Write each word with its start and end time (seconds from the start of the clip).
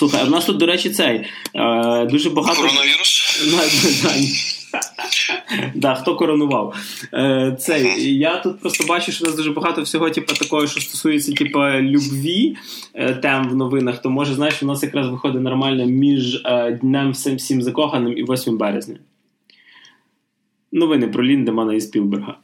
Слухай, 0.00 0.20
а 0.22 0.24
в 0.24 0.30
нас 0.30 0.44
тут, 0.44 0.56
до 0.56 0.66
речі, 0.66 0.90
цей 0.90 1.26
е, 1.54 2.06
дуже 2.06 2.30
багато. 2.30 2.56
Коронавірус? 2.62 3.44
Да, 5.74 5.94
Хто 5.94 6.16
коронував? 6.16 6.74
Е, 7.14 7.56
цей, 7.60 8.18
Я 8.18 8.38
тут 8.38 8.60
просто 8.60 8.86
бачу, 8.86 9.12
що 9.12 9.24
у 9.24 9.26
нас 9.26 9.36
дуже 9.36 9.50
багато 9.50 9.82
всього, 9.82 10.10
типу, 10.10 10.34
такого, 10.34 10.66
що 10.66 10.80
стосується 10.80 11.32
типу, 11.32 11.58
любві 11.58 12.56
е, 12.94 13.14
тем 13.14 13.48
в 13.48 13.56
новинах, 13.56 14.02
то 14.02 14.10
може, 14.10 14.34
знаєш, 14.34 14.62
у 14.62 14.66
нас 14.66 14.82
якраз 14.82 15.08
виходить 15.08 15.42
нормально 15.42 15.86
між 15.86 16.34
е, 16.34 16.78
Днем 16.82 17.10
всім 17.12 17.62
закоханим 17.62 18.18
і 18.18 18.22
8 18.22 18.58
березня. 18.58 18.96
Новини 20.72 21.08
про 21.08 21.24
Ліндемана 21.24 21.74
і 21.74 21.80
Спілберга. 21.80 22.36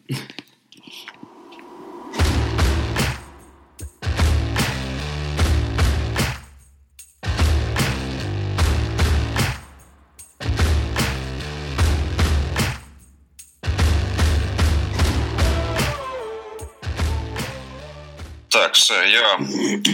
Все, 18.87 19.09
я 19.09 19.39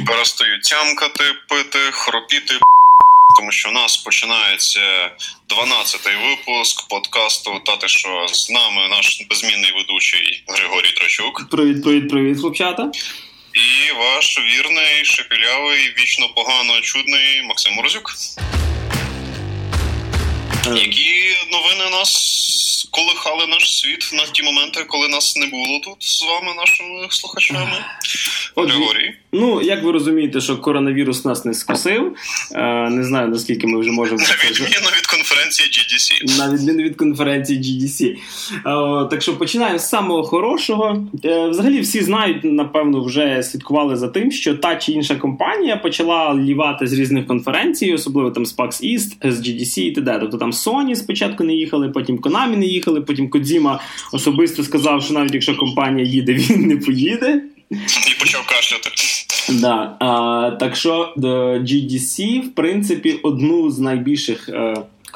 перестаю 0.07 0.61
тямкати, 0.61 1.25
пити, 1.49 1.79
хропіти, 1.93 2.55
тому 3.37 3.53
що 3.53 3.69
у 3.69 3.73
нас 3.73 3.97
починається 3.97 4.81
12-й 5.49 6.29
випуск 6.29 6.89
подкасту 6.89 7.61
Тати, 7.67 7.89
що 7.89 8.27
з 8.29 8.51
нами 8.51 8.89
наш 8.89 9.27
безмінний 9.31 9.73
ведучий 9.77 10.45
Григорій 10.49 10.93
Трачук. 10.97 11.51
Привіт, 11.51 11.83
привіт, 11.83 12.11
привіт, 12.11 12.41
хлопчата. 12.41 12.91
І 13.55 13.93
ваш 13.93 14.39
вірний, 14.39 15.05
шепілявий, 15.05 15.95
вічно 15.99 16.29
погано 16.35 16.81
чудний 16.81 17.43
Максим 17.43 17.75
Морозюк. 17.75 18.13
Які 20.67 21.37
новини 21.53 21.91
нас 21.93 22.89
колихали 22.91 23.47
наш 23.47 23.81
світ 23.81 24.11
на 24.13 24.25
ті 24.33 24.43
моменти, 24.43 24.85
коли 24.89 25.09
нас 25.09 25.37
не 25.37 25.47
було 25.47 25.81
тут 25.85 25.97
з 25.99 26.23
вами, 26.23 26.55
нашими 26.57 27.07
слухачами? 27.11 27.85
Григорій? 28.57 29.15
Ну, 29.33 29.63
як 29.63 29.83
ви 29.83 29.93
розумієте, 29.93 30.41
що 30.41 30.57
коронавірус 30.59 31.25
нас 31.25 31.45
не 31.45 31.55
скосив. 31.55 32.17
Е, 32.55 32.91
не 32.91 33.05
знаю, 33.05 33.29
наскільки 33.29 33.67
ми 33.67 33.81
вже 33.81 33.91
можемо. 33.91 34.19
На 34.19 34.25
відміну 34.25 34.89
від 34.97 35.07
конференції 35.07 35.69
GDC. 35.69 36.39
На 36.39 36.55
відміну 36.55 36.83
від 36.83 36.97
конференції 36.97 37.61
GDC. 37.61 38.17
Е, 38.57 39.09
так 39.11 39.23
що 39.23 39.39
починаємо 39.39 39.79
з 39.79 39.89
самого 39.89 40.23
хорошого. 40.23 41.07
Е, 41.25 41.49
взагалі, 41.49 41.81
всі 41.81 42.03
знають, 42.03 42.45
напевно, 42.45 43.05
вже 43.05 43.43
слідкували 43.43 43.97
за 43.97 44.09
тим, 44.09 44.33
що 44.33 44.55
та 44.55 44.77
чи 44.77 44.93
інша 44.93 45.17
компанія 45.17 45.77
почала 45.77 46.35
лівати 46.35 46.87
з 46.87 46.93
різних 46.93 47.27
конференцій, 47.27 47.93
особливо 47.93 48.31
там 48.31 48.47
з 48.47 48.57
PAX 48.57 48.69
East, 48.69 49.31
з 49.33 49.41
GDC 49.41 49.81
і 49.81 49.93
т.д. 49.93 50.19
Тобто 50.21 50.37
там 50.37 50.52
Sony 50.53 50.95
спочатку 50.95 51.45
не 51.45 51.55
їхали, 51.55 51.89
потім 51.89 52.19
Konami 52.19 52.57
не 52.57 52.67
їхали, 52.67 53.01
потім 53.01 53.31
Кодзіма 53.31 53.81
особисто 54.13 54.63
сказав, 54.63 55.03
що 55.03 55.15
навіть 55.15 55.35
якщо 55.35 55.57
компанія 55.57 56.07
їде, 56.07 56.33
він 56.35 56.67
не 56.67 56.77
поїде. 56.77 57.43
І 57.71 58.21
почав 58.21 58.47
кашляти. 58.47 58.91
Да. 59.61 59.97
А, 60.01 60.51
Так 60.61 60.77
що 60.77 61.15
GDC, 61.17 62.41
в 62.41 62.55
принципі, 62.55 63.21
одну 63.23 63.71
з 63.71 63.79
найбільших. 63.79 64.49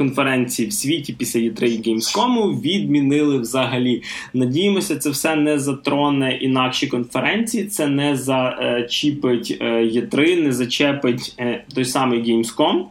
Е, 0.01 0.07
конференцій 0.07 0.67
в 0.67 0.73
світі 0.73 1.13
після 1.13 1.41
E3 1.41 1.63
Gamescom 1.63 2.61
відмінили 2.61 3.39
взагалі. 3.39 4.03
Надіємося, 4.35 4.97
це 4.97 5.11
все 5.11 5.37
не 5.37 5.59
затроне 5.59 6.39
інакші 6.41 6.87
конференції, 6.87 7.65
це 7.65 7.87
не 7.87 8.17
зачіпить 8.17 9.59
E3, 9.61 10.33
е, 10.33 10.37
не 10.37 10.53
зачепить 10.53 11.35
е, 11.39 11.65
той 11.75 11.85
самий 11.85 12.23
Gamescom. 12.23 12.85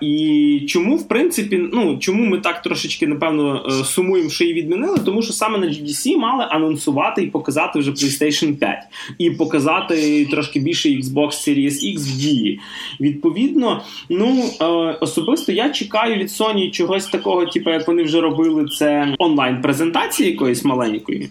І 0.00 0.66
чому, 0.68 0.96
в 0.96 1.08
принципі, 1.08 1.60
ну 1.72 1.98
чому 1.98 2.24
ми 2.24 2.38
так 2.38 2.62
трошечки, 2.62 3.06
напевно, 3.06 3.66
е, 3.68 3.84
сумуємо, 3.84 4.30
що 4.30 4.44
її 4.44 4.56
відмінили? 4.56 4.98
Тому 5.04 5.22
що 5.22 5.32
саме 5.32 5.58
на 5.58 5.66
GDC 5.66 6.16
мали 6.16 6.46
анонсувати 6.50 7.22
і 7.22 7.26
показати 7.26 7.78
вже 7.78 7.90
PlayStation 7.90 8.56
5, 8.56 8.78
і 9.18 9.30
показати 9.30 10.26
трошки 10.26 10.60
більше 10.60 10.88
Xbox 10.88 11.28
Series 11.28 11.94
X 11.94 11.98
в 11.98 12.16
дії. 12.16 12.60
Відповідно, 13.00 13.82
ну 14.08 14.44
особисто 15.00 15.52
я 15.52 15.70
чекаю 15.70 16.03
чекаю 16.04 16.20
від 16.20 16.28
Sony 16.28 16.70
чогось 16.70 17.06
такого, 17.06 17.46
типу, 17.46 17.70
як 17.70 17.88
вони 17.88 18.02
вже 18.02 18.20
робили 18.20 18.66
це 18.78 19.14
онлайн-презентації 19.18 20.30
якоїсь 20.30 20.64
маленької. 20.64 21.30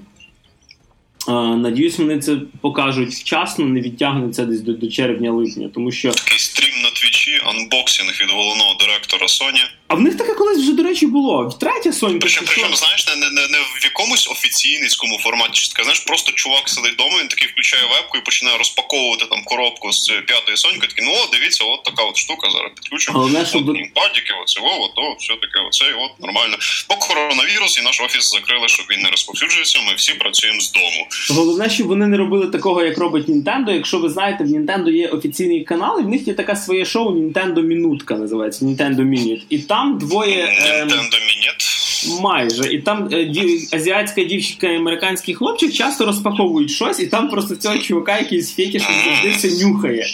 Надіюсь, 1.28 2.00
вони 2.00 2.20
це 2.20 2.38
покажуть 2.62 3.14
вчасно, 3.14 3.66
не 3.66 3.82
відтягнуться 3.82 4.46
десь 4.46 4.62
до, 4.62 4.74
до 4.74 4.88
червня-липня, 4.88 5.70
тому 5.74 5.92
що 5.92 6.12
такий 6.12 6.40
стрім 6.40 6.82
на 6.84 6.90
твічі, 6.90 7.42
анбоксинг 7.46 8.22
від 8.22 8.32
головного 8.32 8.76
директора 8.80 9.28
Sony. 9.28 9.64
А 9.88 9.96
в 9.96 10.02
них 10.02 10.18
таке 10.18 10.34
колись 10.34 10.60
вже, 10.60 10.74
до 10.74 10.84
речі, 10.84 11.08
було. 11.08 11.58
Третя 11.60 11.90
Sony. 11.90 12.18
Причому, 12.20 12.48
причому 12.48 12.76
знаєш, 12.76 13.08
не, 13.08 13.16
не 13.16 13.48
не, 13.48 13.58
в 13.58 13.84
якомусь 13.84 14.28
офіційницькому 14.28 15.20
форматі. 15.20 15.54
Чи 15.54 15.84
знаєш, 15.84 16.00
просто 16.00 16.32
чувак 16.32 16.70
сидить 16.70 16.94
вдома, 16.94 17.20
він 17.22 17.28
такий 17.28 17.48
включає 17.48 17.84
вебку 17.84 18.18
і 18.18 18.22
починає 18.22 18.58
розпаковувати 18.58 19.26
там 19.26 19.44
коробку 19.44 19.92
з 19.92 20.08
п'ятої 20.28 20.58
Соньки. 20.58 20.88
Такий, 20.88 21.06
ну 21.06 21.12
о, 21.12 21.30
дивіться, 21.34 21.64
от 21.64 21.84
така 21.84 22.04
от 22.04 22.18
штука. 22.18 22.50
Зараз 22.50 22.72
підключимо. 22.76 23.46
Що 23.46 23.60
до... 23.60 23.74
падіки, 23.74 24.34
оце, 24.44 24.60
о, 24.62 24.88
то 24.96 25.16
все 25.20 25.34
таке, 25.36 25.60
оце, 25.68 25.86
от 25.94 26.20
нормально. 26.20 26.58
Бо 26.90 26.96
коронавірус 26.96 27.78
і 27.78 27.82
наш 27.82 28.02
офіс 28.02 28.32
закрили, 28.32 28.68
щоб 28.68 28.86
він 28.92 29.02
не 29.02 29.10
розповсюджується. 29.10 29.80
Ми 29.88 29.96
всі 29.96 30.14
працюємо 30.14 30.60
з 30.60 30.72
дому. 30.72 31.08
Головне, 31.32 31.70
щоб 31.70 31.88
вони 31.88 32.08
не 32.08 32.18
робили 32.18 32.48
такого, 32.48 32.84
як 32.84 32.98
робить 32.98 33.30
Nintendo. 33.30 33.72
Якщо 33.72 34.00
ви 34.00 34.10
знаєте, 34.10 34.44
в 34.44 34.48
Nintendo 34.48 34.90
є 34.90 35.08
офіційний 35.08 35.64
канал, 35.64 36.00
і 36.00 36.04
в 36.04 36.10
них 36.10 36.28
є 36.28 36.34
таке 36.34 36.56
своє 36.56 36.86
шоу 36.86 37.12
Nintendo 37.12 37.62
Мінутка 37.62 38.16
називається 38.16 38.66
Nintendo 38.66 39.02
Minute. 39.02 39.42
І 39.50 39.60
там 39.60 39.98
двоє. 39.98 40.46
Nintendo 40.46 40.96
Minute? 40.98 41.83
Майже. 42.22 42.74
І 42.74 42.82
там 42.82 43.10
е, 43.14 43.32
азіатська 43.74 44.24
дівчинка 44.24 44.68
і 44.68 44.76
американський 44.76 45.36
хлопчик 45.36 45.74
часто 45.74 46.06
розпаковують 46.06 46.72
щось, 46.72 47.00
і 47.00 47.08
там 47.08 47.30
просто 47.30 47.56
цього 47.56 47.78
чувака 47.78 48.18
якийсь 48.18 48.56
фетіш 48.56 48.84
завжди 49.06 49.30
все 49.30 49.66
нюхає. 49.66 50.06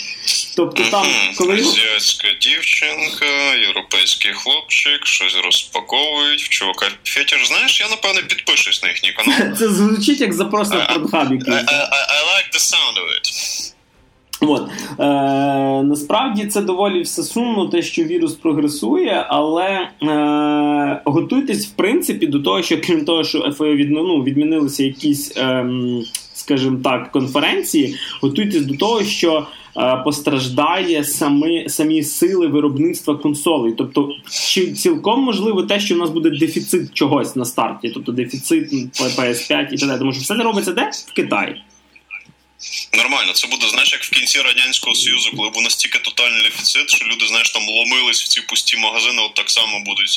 Тобто 0.55 0.83
там, 0.91 1.05
коли 1.37 1.53
азіатська 1.53 2.27
дівчинка, 2.41 3.55
європейський 3.67 4.31
хлопчик, 4.33 5.05
щось 5.05 5.37
розпаковують, 5.45 6.41
в 6.41 6.49
чувака 6.49 6.87
фетіш. 7.03 7.47
Знаєш, 7.47 7.79
я 7.79 7.89
напевне 7.89 8.21
підпишусь 8.21 8.83
на 8.83 8.89
їхній 8.89 9.11
канал. 9.11 9.55
Це 9.57 9.69
звучить 9.69 10.21
як 10.21 10.33
запрос 10.33 10.69
на 10.69 10.75
Pornhub 10.75 11.31
якийсь. 11.31 11.55
I, 11.55 11.89
I 12.17 12.21
like 12.33 12.49
the 12.53 12.59
sound 12.59 12.95
of 12.97 13.07
it. 13.17 13.25
От 14.41 14.69
е, 14.99 15.03
насправді 15.83 16.45
це 16.45 16.61
доволі 16.61 17.01
все 17.01 17.23
сумно, 17.23 17.67
те, 17.67 17.81
що 17.81 18.03
вірус 18.03 18.33
прогресує, 18.33 19.25
але 19.29 19.89
е, 20.03 21.01
готуйтесь 21.05 21.67
в 21.67 21.71
принципі 21.71 22.27
до 22.27 22.39
того, 22.39 22.61
що 22.61 22.81
крім 22.81 23.05
того, 23.05 23.23
що 23.23 23.39
від, 23.61 23.91
ну, 23.91 24.23
відмінилися 24.23 24.83
якісь, 24.83 25.37
е, 25.37 25.69
скажімо 26.33 26.79
так, 26.83 27.11
конференції, 27.11 27.95
готуйтесь 28.21 28.65
до 28.65 28.75
того, 28.75 29.03
що. 29.03 29.47
Е, 29.77 30.01
постраждає 30.03 31.03
самі 31.03 31.69
самі 31.69 32.03
сили 32.03 32.47
виробництва 32.47 33.15
консолей, 33.15 33.73
тобто 33.77 34.09
чи 34.29 34.71
цілком 34.71 35.23
можливо 35.23 35.63
те, 35.63 35.79
що 35.79 35.95
в 35.95 35.97
нас 35.97 36.09
буде 36.09 36.29
дефіцит 36.29 36.93
чогось 36.93 37.35
на 37.35 37.45
старті, 37.45 37.91
тобто 37.93 38.11
дефіцит 38.11 38.73
PS5 38.73 39.73
і 39.73 39.77
так 39.77 39.89
далі, 39.89 39.99
тому 39.99 40.13
що 40.13 40.21
все 40.21 40.35
не 40.35 40.43
робиться 40.43 40.73
де 40.73 40.89
в 41.07 41.13
Китаї. 41.13 41.63
Нормально, 42.93 43.33
це 43.33 43.47
буде, 43.47 43.69
знаєш, 43.69 43.93
як 43.93 44.03
в 44.03 44.09
кінці 44.09 44.41
Радянського 44.41 44.95
Союзу, 44.95 45.29
коли 45.37 45.49
був 45.49 45.63
настільки 45.63 45.99
тотальний 45.99 46.41
дефіцит, 46.43 46.89
що 46.89 47.05
люди, 47.05 47.27
знаєш, 47.27 47.49
там 47.49 47.63
ломились 47.67 48.23
в 48.23 48.27
ці 48.27 48.41
пусті 48.41 48.77
магазини, 48.77 49.21
от 49.21 49.33
так 49.33 49.49
само 49.49 49.79
будуть 49.85 50.09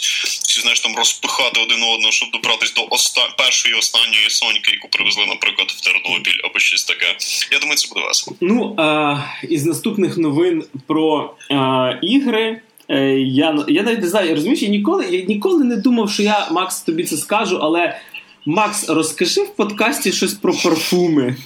всі, 0.48 0.60
знаєш, 0.60 0.81
там 0.81 0.97
розпихати 0.97 1.60
один 1.60 1.82
одного, 1.82 2.12
щоб 2.12 2.31
добратися 2.31 2.72
до 2.76 2.86
оста... 2.91 3.20
першої 3.38 3.75
останньої 3.75 4.31
соньки, 4.31 4.70
яку 4.70 4.88
привезли, 4.88 5.26
наприклад, 5.26 5.69
в 5.70 5.81
Тернопіль 5.81 6.41
або 6.44 6.58
щось 6.58 6.84
таке. 6.84 7.16
Я 7.52 7.58
думаю, 7.58 7.76
це 7.76 7.88
буде 7.88 8.06
весело. 8.06 8.36
Ну, 8.41 8.75
а, 8.78 9.19
із 9.48 9.64
наступних 9.64 10.16
новин 10.16 10.64
про 10.86 11.34
а, 11.50 11.92
ігри. 12.02 12.61
Е, 12.88 13.11
я 13.20 13.64
я 13.69 13.82
навіть 13.82 14.00
не 14.00 14.08
знаю, 14.08 14.34
розумієш, 14.34 14.62
я 14.62 14.69
ніколи 14.69 15.06
я 15.11 15.25
ніколи 15.25 15.64
не 15.64 15.76
думав, 15.76 16.11
що 16.12 16.22
я 16.22 16.49
Макс 16.50 16.81
тобі 16.81 17.05
це 17.05 17.16
скажу, 17.16 17.58
але 17.62 18.00
Макс, 18.46 18.88
розкажи 18.88 19.40
в 19.40 19.56
подкасті 19.56 20.12
щось 20.12 20.34
про 20.34 20.55
парфуми 20.55 21.37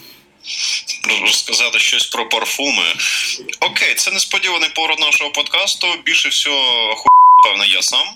розказати 1.23 1.79
щось 1.79 2.07
про 2.07 2.29
парфуми. 2.29 2.95
Окей, 3.61 3.95
це 3.95 4.11
несподіваний 4.11 4.69
поворот 4.69 5.01
нашого 5.01 5.31
подкасту. 5.31 5.87
Більше 6.05 6.29
всього, 6.29 6.95
ху... 6.95 7.09
певно, 7.45 7.65
я 7.65 7.83
сам. 7.83 8.09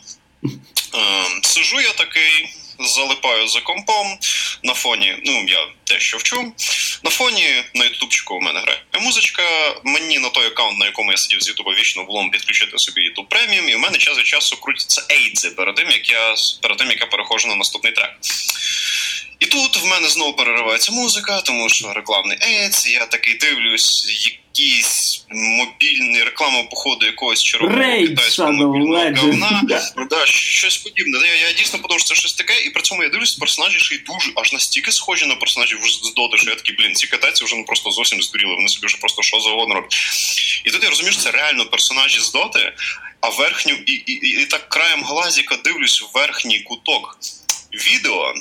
Ем, 0.94 1.42
сижу 1.42 1.80
я 1.80 1.92
такий. 1.92 2.54
Залипаю 2.78 3.48
за 3.48 3.60
компом 3.60 4.18
на 4.62 4.74
фоні. 4.74 5.16
Ну 5.24 5.44
я 5.48 5.66
дещо 5.86 6.16
вчу. 6.16 6.52
На 7.04 7.10
фоні 7.10 7.64
на 7.74 7.84
ютубчику 7.84 8.34
у 8.34 8.40
мене 8.40 8.60
грає 8.60 8.80
музичка. 9.00 9.42
Мені 9.84 10.18
на 10.18 10.28
той 10.28 10.46
аккаунт, 10.46 10.78
на 10.78 10.86
якому 10.86 11.10
я 11.10 11.16
сидів 11.16 11.42
з 11.42 11.48
Ютуба 11.48 11.74
вічно 11.74 12.04
влом 12.04 12.30
підключити 12.30 12.78
собі 12.78 13.00
Ютуб 13.02 13.28
преміум, 13.28 13.68
і 13.68 13.74
в 13.74 13.78
мене 13.78 13.98
час 13.98 14.18
від 14.18 14.26
часу 14.26 14.56
крутяться 14.56 15.06
ейдзи 15.10 15.50
перед 15.50 15.74
тим, 15.74 15.90
як 15.90 16.10
я 16.10 16.34
перед 16.62 16.78
тим, 16.78 16.88
як 16.88 17.00
я 17.00 17.06
переходжу 17.06 17.48
на 17.48 17.56
наступний 17.56 17.92
трек. 17.92 18.10
І 19.40 19.46
тут 19.46 19.76
в 19.76 19.86
мене 19.86 20.08
знову 20.08 20.32
переривається 20.32 20.92
музика, 20.92 21.40
тому 21.40 21.68
що 21.68 21.92
рекламний 21.92 22.38
ейц, 22.42 22.86
я 22.86 23.06
такий 23.06 23.34
дивлюсь, 23.34 24.06
якісь 24.24 25.24
мобільні 25.30 26.22
реклами 26.22 26.68
походу 26.70 27.06
якогось 27.06 27.42
червоного 27.42 28.06
китайського 28.06 28.52
мобільного 28.52 29.10
говна. 29.16 29.62
Да, 30.10 30.26
щось 30.26 30.76
подібне. 30.76 31.18
Я, 31.18 31.48
я 31.48 31.52
дійсно 31.52 31.78
подумав, 31.78 32.00
що 32.00 32.08
це 32.08 32.14
щось 32.14 32.34
таке, 32.34 32.60
і 32.60 32.70
при 32.70 32.82
цьому 32.82 33.02
я 33.02 33.08
дивлюсь, 33.08 33.34
персонажі 33.34 33.78
ще 33.78 33.94
й 33.94 33.98
дуже 33.98 34.32
аж 34.36 34.52
настільки 34.52 34.92
схожі 34.92 35.26
на 35.26 35.34
персонажів 35.34 35.78
з 35.84 36.14
Доти, 36.14 36.36
що 36.36 36.50
я 36.50 36.56
такий, 36.56 36.76
блін, 36.76 36.94
ці 36.94 37.06
китайці 37.06 37.44
вже 37.44 37.56
ну, 37.56 37.64
просто 37.64 37.90
зовсім 37.90 38.22
здуріли, 38.22 38.54
вони 38.54 38.68
собі 38.68 38.86
вже 38.86 38.96
просто 38.96 39.22
що 39.22 39.40
завгодно 39.40 39.74
роблять. 39.74 39.94
І 40.64 40.70
тут 40.70 40.82
я 40.82 40.88
розумію, 40.88 41.12
що 41.12 41.22
це 41.22 41.30
реально 41.30 41.66
персонажі 41.66 42.20
з 42.20 42.32
Доти, 42.32 42.72
а 43.20 43.28
верхню, 43.28 43.74
і, 43.86 43.92
і, 43.92 44.12
і, 44.12 44.42
і 44.42 44.46
так 44.46 44.68
краєм 44.68 45.04
глазіка 45.04 45.56
дивлюсь 45.64 46.02
в 46.02 46.06
верхній 46.14 46.60
куток 46.60 47.18
відео, 47.72 48.34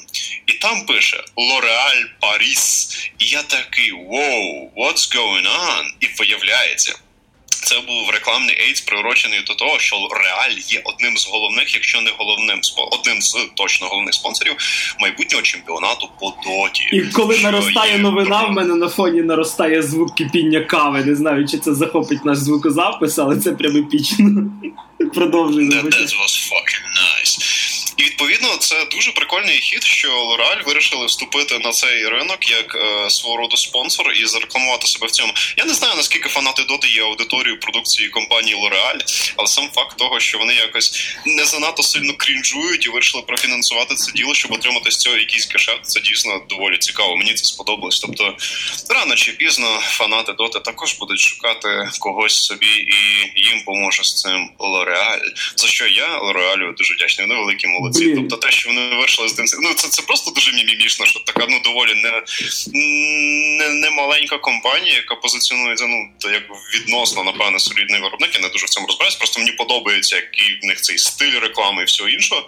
і 0.47 0.53
там 0.53 0.85
пише 0.85 1.23
Лореаль 1.37 2.03
Паріс. 2.19 2.89
І 3.19 3.25
я 3.25 3.43
такий 3.43 3.93
wow, 3.93 4.69
what's 4.77 5.15
going 5.15 5.45
on? 5.45 5.83
І 5.99 6.07
виявляється. 6.19 6.99
Це 7.69 7.75
був 7.75 8.09
рекламний 8.13 8.61
ейдс, 8.61 8.81
приурочений 8.81 9.39
до 9.47 9.53
того, 9.53 9.79
що 9.79 9.95
Реаль 9.95 10.57
є 10.67 10.81
одним 10.85 11.17
з 11.17 11.27
головних, 11.27 11.73
якщо 11.73 12.01
не 12.01 12.11
головним 12.17 12.61
одним 12.91 13.21
з 13.21 13.37
точно 13.55 13.87
головних 13.87 14.13
спонсорів 14.13 14.55
майбутнього 14.99 15.43
чемпіонату 15.43 16.09
по 16.19 16.33
доті. 16.45 16.89
І 16.91 17.01
коли 17.01 17.37
наростає 17.37 17.97
новина, 17.97 18.45
в 18.45 18.51
мене 18.51 18.75
на 18.75 18.89
фоні 18.89 19.21
наростає 19.21 19.83
звук 19.83 20.15
кипіння 20.15 20.61
кави. 20.61 21.05
Не 21.05 21.15
знаю, 21.15 21.47
чи 21.47 21.57
це 21.57 21.73
захопить 21.73 22.25
наш 22.25 22.37
звукозапис, 22.37 23.19
але 23.19 23.37
це 23.37 23.51
прям 23.51 23.77
епічно. 23.77 24.51
Продовжуй. 25.13 25.69
That, 25.69 25.83
that 25.83 26.13
was 26.21 26.33
fucking 26.51 26.85
nice. 27.03 27.58
І 27.99 28.03
відповідно 28.03 28.57
це 28.57 28.85
дуже 28.85 29.11
прикольний 29.11 29.59
хід, 29.59 29.83
що 29.83 30.07
L'Oreal 30.07 30.65
вирішили 30.65 31.05
вступити 31.05 31.59
на 31.59 31.71
цей 31.71 32.07
ринок 32.07 32.51
як 32.51 32.75
е, 32.75 33.09
свого 33.09 33.37
роду 33.37 33.57
спонсор 33.57 34.11
і 34.11 34.25
зарекламувати 34.25 34.87
себе 34.87 35.07
в 35.07 35.11
цьому. 35.11 35.33
Я 35.57 35.65
не 35.65 35.73
знаю 35.73 35.95
наскільки 35.95 36.29
фанати 36.29 36.63
доти 36.63 36.87
є 36.87 37.03
аудиторією 37.03 37.59
продукції 37.59 38.09
компанії 38.09 38.55
L'Oreal, 38.55 38.97
але 39.35 39.47
сам 39.47 39.69
факт 39.75 39.97
того, 39.97 40.19
що 40.19 40.37
вони 40.37 40.53
якось 40.53 41.15
не 41.25 41.45
занадто 41.45 41.83
сильно 41.83 42.13
крінжують 42.17 42.85
і 42.85 42.89
вирішили 42.89 43.23
профінансувати 43.23 43.95
це 43.95 44.11
діло, 44.11 44.33
щоб 44.33 44.51
отримати 44.51 44.91
з 44.91 44.97
цього 44.97 45.17
якийсь 45.17 45.45
кешет, 45.45 45.79
це 45.83 45.99
дійсно 45.99 46.41
доволі 46.49 46.77
цікаво. 46.77 47.17
Мені 47.17 47.33
це 47.33 47.45
сподобалось. 47.45 47.99
Тобто 47.99 48.37
рано 48.89 49.15
чи 49.15 49.31
пізно 49.31 49.79
фанати 49.81 50.33
доти 50.33 50.59
також 50.59 50.93
будуть 50.93 51.19
шукати 51.19 51.89
когось 51.99 52.43
собі, 52.43 52.67
і 52.67 52.95
їм 53.35 53.63
поможе 53.65 54.03
з 54.03 54.15
цим 54.15 54.49
L'Oreal. 54.59 55.19
За 55.55 55.67
що 55.67 55.87
я 55.87 56.19
L'Oreal 56.19 56.75
дуже 56.77 56.93
вдячний. 56.93 57.27
Вони 57.27 57.39
великі 57.39 57.67
молодці 57.67 57.88
молодці. 57.89 58.05
Блін. 58.05 58.15
Тобто 58.15 58.47
те, 58.47 58.51
що 58.51 58.69
вони 58.69 58.95
вийшли 58.99 59.29
з 59.29 59.33
тим. 59.33 59.45
Ну 59.61 59.73
це 59.73 59.87
це 59.87 60.01
просто 60.01 60.31
дуже 60.31 60.51
мімімішно, 60.51 61.05
що 61.05 61.19
така 61.19 61.47
ну 61.49 61.61
доволі 61.63 61.93
не 61.95 62.23
не, 62.73 63.69
не 63.69 63.89
маленька 63.89 64.37
компанія, 64.37 64.95
яка 64.95 65.15
позиціонується 65.15 65.85
ну 65.85 66.29
як 66.31 66.43
відносно, 66.75 67.23
напевне, 67.23 67.59
солідний 67.59 68.01
виробник. 68.01 68.35
Я 68.35 68.41
не 68.41 68.49
дуже 68.49 68.65
в 68.65 68.69
цьому 68.69 68.87
розбираюсь. 68.87 69.15
Просто 69.15 69.39
мені 69.39 69.51
подобається, 69.51 70.15
який 70.15 70.59
в 70.61 70.65
них 70.65 70.81
цей 70.81 70.97
стиль 70.97 71.39
реклами 71.39 71.81
і 71.81 71.85
всього 71.85 72.09
іншого. 72.09 72.47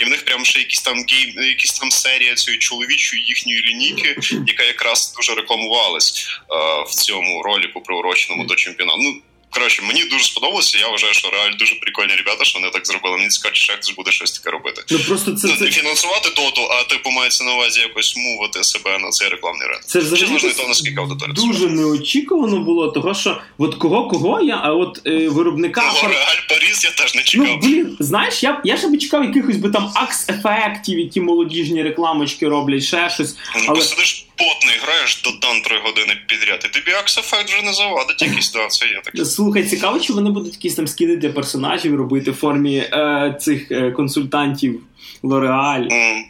І 0.00 0.04
в 0.04 0.08
них 0.08 0.24
прямо 0.24 0.44
ще 0.44 0.58
якісь 0.58 0.82
там 0.82 0.94
гейм, 0.94 1.44
якісь 1.48 1.72
там 1.72 1.90
серія 1.90 2.34
цієї 2.34 2.58
чоловічої 2.58 3.22
їхньої 3.22 3.62
лінійки, 3.62 4.16
яка 4.46 4.62
якраз 4.62 5.14
дуже 5.16 5.34
рекламувалась 5.34 6.26
е, 6.50 6.54
в 6.88 6.94
цьому 6.94 7.42
роліку 7.42 7.80
приуроченому 7.80 8.44
до 8.44 8.54
чемпіонату. 8.54 8.98
Ну 9.02 9.22
Коротше, 9.50 9.82
мені 9.82 10.04
дуже 10.04 10.24
сподобалося. 10.24 10.78
Я 10.78 10.88
вважаю, 10.88 11.14
що 11.14 11.30
реально 11.30 11.56
дуже 11.56 11.74
прикольні 11.74 12.14
ребята, 12.14 12.44
що 12.44 12.58
вони 12.58 12.70
так 12.70 12.86
зробили. 12.86 13.16
Мені 13.16 13.28
цікаво, 13.28 13.54
чи 13.54 13.72
хтось 13.72 13.94
буде 13.94 14.10
щось 14.10 14.32
таке 14.32 14.50
робити. 14.50 14.82
Ну 14.90 14.98
просто 14.98 15.32
це, 15.32 15.48
ну, 15.48 15.56
це... 15.56 15.70
фінансувати 15.70 16.28
доту, 16.28 16.60
а 16.70 16.82
типу 16.82 17.10
мається 17.10 17.44
на 17.44 17.54
увазі 17.54 17.80
якось 17.80 18.16
мувати 18.16 18.64
себе 18.64 18.98
на 18.98 19.10
цей 19.10 19.28
рекламний 19.28 19.66
ринок. 19.66 19.84
Це 19.84 19.98
взагалі 19.98 20.52
то, 20.56 20.68
наскільки 20.68 21.00
аудиторія 21.00 21.34
дуже 21.34 21.68
неочікувано 21.68 22.60
було, 22.60 22.88
того 22.88 23.14
що 23.14 23.40
от 23.58 23.74
кого 23.74 24.08
кого 24.08 24.40
я, 24.40 24.60
а 24.62 24.72
от 24.72 25.00
е, 25.06 25.28
виробника 25.28 25.80
Кого 25.80 26.08
Реаль 26.08 26.40
Паріс 26.48 26.84
я 26.84 26.90
теж 26.90 27.14
не 27.14 27.22
чекав. 27.22 27.46
Ну, 27.48 27.58
блін, 27.58 27.96
знаєш, 28.00 28.42
я 28.42 28.60
я 28.64 28.76
ще 28.76 28.88
би 28.88 28.98
чекав 28.98 29.24
якихось 29.24 29.56
би 29.56 29.70
там 29.70 29.92
акс-ефектів, 29.94 30.98
які 30.98 31.20
молодіжні 31.20 31.82
рекламочки 31.82 32.48
роблять, 32.48 32.84
ще 32.84 33.10
щось. 33.10 33.36
Ну, 33.56 33.64
але... 33.68 33.82
сидиш 33.82 34.26
потний, 34.40 34.76
граєш 34.82 35.22
до 35.24 35.30
дан 35.30 35.62
три 35.62 35.78
години 35.78 36.12
підряд, 36.26 36.60
і 36.64 36.68
тобі 36.68 36.90
акс-ефект 36.96 37.48
вже 37.48 37.62
не 37.62 37.72
завадить 37.72 38.22
якісь 38.22 38.52
да, 38.52 38.66
це 38.68 38.86
є 38.86 39.00
так. 39.04 39.26
Слухай, 39.26 39.64
цікаво, 39.64 40.00
чи 40.00 40.12
вони 40.12 40.30
будуть 40.30 40.54
якісь 40.54 40.74
там 40.74 40.86
скіни 40.86 41.16
для 41.16 41.28
персонажів 41.28 41.96
робити 41.96 42.30
в 42.30 42.34
формі 42.34 42.76
е, 42.76 43.36
цих 43.40 43.70
е, 43.70 43.90
консультантів 43.90 44.80
Лореаль. 45.22 45.82
Mm 45.82 46.22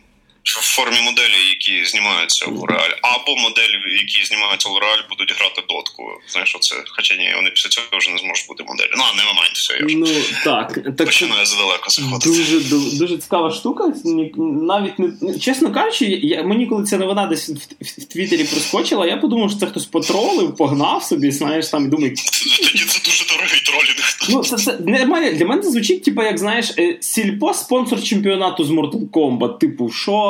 в 0.45 0.75
формі 0.77 1.01
моделі, 1.01 1.39
які 1.49 1.85
знімаються 1.85 2.47
в 2.47 2.57
Лореаль, 2.57 2.95
або 3.03 3.37
моделі, 3.37 3.77
які 4.03 4.25
знімаються 4.25 4.69
в 4.69 4.73
Лореаль, 4.73 5.03
будуть 5.11 5.35
грати 5.39 5.63
дотку. 5.69 6.03
Знаєш, 6.29 6.55
оце, 6.57 6.75
хоча 6.89 7.17
ні, 7.17 7.33
вони 7.37 7.51
після 7.51 7.69
цього 7.69 7.87
вже 7.93 8.11
не 8.11 8.19
зможуть 8.19 8.47
бути 8.49 8.65
моделі. 8.65 8.91
Ну, 8.97 9.05
не 9.17 9.25
момент, 9.25 9.55
все 9.55 9.75
я 9.75 9.87
вже 9.87 9.97
ну, 9.97 10.07
так, 10.45 10.75
так 10.75 11.07
починаю 11.07 11.47
задалеко 11.47 11.91
заходити. 11.91 12.31
Дуже 12.31 12.61
дуже 12.99 13.19
цікава 13.19 13.51
штука. 13.51 13.93
Навіть 14.37 14.99
не 14.99 15.39
чесно 15.39 15.73
кажучи, 15.73 16.05
я, 16.23 16.43
мені 16.43 16.67
коли 16.67 16.85
ця 16.85 16.99
новина 16.99 17.27
десь 17.27 17.49
в, 17.49 17.53
в, 17.53 18.03
в 18.03 18.05
Твіттері 18.05 18.45
проскочила, 18.45 19.07
я 19.07 19.17
подумав, 19.17 19.51
що 19.51 19.59
це 19.59 19.67
хтось 19.67 19.87
потролив, 19.87 20.57
погнав 20.57 21.03
собі, 21.03 21.31
знаєш, 21.31 21.69
там 21.69 21.85
і 21.85 21.89
думаю. 21.89 22.15
Тоді 22.63 22.85
це 22.85 23.01
дуже 23.05 23.25
дорогий 23.25 23.61
тролінг. 23.67 24.17
Ну, 24.31 24.43
це, 24.45 24.57
це 24.57 24.77
для 24.77 25.05
мене 25.07 25.33
для 25.33 25.47
мене 25.47 25.63
звучить, 25.63 26.05
типу, 26.05 26.23
як 26.23 26.39
знаєш, 26.39 26.75
е, 26.79 26.99
сільпо 27.01 27.55
спонсор 27.55 28.03
чемпіонату 28.03 28.65
з 28.65 28.71
Mortal 28.71 29.11
Kombat. 29.11 29.59
Типу, 29.59 29.91
що? 29.91 30.30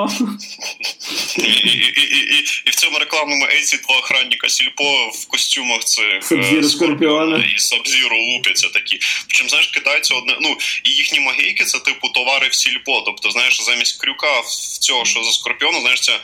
І, 1.39 1.43
і, 1.43 2.03
і, 2.37 2.45
і 2.67 2.71
в 2.71 2.75
цьому 2.75 2.99
рекламному 2.99 3.47
ейці 3.47 3.77
два 3.77 3.99
охранника 3.99 4.49
Сільпо 4.49 5.09
в 5.09 5.27
костюмах 5.27 5.85
цих 5.85 6.33
е, 6.33 6.63
Скорпіона 6.63 7.45
і 7.57 7.59
Сабзіру 7.59 8.17
лупяться 8.17 8.69
такі. 8.69 8.99
Причому, 9.27 9.51
знаєш, 9.51 9.67
кидаються 9.67 10.15
одне. 10.15 10.37
Ну, 10.41 10.57
і 10.85 10.91
їхні 10.91 11.21
магейки 11.21 11.65
це 11.65 11.79
типу 11.79 12.09
товари 12.09 12.49
в 12.49 12.55
сільпо. 12.55 13.03
Тобто, 13.07 13.31
знаєш, 13.31 13.63
замість 13.63 14.01
крюка 14.01 14.41
в 14.41 14.79
цього, 14.79 15.05
що 15.05 15.23
за 15.23 15.33
скорпіону, 15.33 15.81
знаєш, 15.81 16.01
це 16.01 16.13
е, 16.13 16.21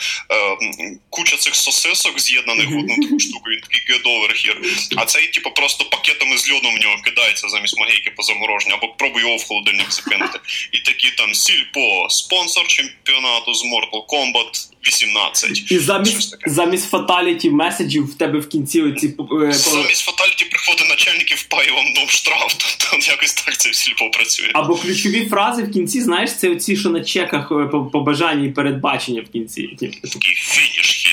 куча 1.10 1.36
цих 1.36 1.56
сосисок 1.56 2.20
з'єднаних 2.20 2.70
в 2.70 2.78
одну 2.78 2.96
таку 3.02 3.20
штуку, 3.20 3.50
він 3.50 3.60
такий 3.60 3.82
гедоверхір. 3.88 4.60
А 4.96 5.04
цей, 5.04 5.26
типу, 5.26 5.50
просто 5.50 5.84
пакетами 5.84 6.38
з 6.38 6.52
льоду 6.52 6.68
в 6.68 6.80
нього 6.82 6.96
кидається 7.04 7.48
замість 7.48 7.78
магейки 7.78 8.10
по 8.10 8.22
замороженню, 8.22 8.74
або 8.74 8.88
пробуй 8.88 9.22
його 9.22 9.36
в 9.36 9.44
холодильник 9.44 9.92
закинути. 9.92 10.38
І 10.72 10.78
такі 10.78 11.10
там 11.10 11.34
сільпо, 11.34 12.06
спонсор 12.10 12.66
чемпіонату 12.66 13.54
з 13.54 13.64
Mortal 13.72 14.02
Kombat 14.06 14.68
18. 14.86 15.72
І 15.72 15.78
замість 15.78 16.36
замість 16.46 16.90
фаталіті 16.90 17.50
меседжів 17.50 18.10
в 18.10 18.14
тебе 18.14 18.38
в 18.38 18.48
кінці 18.48 18.82
оці 18.82 19.06
е, 19.06 19.52
замість 19.52 20.04
фаталіті 20.04 20.44
приходить 20.44 20.88
начальник 20.88 21.32
і 21.32 21.34
впає 21.34 21.70
вам 21.72 21.84
дом 21.94 22.08
штраф. 22.08 22.54
Тобто 22.90 23.10
якось 23.10 23.34
так 23.34 23.56
це 23.56 23.72
сліпо 23.72 24.10
працює. 24.10 24.50
Або 24.54 24.76
ключові 24.76 25.26
фрази 25.26 25.62
в 25.62 25.72
кінці, 25.72 26.00
знаєш, 26.00 26.36
це 26.36 26.50
оці, 26.50 26.76
що 26.76 26.90
на 26.90 27.04
чеках 27.04 27.52
е, 27.52 27.66
побажання 27.92 28.46
і 28.46 28.50
передбачення 28.50 29.22
в 29.28 29.32
кінці. 29.32 29.62
Такий 30.02 30.34
фініш 30.34 31.08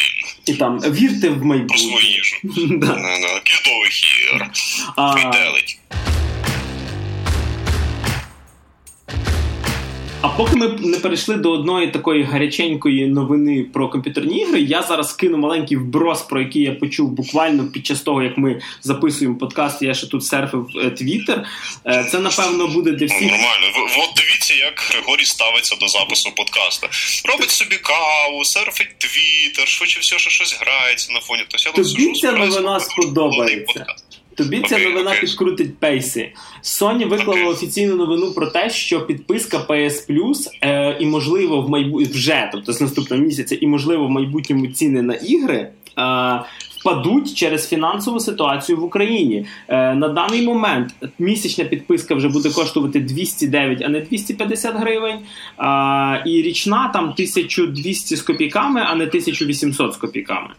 І 0.46 0.54
там 0.54 0.80
вірте 0.80 1.30
в 1.30 1.46
майбутнє. 1.46 1.68
Про 1.68 1.78
свою 1.78 2.06
їжу. 2.06 2.36
Кідовий 3.44 3.90
хір. 3.92 4.52
Фіделить. 5.18 5.78
А 10.24 10.30
поки 10.30 10.56
ми 10.56 10.68
не 10.68 11.00
перейшли 11.00 11.36
до 11.36 11.52
одної 11.52 11.92
такої 11.92 12.24
гаряченької 12.24 13.08
новини 13.08 13.66
про 13.74 13.90
комп'ютерні 13.90 14.38
ігри, 14.38 14.62
я 14.62 14.82
зараз 14.84 15.14
кину 15.14 15.38
маленький 15.38 15.78
вброс, 15.78 16.22
про 16.22 16.42
який 16.42 16.62
я 16.62 16.72
почув 16.72 17.12
буквально 17.12 17.68
під 17.68 17.86
час 17.86 18.02
того, 18.02 18.24
як 18.24 18.38
ми 18.38 18.62
записуємо 18.82 19.38
подкаст. 19.38 19.82
Я 19.82 19.94
ще 19.94 20.08
тут 20.08 20.26
серфив 20.26 20.68
е, 20.76 20.90
Твіттер. 20.90 21.46
Е, 21.86 22.08
це 22.12 22.20
напевно 22.20 22.68
буде 22.68 22.92
для 22.92 23.06
всіх. 23.06 23.22
Нормально. 23.22 23.68
От 23.98 24.16
дивіться, 24.16 24.54
як 24.54 24.86
Григорій 24.92 25.26
ставиться 25.26 25.76
до 25.76 25.88
запису 25.88 26.32
подкасту. 26.36 26.88
Робить 27.26 27.50
собі 27.50 27.76
каву, 27.76 28.46
серфить 28.46 28.96
Твіттер, 28.98 29.68
швидше 29.68 30.00
все, 30.00 30.20
що 30.20 30.30
щось 30.30 30.58
грається 30.62 31.14
на 31.14 31.20
фоні. 31.20 31.44
Тобто 31.48 31.84
Тобі 31.84 32.14
ця 32.14 32.32
новина 32.32 32.80
сподобається. 32.80 33.86
Тобі 34.36 34.64
ця 34.70 34.78
новина 34.78 35.12
okay. 35.12 35.22
підкрутить 35.22 35.78
пейси. 35.78 36.32
Sony 36.64 37.08
виклала 37.08 37.42
okay. 37.42 37.50
офіційну 37.50 37.96
новину 37.96 38.32
про 38.32 38.48
те, 38.48 38.70
що 38.70 39.06
підписка 39.06 39.58
PS 39.70 40.10
Plus 40.10 40.48
е, 40.62 40.98
і 41.00 41.06
можливо 41.06 41.62
в 41.62 41.70
майбутньому 41.70 42.14
вже, 42.14 42.50
тобто 42.52 42.74
з 42.74 42.82
наступного 42.82 43.24
місяця, 43.24 43.56
і 43.56 43.68
можливо 43.68 44.08
в 44.08 44.10
майбутньому 44.10 44.68
ціни 44.68 45.02
на 45.02 45.14
ігри. 45.14 45.70
Е, 46.00 46.44
Впадуть 46.80 47.34
через 47.34 47.70
фінансову 47.70 48.20
ситуацію 48.20 48.78
в 48.78 48.84
Україні 48.84 49.46
е, 49.68 49.96
на 49.96 50.10
даний 50.10 50.42
момент. 50.42 50.94
Місячна 51.20 51.66
підписка 51.66 52.16
вже 52.16 52.28
буде 52.28 52.50
коштувати 52.50 53.00
209, 53.00 53.82
а 53.82 53.90
не 53.90 54.00
250 54.00 54.76
гривень. 54.76 55.18
Е, 55.60 56.24
і 56.26 56.42
річна 56.42 56.88
там 56.94 57.04
1200 57.04 58.16
з 58.16 58.22
копійками, 58.22 58.82
а 58.86 58.96
не 58.96 59.04
1800 59.04 59.94
з 59.94 59.98
копійками. 59.98 60.50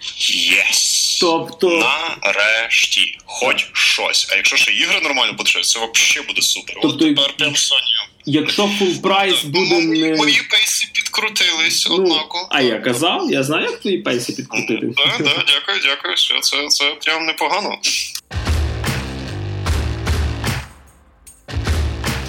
Yes! 0.00 0.87
Тобто 1.20 1.90
нарешті, 2.22 3.18
хоч 3.26 3.70
щось. 3.72 4.28
А 4.32 4.36
якщо 4.36 4.56
ще 4.56 4.72
ігри 4.72 5.00
нормально 5.02 5.32
будуть, 5.32 5.52
це 5.52 5.60
взагалі 5.60 6.26
буде 6.28 6.42
супер. 6.42 6.76
Тобто... 6.82 6.88
От 6.88 7.16
тепер 7.16 7.34
прям 7.36 7.52
Sony 7.52 8.08
Якщо 8.26 8.62
full 8.62 9.02
прайс 9.02 9.44
буде 9.44 9.80
не... 9.80 10.16
Мої 10.16 10.40
пейси 10.50 10.88
підкрутились, 10.92 11.86
ну, 11.90 11.96
однако. 11.96 12.48
А 12.50 12.60
я 12.60 12.78
казав, 12.78 13.30
я 13.30 13.42
знаю, 13.42 13.62
як 13.62 13.80
твої 13.80 13.98
пейси 13.98 14.32
підкрутити. 14.32 14.86
Так, 14.96 15.16
так, 15.16 15.44
дякую, 15.46 15.78
дякую. 15.82 16.14
Все, 16.14 16.40
це, 16.40 16.68
це 16.68 16.84
прям 17.04 17.26
непогано. 17.26 17.78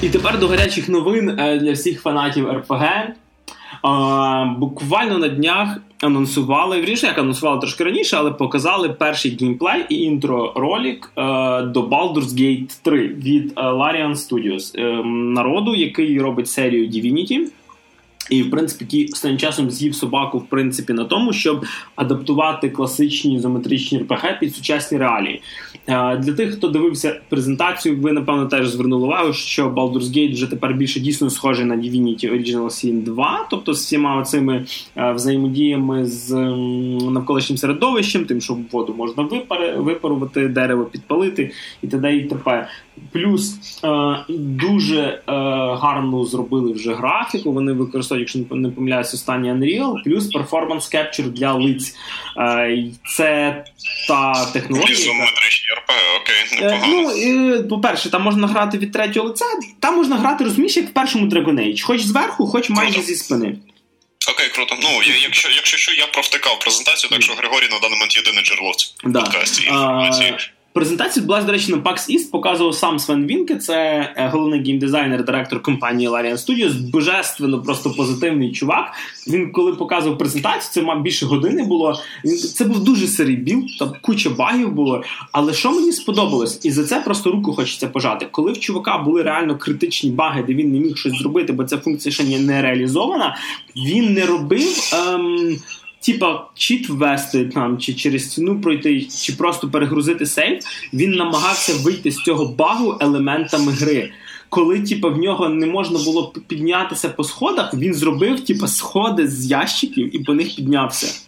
І 0.01 0.09
тепер 0.09 0.39
до 0.39 0.47
гарячих 0.47 0.89
новин 0.89 1.39
е, 1.39 1.57
для 1.57 1.71
всіх 1.71 2.01
фанатів 2.01 2.51
РПГ. 2.51 2.85
Буквально 4.57 5.17
на 5.17 5.27
днях 5.27 5.77
анонсували 6.01 6.81
вірніше, 6.81 7.07
як 7.07 7.17
анонсували 7.17 7.59
трошки 7.59 7.83
раніше, 7.83 8.17
але 8.17 8.31
показали 8.31 8.89
перший 8.89 9.37
геймплей 9.41 9.85
і 9.89 9.95
інтро 9.95 10.53
ролик 10.55 11.11
е, 11.17 11.21
до 11.61 11.81
Baldur's 11.81 12.33
Gate 12.39 12.79
3 12.81 13.07
від 13.07 13.53
е, 13.57 13.61
Larian 13.61 14.15
Studios, 14.15 14.81
е, 14.81 15.03
народу, 15.33 15.75
який 15.75 16.21
робить 16.21 16.47
серію 16.47 16.89
Divinity. 16.89 17.39
І, 18.29 18.43
в 18.43 18.51
принципі, 18.51 18.85
який 18.85 19.11
останнім 19.13 19.37
часом 19.37 19.71
з'їв 19.71 19.95
собаку 19.95 20.37
в 20.37 20.45
принципі 20.45 20.93
на 20.93 21.05
тому, 21.05 21.33
щоб 21.33 21.65
адаптувати 21.95 22.69
класичні 22.69 23.35
ізометричні 23.35 23.99
РПГ 23.99 24.39
під 24.39 24.55
сучасні 24.55 24.97
реалії. 24.97 25.41
Для 26.19 26.33
тих, 26.33 26.53
хто 26.53 26.67
дивився 26.67 27.19
презентацію, 27.29 27.97
ви 28.01 28.11
напевно 28.11 28.45
теж 28.45 28.69
звернули 28.69 29.05
увагу, 29.07 29.33
що 29.33 29.69
Baldur's 29.69 30.03
Gate 30.03 30.33
вже 30.33 30.47
тепер 30.47 30.73
більше 30.73 30.99
дійсно 30.99 31.29
схожий 31.29 31.65
на 31.65 31.75
Divinity 31.75 32.33
Original 32.33 32.65
Sin 32.65 33.03
2, 33.03 33.47
тобто 33.49 33.73
з 33.73 33.79
всіма 33.79 34.23
цими 34.23 34.65
взаємодіями 34.95 36.05
з 36.05 36.33
навколишнім 37.11 37.57
середовищем, 37.57 38.25
тим, 38.25 38.41
що 38.41 38.57
воду 38.71 38.95
можна 38.97 39.23
випарувати, 39.77 40.47
дерево 40.47 40.83
підпалити 40.83 41.51
і 41.81 41.87
т.д. 41.87 42.15
і 42.15 42.23
т.п. 42.23 42.67
Плюс 43.11 43.57
дуже 44.29 45.21
гарно 45.81 46.25
зробили 46.25 46.73
вже 46.73 46.93
графіку. 46.93 47.51
Вони 47.51 47.73
використовують, 47.73 48.35
якщо 48.35 48.55
не 48.55 48.69
помиляюсь, 48.69 49.13
останній 49.13 49.51
Unreal, 49.51 50.03
плюс 50.03 50.35
Performance 50.35 50.95
Capture 50.95 51.29
для 51.29 51.53
лиць. 51.53 51.95
Це 53.17 53.63
та 54.07 54.45
технологія. 54.45 54.97
РПГ, 55.77 56.21
окей, 56.21 56.61
непогано. 56.61 57.13
Ну, 57.27 57.67
по-перше, 57.67 58.11
там 58.11 58.21
можна 58.21 58.47
грати 58.47 58.77
від 58.77 58.91
третього 58.91 59.27
лиця, 59.27 59.45
там 59.79 59.95
можна 59.95 60.17
грати, 60.17 60.43
розумієш, 60.43 60.77
як 60.77 60.85
в 60.85 60.93
першому 60.93 61.25
Dragon 61.25 61.59
Age. 61.59 61.81
Хоч 61.81 62.01
зверху, 62.01 62.47
хоч 62.47 62.69
майже 62.69 63.01
зі 63.01 63.15
спини. 63.15 63.55
Окей, 64.31 64.49
круто. 64.49 64.75
Ну, 64.81 64.89
я, 65.03 65.15
якщо 65.23 65.49
якщо 65.49 65.77
що, 65.77 65.93
я 65.93 66.07
провтикав 66.07 66.59
презентацію, 66.59 67.09
так 67.09 67.21
що 67.21 67.33
Григорій 67.33 67.67
на 67.71 67.79
даний 67.79 67.97
момент 67.97 68.15
єдине 68.15 68.41
джерело 68.41 68.71
в 69.03 69.11
да. 69.11 69.21
подкасті 69.21 69.63
інформації. 69.63 70.35
Презентацію 70.73 71.21
відбулася, 71.21 71.45
до 71.45 71.51
речі, 71.51 71.71
на 71.71 71.77
PAX 71.77 71.95
East 71.95 72.31
показував 72.31 72.75
сам 72.75 72.99
Свен 72.99 73.25
Вінке, 73.25 73.55
це 73.55 73.75
е, 74.17 74.29
головний 74.33 74.63
геймдизайнер, 74.63 75.25
директор 75.25 75.61
компанії 75.61 76.09
Larian 76.09 76.33
Studios, 76.33 76.89
божественно, 76.91 77.61
просто 77.61 77.91
позитивний 77.91 78.51
чувак. 78.51 78.93
Він, 79.27 79.51
коли 79.51 79.73
показував 79.73 80.17
презентацію, 80.17 80.71
це 80.71 80.81
мав 80.81 81.01
більше 81.01 81.25
години 81.25 81.63
було. 81.63 81.99
Це 82.55 82.65
був 82.65 82.83
дуже 82.83 83.07
сирий 83.07 83.35
build, 83.35 83.63
там 83.79 83.93
куча 84.01 84.29
багів 84.29 84.71
було. 84.71 85.03
Але 85.31 85.53
що 85.53 85.71
мені 85.71 85.91
сподобалось, 85.91 86.59
і 86.65 86.71
за 86.71 86.83
це 86.83 86.99
просто 86.99 87.31
руку 87.31 87.53
хочеться 87.53 87.87
пожати. 87.87 88.27
Коли 88.31 88.51
в 88.51 88.59
чувака 88.59 88.97
були 88.97 89.23
реально 89.23 89.57
критичні 89.57 90.11
баги, 90.11 90.43
де 90.47 90.53
він 90.53 90.71
не 90.71 90.79
міг 90.79 90.97
щось 90.97 91.19
зробити, 91.19 91.53
бо 91.53 91.63
ця 91.63 91.77
функція 91.77 92.13
ще 92.13 92.39
не 92.39 92.61
реалізована, 92.61 93.37
він 93.75 94.13
не 94.13 94.25
робив. 94.25 94.93
Ем, 94.93 95.57
типа 96.11 96.47
чіт 96.55 96.89
ввести 96.89 97.45
там, 97.45 97.77
чи 97.77 97.93
через 97.93 98.33
ціну 98.33 98.61
пройти, 98.61 99.07
чи 99.23 99.33
просто 99.33 99.69
перегрузити 99.69 100.25
сейф, 100.25 100.63
він 100.93 101.11
намагався 101.11 101.73
вийти 101.73 102.11
з 102.11 102.15
цього 102.15 102.45
багу 102.45 102.97
елементами 103.01 103.71
гри. 103.71 104.11
Коли 104.49 104.81
типа, 104.81 105.07
в 105.07 105.17
нього 105.17 105.49
не 105.49 105.65
можна 105.65 105.99
було 105.99 106.33
піднятися 106.47 107.09
по 107.09 107.23
сходах, 107.23 107.73
він 107.73 107.93
зробив 107.93 108.45
типа, 108.45 108.67
сходи 108.67 109.27
з 109.27 109.45
ящиків 109.45 110.15
і 110.15 110.19
по 110.19 110.33
них 110.33 110.55
піднявся. 110.55 111.21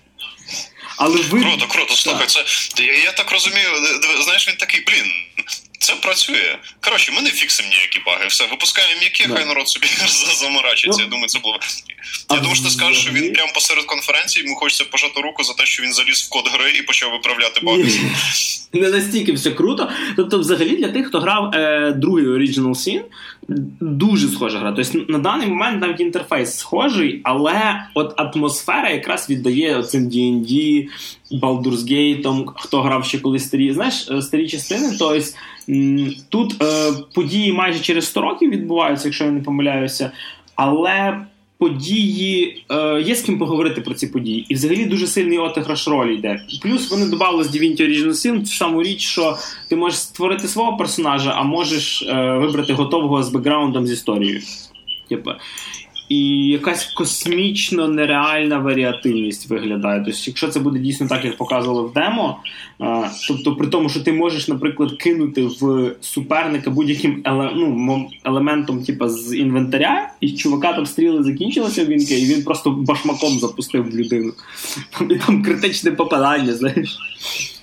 Але 0.98 1.18
ви... 1.18 1.42
Круто, 1.42 1.68
круто, 1.68 1.94
слухай, 1.94 2.28
це 2.28 2.44
я, 2.84 3.04
я 3.04 3.12
так 3.12 3.32
розумію, 3.32 3.68
знаєш, 4.24 4.48
він 4.48 4.56
такий, 4.56 4.84
блін, 4.88 5.06
це 5.82 5.94
працює. 5.96 6.58
Коротше, 6.80 7.12
ми 7.12 7.22
не 7.22 7.30
фіксимо 7.30 7.70
ніякі 7.70 8.00
баги. 8.06 8.28
Все, 8.28 8.48
випускаємо 8.48 9.00
м'які, 9.00 9.24
хай 9.24 9.46
народ 9.46 9.68
собі 9.70 9.88
заморачиться. 10.42 11.00
Ну, 11.00 11.04
я 11.04 11.10
думаю, 11.10 11.28
це 11.28 11.40
було. 11.40 11.60
Я 12.30 12.38
думаю, 12.38 12.56
що 12.56 12.64
ти 12.64 12.70
скажеш, 12.70 12.98
що 12.98 13.12
він 13.12 13.34
прямо 13.34 13.52
посеред 13.54 13.86
конференції 13.86 14.46
йому 14.46 14.56
хочеться 14.56 14.86
пожати 14.86 15.22
руку 15.22 15.44
за 15.44 15.54
те, 15.54 15.66
що 15.66 15.84
він 15.84 15.94
заліз 15.94 16.22
в 16.22 16.30
код 16.30 16.50
гри 16.54 16.72
і 16.80 16.82
почав 16.82 17.12
виправляти 17.12 17.60
баги. 17.64 17.86
Не 18.74 18.90
настільки 18.90 19.32
все 19.32 19.52
круто. 19.52 19.90
Тобто, 20.16 20.40
взагалі, 20.40 20.76
для 20.76 20.88
тих, 20.88 21.08
хто 21.08 21.20
грав 21.20 21.52
е, 21.56 21.92
другий 21.92 22.26
Original 22.26 22.70
Sin, 22.70 23.02
дуже 23.80 24.28
схожа 24.28 24.60
гра. 24.60 24.72
Тобто 24.72 25.06
на 25.08 25.20
даний 25.20 25.48
момент 25.48 25.82
навіть 25.82 26.00
інтерфейс 26.00 26.58
схожий, 26.58 27.22
але 27.24 27.86
от 27.94 28.14
атмосфера 28.18 28.90
якраз 28.90 29.30
віддає 29.30 29.84
цим 29.84 30.10
D&D, 30.10 30.88
Baldur's 31.32 31.78
Gate, 31.78 32.46
хто 32.56 32.82
грав 32.82 33.06
ще 33.06 33.20
колись 33.20 33.46
старі, 33.46 33.74
знаєш, 33.74 34.08
е, 34.12 34.22
старі 34.22 34.50
частини. 34.50 34.96
Тобто 35.00 35.22
тут 36.30 36.64
е, 36.64 36.92
події 37.16 37.54
майже 37.54 37.80
через 37.80 38.06
100 38.06 38.22
років 38.22 38.50
відбуваються, 38.50 39.08
якщо 39.08 39.26
я 39.26 39.32
не 39.32 39.42
помиляюся, 39.42 40.12
але 40.56 41.26
події, 41.62 42.64
е, 42.72 43.02
є 43.02 43.16
з 43.16 43.22
ким 43.22 43.40
поговорити 43.40 43.82
про 43.82 43.94
ці 43.94 44.08
події. 44.08 44.46
І 44.50 44.54
взагалі 44.54 44.86
дуже 44.86 45.08
сильний 45.08 45.38
отиграш 45.38 45.88
ролі 45.88 46.16
йде. 46.16 46.42
Плюс 46.62 46.92
вони 46.92 47.10
додали 47.10 47.44
з 47.44 47.56
Divinity 47.56 47.82
Original 47.82 48.10
Sin 48.10 48.42
цю 48.44 48.54
саму 48.54 48.84
річ, 48.84 49.02
що 49.02 49.38
ти 49.70 49.76
можеш 49.76 50.00
створити 50.00 50.48
свого 50.48 50.78
персонажа, 50.78 51.34
а 51.38 51.44
можеш 51.44 52.02
е, 52.02 52.38
вибрати 52.38 52.74
готового 52.74 53.24
з 53.24 53.30
бекграундом 53.30 53.88
з 53.88 53.92
історією. 53.92 54.42
Типа 55.10 55.38
і 56.12 56.48
якась 56.48 56.86
космічно 56.86 57.88
нереальна 57.88 58.58
варіативність 58.60 59.50
виглядає. 59.50 60.04
Тобто, 60.06 60.22
якщо 60.26 60.48
це 60.48 60.60
буде 60.60 60.80
дійсно 60.80 61.08
так, 61.08 61.26
як 61.26 61.38
показували 61.38 61.88
в 61.88 61.94
демо, 61.94 62.38
а, 62.80 63.10
тобто 63.28 63.56
при 63.56 63.68
тому, 63.68 63.90
що 63.90 64.00
ти 64.00 64.14
можеш, 64.14 64.48
наприклад, 64.48 64.92
кинути 64.92 65.44
в 65.62 65.92
суперника 66.02 66.70
будь-яким 66.70 67.22
еле, 67.26 67.52
ну, 67.56 68.10
елементом, 68.24 68.84
типу, 68.84 69.10
з 69.10 69.36
інвентаря, 69.36 70.14
і 70.22 70.32
чувака 70.32 70.74
там 70.74 70.86
стріли 70.86 71.24
закінчилися 71.24 71.86
вінки, 71.86 72.20
і 72.20 72.26
він 72.26 72.44
просто 72.44 72.72
башмаком 72.72 73.40
запустив 73.40 73.84
в 73.84 73.96
людину. 73.96 74.34
І 75.10 75.16
там 75.16 75.44
критичне 75.44 75.92
попадання, 75.92 76.54
знаєш. 76.54 77.00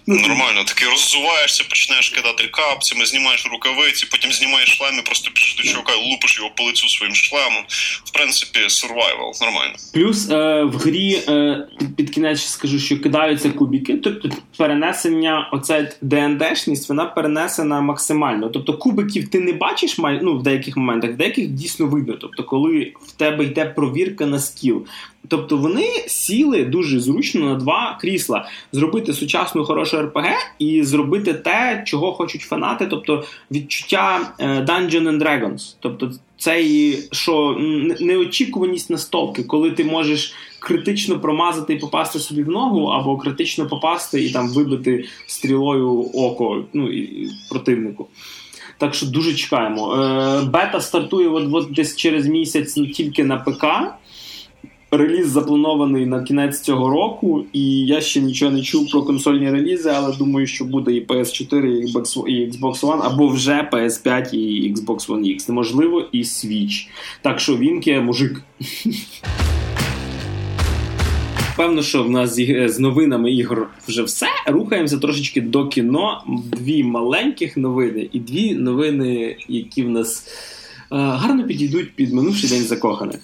Нормально, 0.09 0.65
такий 0.65 0.89
роззуваєшся, 0.89 1.65
починаєш 1.69 2.11
кидати 2.11 2.49
капцями, 2.51 3.07
знімаєш 3.07 3.47
рукавиці, 3.53 4.07
потім 4.11 4.33
знімаєш 4.33 4.77
шлем 4.77 4.99
і 4.99 5.03
просто 5.03 5.31
біжиш 5.35 5.57
до 5.57 5.63
чувака, 5.63 5.93
лупиш 5.97 6.39
його 6.39 6.51
по 6.57 6.63
лицю 6.63 6.89
своїм 6.89 7.15
шлемом. 7.15 7.65
В 8.05 8.11
принципі, 8.13 8.59
survival, 8.59 9.43
нормально. 9.43 9.75
Плюс 9.95 10.31
е, 10.31 10.63
в 10.63 10.77
грі 10.77 11.23
е, 11.29 11.67
під 11.97 12.11
кінець 12.11 12.47
скажу, 12.47 12.79
що 12.79 13.01
кидаються 13.01 13.51
кубики, 13.51 13.95
тобто 13.97 14.31
перенесення, 14.57 15.49
оця 15.53 15.93
ДНДшність, 16.03 16.89
вона 16.89 17.05
перенесена 17.05 17.81
максимально. 17.81 18.49
Тобто 18.49 18.79
кубиків 18.79 19.29
ти 19.29 19.41
не 19.41 19.53
бачиш 19.53 19.99
ну, 19.99 20.39
в 20.39 20.43
деяких 20.43 20.77
моментах, 20.77 21.11
в 21.11 21.17
деяких 21.17 21.49
дійсно 21.49 21.87
видно. 21.87 22.17
Тобто, 22.21 22.45
коли 22.45 22.93
в 23.09 23.13
тебе 23.13 23.45
йде 23.45 23.65
провірка 23.65 24.27
на 24.27 24.39
скіл. 24.39 24.87
Тобто 25.29 25.57
вони 25.57 25.87
сіли 26.07 26.65
дуже 26.65 27.01
зручно 27.01 27.47
на 27.47 27.55
два 27.55 27.99
крісла 28.01 28.49
зробити 28.73 29.13
сучасну 29.13 29.65
хорошу 29.65 30.03
РПГ 30.03 30.27
і 30.59 30.83
зробити 30.83 31.35
те, 31.35 31.83
чого 31.87 32.13
хочуть 32.13 32.41
фанати, 32.41 32.87
тобто 32.87 33.25
відчуття 33.51 34.35
е, 34.39 34.47
Dungeon 34.49 35.03
and 35.03 35.23
Dragons. 35.23 35.77
Тобто 35.81 36.13
цей 36.39 36.99
що 37.13 37.57
неочікуваність 38.01 38.91
настолки, 38.91 39.43
коли 39.43 39.71
ти 39.71 39.85
можеш 39.85 40.35
критично 40.59 41.21
промазати 41.21 41.75
і 41.75 41.79
попасти 41.79 42.19
собі 42.19 42.43
в 42.43 42.49
ногу, 42.49 42.87
або 42.87 43.17
критично 43.17 43.67
попасти 43.67 44.25
і 44.25 44.31
там 44.31 44.49
вибити 44.49 45.05
стрілою 45.27 46.11
око 46.15 46.65
ну, 46.73 46.93
і, 46.93 47.31
противнику. 47.51 48.07
Так 48.79 48.95
що 48.95 49.07
дуже 49.07 49.35
чекаємо. 49.35 49.95
Е, 49.95 50.43
Бета 50.43 50.81
стартує 50.81 51.29
от, 51.29 51.49
от 51.53 51.73
десь 51.73 51.97
через 51.97 52.27
місяць 52.27 52.73
тільки 52.73 53.25
на 53.25 53.37
ПК. 53.37 53.65
Реліз 54.91 55.29
запланований 55.29 56.07
на 56.07 56.23
кінець 56.23 56.61
цього 56.61 56.91
року, 56.91 57.45
і 57.53 57.87
я 57.87 58.01
ще 58.01 58.21
нічого 58.21 58.53
не 58.53 58.63
чув 58.63 58.91
про 58.91 59.03
консольні 59.03 59.51
релізи, 59.51 59.91
але 59.95 60.17
думаю, 60.17 60.47
що 60.47 60.65
буде 60.65 60.93
і 60.93 61.07
PS4, 61.07 61.67
і 62.27 62.51
Xbox 62.51 62.81
One, 62.81 63.01
або 63.03 63.29
вже 63.29 63.69
PS5 63.73 64.35
і 64.35 64.75
Xbox 64.75 65.09
One 65.09 65.25
X. 65.25 65.49
Неможливо, 65.49 66.05
і 66.13 66.23
Switch. 66.23 66.89
Так 67.23 67.41
що 67.41 67.57
Вінке, 67.57 68.01
мужик. 68.01 68.43
Певно, 71.57 71.83
що 71.83 72.05
в 72.05 72.11
нас 72.11 72.35
з 72.67 72.79
новинами 72.79 73.33
ігор 73.33 73.69
вже 73.89 74.03
все. 74.03 74.27
Рухаємося 74.47 74.99
трошечки 74.99 75.41
до 75.41 75.69
кіно. 75.69 76.25
Дві 76.45 76.85
маленьких 76.85 77.57
новини 77.57 78.09
і 78.13 78.21
дві 78.21 78.55
новини, 78.55 79.37
які 79.49 79.83
в 79.83 79.91
нас 79.91 80.27
е, 80.27 80.97
гарно 80.97 81.45
підійдуть 81.45 81.95
під 81.95 82.13
минувший 82.13 82.51
день 82.51 82.63
закоханих. 82.63 83.21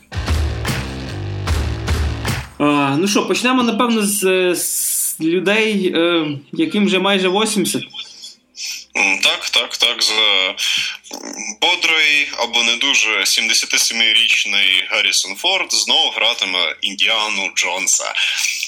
Ну 2.58 3.08
що, 3.08 3.26
почнемо, 3.26 3.62
напевно, 3.62 4.06
з, 4.06 4.54
з 4.54 5.20
людей, 5.20 5.92
е, 5.94 6.26
яким 6.52 6.86
вже 6.86 6.98
майже 6.98 7.28
80. 7.28 7.82
Так, 9.22 9.50
так, 9.50 9.76
так. 9.76 10.02
За 10.02 10.54
бодрий 11.60 12.28
або 12.38 12.62
не 12.62 12.76
дуже 12.76 13.20
77-річний 13.20 14.86
Гаррісон 14.90 15.36
Форд 15.36 15.72
знову 15.72 16.10
гратиме 16.10 16.76
Індіану 16.82 17.50
Джонса, 17.56 18.12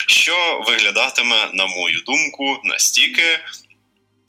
що 0.06 0.64
виглядатиме, 0.66 1.50
на 1.54 1.66
мою 1.66 2.00
думку, 2.06 2.58
настільки 2.64 3.38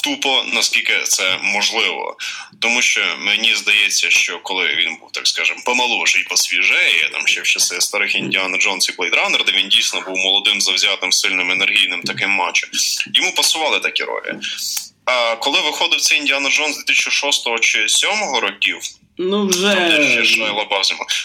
тупо 0.07 0.43
наскільки 0.53 0.99
це 1.03 1.37
можливо. 1.43 2.17
Тому 2.59 2.81
що 2.81 3.01
мені 3.19 3.55
здається, 3.55 4.09
що 4.09 4.39
коли 4.39 4.75
він 4.75 4.97
був, 4.99 5.11
так 5.11 5.27
скажемо, 5.27 5.59
помолодший, 5.65 6.23
посвіжеє, 6.23 7.09
там 7.13 7.27
ще 7.27 7.41
в 7.41 7.43
часи 7.43 7.81
старих 7.81 8.15
Індіана 8.15 8.57
Джонс 8.57 8.89
і 8.89 8.91
Блейдранер, 8.91 9.45
де 9.45 9.51
він 9.51 9.69
дійсно 9.69 10.01
був 10.01 10.17
молодим, 10.17 10.61
завзятим, 10.61 11.11
сильним, 11.11 11.51
енергійним 11.51 12.01
таким 12.01 12.29
матчем, 12.29 12.69
йому 13.13 13.31
пасували 13.31 13.79
такі 13.79 14.03
ролі. 14.03 14.35
А 15.05 15.35
коли 15.35 15.61
виходив 15.61 16.01
цей 16.01 16.17
Індіана 16.17 16.49
Джонс 16.49 16.75
2006 16.75 17.43
чи 17.61 17.79
2007 17.79 18.35
років, 18.35 18.79
Ну, 19.17 19.47
вже 19.47 19.75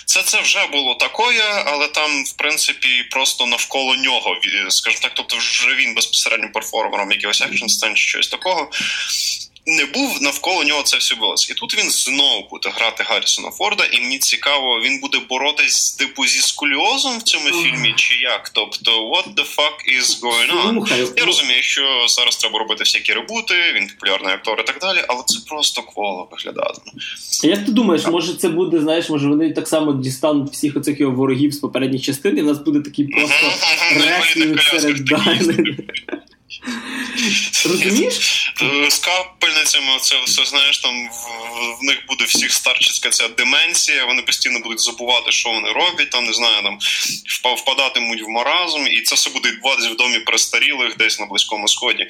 це 0.05 0.23
це 0.23 0.41
вже 0.41 0.67
було 0.67 0.95
такое, 0.95 1.65
але 1.67 1.89
там, 1.89 2.25
в 2.25 2.33
принципі, 2.33 3.03
просто 3.11 3.47
навколо 3.47 3.97
нього 3.97 4.37
скажімо 4.69 5.01
так, 5.03 5.13
тобто 5.15 5.37
вже 5.37 5.75
він 5.75 5.95
безпосередньо 5.95 6.49
перформером 6.55 7.13
якогось 7.13 7.43
екшн 7.43 7.67
стен, 7.67 7.97
щось 7.97 8.29
такого 8.29 8.71
не 9.67 9.85
був 9.85 10.23
навколо 10.23 10.65
нього 10.65 10.83
це 10.83 10.97
все 10.97 11.15
було. 11.15 11.35
І 11.51 11.55
тут 11.55 11.79
він 11.79 11.91
знову 11.91 12.49
буде 12.51 12.69
грати 12.75 13.05
Гаррісона 13.07 13.51
Форда, 13.51 13.85
і 13.93 14.01
мені 14.01 14.19
цікаво, 14.19 14.81
він 14.85 15.01
буде 15.01 15.19
боротись 15.29 15.93
типу 15.93 16.27
зі 16.27 16.41
скуліозом 16.41 17.19
в 17.19 17.23
цьому 17.23 17.45
фільмі, 17.45 17.95
чи 17.97 18.15
як? 18.15 18.49
Тобто, 18.49 18.91
what 18.91 19.35
the 19.35 19.57
fuck 19.57 19.99
is 19.99 20.23
going 20.23 20.51
on? 20.67 21.13
Я 21.17 21.25
розумію, 21.25 21.63
що 21.63 21.83
зараз 22.09 22.37
треба 22.37 22.59
робити 22.59 22.85
всякі 22.85 23.13
ребути, 23.13 23.55
він 23.77 23.89
популярний 23.89 24.35
актор 24.35 24.61
і 24.61 24.65
так 24.65 24.79
далі, 24.81 25.05
але 25.09 25.23
це 25.27 25.39
просто 25.49 25.83
кволо 25.83 26.29
виглядатиме. 26.31 26.93
Як 27.43 27.67
ти 27.67 27.73
думаєш, 27.73 28.07
може 28.07 28.35
це 28.35 28.49
буде, 28.49 28.81
знаєш, 28.81 29.09
може 29.09 29.29
вони 29.29 29.53
так 29.53 29.69
само 29.69 29.93
дістануть 29.93 30.53
всіх 30.53 30.77
оцих 30.77 31.01
його 31.01 31.17
ворогів 31.17 31.53
з 31.53 31.59
попередніх 31.59 32.03
частин, 32.03 32.39
і 32.39 32.43
в 32.43 32.45
нас 32.45 32.59
буде 32.59 32.81
такий 32.81 33.07
просто 33.07 33.53
реслінг 33.95 34.63
серед 34.63 35.05
Розумієш? 37.65 38.53
З 38.89 38.99
капельницями 38.99 39.99
це 40.01 40.15
все 40.25 40.45
знаєш, 40.45 40.79
там 40.79 41.09
в, 41.81 41.85
них 41.85 41.99
буде 42.09 42.25
всіх 42.25 42.53
старчицька 42.53 43.11
ця 43.11 43.29
деменція, 43.29 44.07
вони 44.07 44.23
постійно 44.23 44.61
будуть 44.61 44.81
забувати, 44.81 45.33
що 45.33 45.51
вони 45.51 45.73
роблять, 45.73 46.11
там 46.11 46.25
не 46.25 46.33
знаю, 46.33 46.63
там 46.63 46.79
впадатимуть 47.57 48.23
в 48.23 48.29
маразм, 48.29 48.87
і 48.87 49.01
це 49.01 49.15
все 49.15 49.31
буде 49.31 49.51
відбуватися 49.51 49.89
в 49.91 49.97
домі 49.97 50.19
престарілих 50.19 50.97
десь 50.97 51.21
на 51.21 51.27
Близькому 51.27 51.69
Сході. 51.69 52.07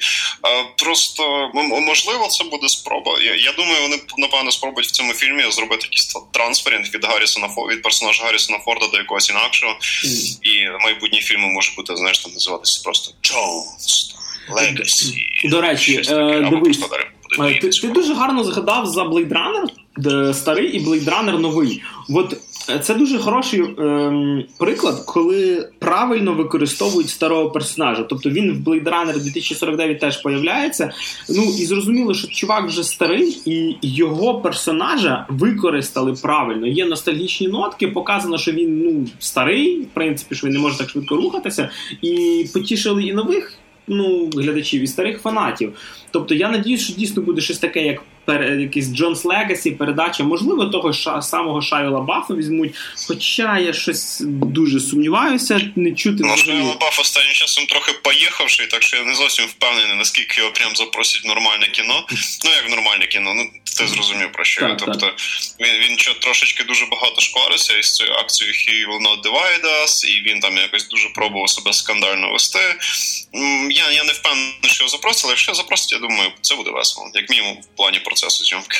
Просто 0.77 1.51
можливо, 1.87 2.27
це 2.27 2.43
буде 2.43 2.69
спроба. 2.69 3.21
Я 3.21 3.35
я 3.35 3.51
думаю, 3.51 3.81
вони 3.81 3.99
напевно 4.17 4.51
спробують 4.51 4.87
в 4.87 4.91
цьому 4.91 5.13
фільмі 5.13 5.51
зробити 5.51 5.83
якийсь 5.83 6.13
трансферінг 6.31 6.89
від 6.93 7.05
Гаррісона 7.05 7.47
від 7.47 7.81
персонажа 7.81 8.23
Гаррісона 8.23 8.59
Форда 8.59 8.87
до 8.87 8.97
якогось 8.97 9.29
інакшого. 9.29 9.77
І 10.41 10.69
майбутні 10.83 11.21
фільми 11.21 11.47
можуть 11.47 11.75
бути, 11.75 11.95
знаєш, 11.95 12.19
там 12.19 12.33
називатися 12.33 12.81
просто 12.83 13.11
Джонс. 13.23 14.13
Legacy. 14.51 15.49
До 15.49 15.61
речі, 15.61 16.01
е, 16.09 16.49
дивись, 16.49 16.79
е, 17.39 17.59
ти, 17.61 17.69
ти 17.69 17.87
дуже 17.87 18.13
гарно 18.13 18.43
згадав 18.43 18.85
за 18.85 19.03
Blade 19.03 19.33
Runner 19.33 19.69
старий 20.33 20.77
і 20.77 20.85
Blade 20.85 21.05
Runner 21.05 21.39
новий. 21.39 21.83
От 22.09 22.37
е, 22.69 22.79
це 22.79 22.95
дуже 22.95 23.17
хороший 23.17 23.59
ем, 23.59 24.43
приклад, 24.59 25.03
коли 25.05 25.69
правильно 25.79 26.33
використовують 26.33 27.09
старого 27.09 27.51
персонажа. 27.51 28.03
Тобто 28.03 28.29
він 28.29 28.51
в 28.51 28.67
Blade 28.67 28.83
Runner 28.83 29.23
2049 29.23 29.99
теж 29.99 30.17
появляється. 30.17 30.91
Ну 31.29 31.43
і 31.43 31.65
зрозуміло, 31.65 32.13
що 32.13 32.27
чувак 32.27 32.67
вже 32.67 32.83
старий, 32.83 33.41
і 33.45 33.77
його 33.81 34.41
персонажа 34.41 35.25
використали 35.29 36.13
правильно. 36.21 36.67
Є 36.67 36.85
ностальгічні 36.85 37.47
нотки, 37.47 37.87
показано, 37.87 38.37
що 38.37 38.51
він 38.51 38.79
ну 38.79 39.07
старий, 39.19 39.81
в 39.81 39.87
принципі, 39.93 40.35
що 40.35 40.47
він 40.47 40.53
не 40.53 40.59
може 40.59 40.77
так 40.77 40.89
швидко 40.89 41.15
рухатися, 41.15 41.69
і 42.01 42.45
потішили 42.53 43.03
і 43.03 43.13
нових 43.13 43.59
ну, 43.87 44.29
глядачів 44.35 44.81
і 44.81 44.87
старих 44.87 45.21
фанатів. 45.21 45.73
Тобто 46.11 46.35
я 46.35 46.49
надіюсь, 46.49 46.81
що 46.81 46.93
дійсно 46.93 47.21
буде 47.21 47.41
щось 47.41 47.59
таке, 47.59 47.85
як 47.85 48.01
пер, 48.25 48.53
якийсь 48.59 48.93
Jones 48.93 49.25
Legacy, 49.25 49.71
передача, 49.71 50.23
можливо, 50.23 50.65
того 50.65 50.93
ша, 50.93 51.21
самого 51.21 51.61
Шаю 51.61 51.91
Лабафа 51.91 52.33
візьмуть. 52.33 52.75
Хоча 53.07 53.59
я 53.59 53.73
щось 53.73 54.21
дуже 54.25 54.79
сумніваюся, 54.79 55.71
не 55.75 55.91
чути 55.91 56.23
Ну, 56.23 56.37
Шайо 56.37 56.63
Лабаф 56.63 56.99
останнім 56.99 57.33
часом 57.33 57.65
трохи 57.65 57.93
поїхавший, 58.03 58.67
так 58.67 58.83
що 58.83 58.97
я 58.97 59.03
не 59.03 59.15
зовсім 59.15 59.45
впевнений, 59.45 59.97
наскільки 59.97 60.41
його 60.41 60.53
прям 60.53 60.75
запросять 60.75 61.23
в 61.23 61.27
нормальне 61.27 61.67
кіно. 61.67 62.05
Ну, 62.45 62.51
як 62.51 62.67
в 62.67 62.69
нормальне 62.69 63.07
кіно, 63.07 63.33
ну 63.33 63.43
ти 63.77 63.87
зрозумів 63.87 64.31
про 64.31 64.43
що. 64.43 64.61
Так, 64.61 64.77
тобто 64.77 65.05
так. 65.05 65.15
він 65.59 65.73
він 65.89 65.97
трошечки 66.19 66.63
дуже 66.63 66.85
багато 66.85 67.21
шкварився 67.21 67.77
із 67.77 67.95
цією 67.95 68.15
акцією 68.15 68.53
He 68.53 68.87
Will 68.89 69.01
Not 69.07 69.21
Divide 69.21 69.83
Us, 69.83 70.05
і 70.05 70.21
він 70.21 70.39
там 70.39 70.57
якось 70.57 70.87
дуже 70.87 71.09
пробував 71.09 71.49
себе 71.49 71.73
скандально 71.73 72.31
вести. 72.31 72.59
Я 73.69 73.91
я 73.91 74.03
не 74.03 74.13
впевнений, 74.13 74.53
що 74.63 74.83
його 74.83 74.89
запросять, 74.89 75.23
але 75.23 75.31
якщо 75.31 75.53
запросять, 75.53 75.91
я 75.91 75.99
думаю, 75.99 76.31
це 76.41 76.55
буде 76.55 76.71
весело, 76.71 77.11
як 77.13 77.29
мінімум 77.29 77.53
в 77.53 77.77
плані 77.77 77.99
процесу 78.13 78.45
зйомки. 78.45 78.77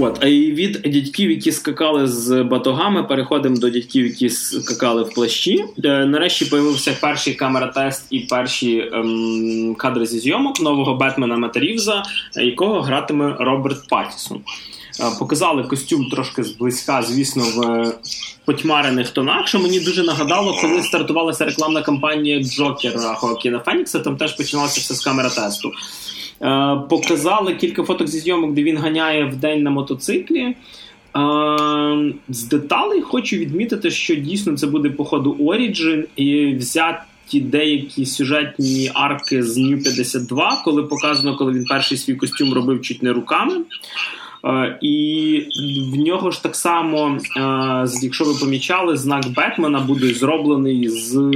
От, 0.00 0.18
а 0.24 0.26
і 0.26 0.52
від 0.52 0.72
дядьків, 0.72 1.30
які 1.30 1.52
скакали 1.52 2.08
з 2.08 2.42
батогами, 2.42 3.04
переходимо 3.04 3.56
до 3.56 3.70
дядьків, 3.70 4.06
які 4.06 4.30
скакали 4.30 5.02
в 5.02 5.14
плащі. 5.14 5.64
Е, 5.84 6.06
нарешті 6.06 6.44
появився 6.44 6.96
перший 7.00 7.34
камера-тест 7.34 8.06
і 8.10 8.20
перші 8.20 8.90
ем, 8.92 9.74
кадри 9.78 10.06
зі 10.06 10.18
зйомок 10.18 10.60
нового 10.60 10.94
Бетмена 10.94 11.36
Метарівза, 11.36 12.02
якого 12.34 12.80
гратиме 12.80 13.36
Роберт 13.38 13.88
Паттісон. 13.88 14.40
Е, 15.00 15.04
показали 15.18 15.62
костюм 15.62 16.08
трошки 16.10 16.44
зблизька, 16.44 17.02
звісно, 17.02 17.44
в 17.44 17.92
потьмарених 18.44 19.10
тонах, 19.10 19.48
що 19.48 19.58
мені 19.58 19.80
дуже 19.80 20.02
нагадало, 20.02 20.58
коли 20.60 20.82
стартувалася 20.82 21.44
рекламна 21.44 21.82
кампанія 21.82 22.42
Джокера 22.42 23.14
Хоакіна 23.14 23.58
Фенікса. 23.58 23.98
Там 23.98 24.16
теж 24.16 24.32
починалося 24.32 24.80
все 24.80 24.94
з 24.94 25.04
камера 25.04 25.30
тесту. 25.30 25.72
Е, 26.42 26.76
показали 26.88 27.54
кілька 27.54 27.82
фоток 27.82 28.08
зі 28.08 28.18
зйомок, 28.18 28.52
де 28.52 28.62
він 28.62 28.78
ганяє 28.78 29.24
в 29.24 29.36
день 29.36 29.62
на 29.62 29.70
мотоциклі. 29.70 30.40
Е, 30.40 30.54
з 32.28 32.44
деталей 32.44 33.00
хочу 33.00 33.36
відмітити, 33.36 33.90
що 33.90 34.14
дійсно 34.14 34.56
це 34.56 34.66
буде 34.66 34.90
по 34.90 35.04
ходу 35.04 35.36
Origin 35.40 36.04
і 36.16 36.54
взяті 36.54 37.40
деякі 37.40 38.06
сюжетні 38.06 38.90
арки 38.94 39.42
з 39.42 39.58
New 39.58 39.82
52, 39.82 40.62
коли 40.64 40.82
показано, 40.82 41.36
коли 41.36 41.52
він 41.52 41.64
перший 41.64 41.98
свій 41.98 42.14
костюм 42.14 42.54
робив 42.54 42.82
чуть 42.82 43.02
не 43.02 43.12
руками. 43.12 43.54
Е, 44.44 44.78
і 44.82 45.46
в 45.92 45.96
нього 45.96 46.30
ж 46.30 46.42
так 46.42 46.56
само, 46.56 47.18
якщо 48.02 48.24
ви 48.24 48.34
помічали, 48.40 48.96
знак 48.96 49.24
Бетмена 49.36 49.80
буде 49.80 50.14
зроблений 50.14 50.88
з 50.88 51.32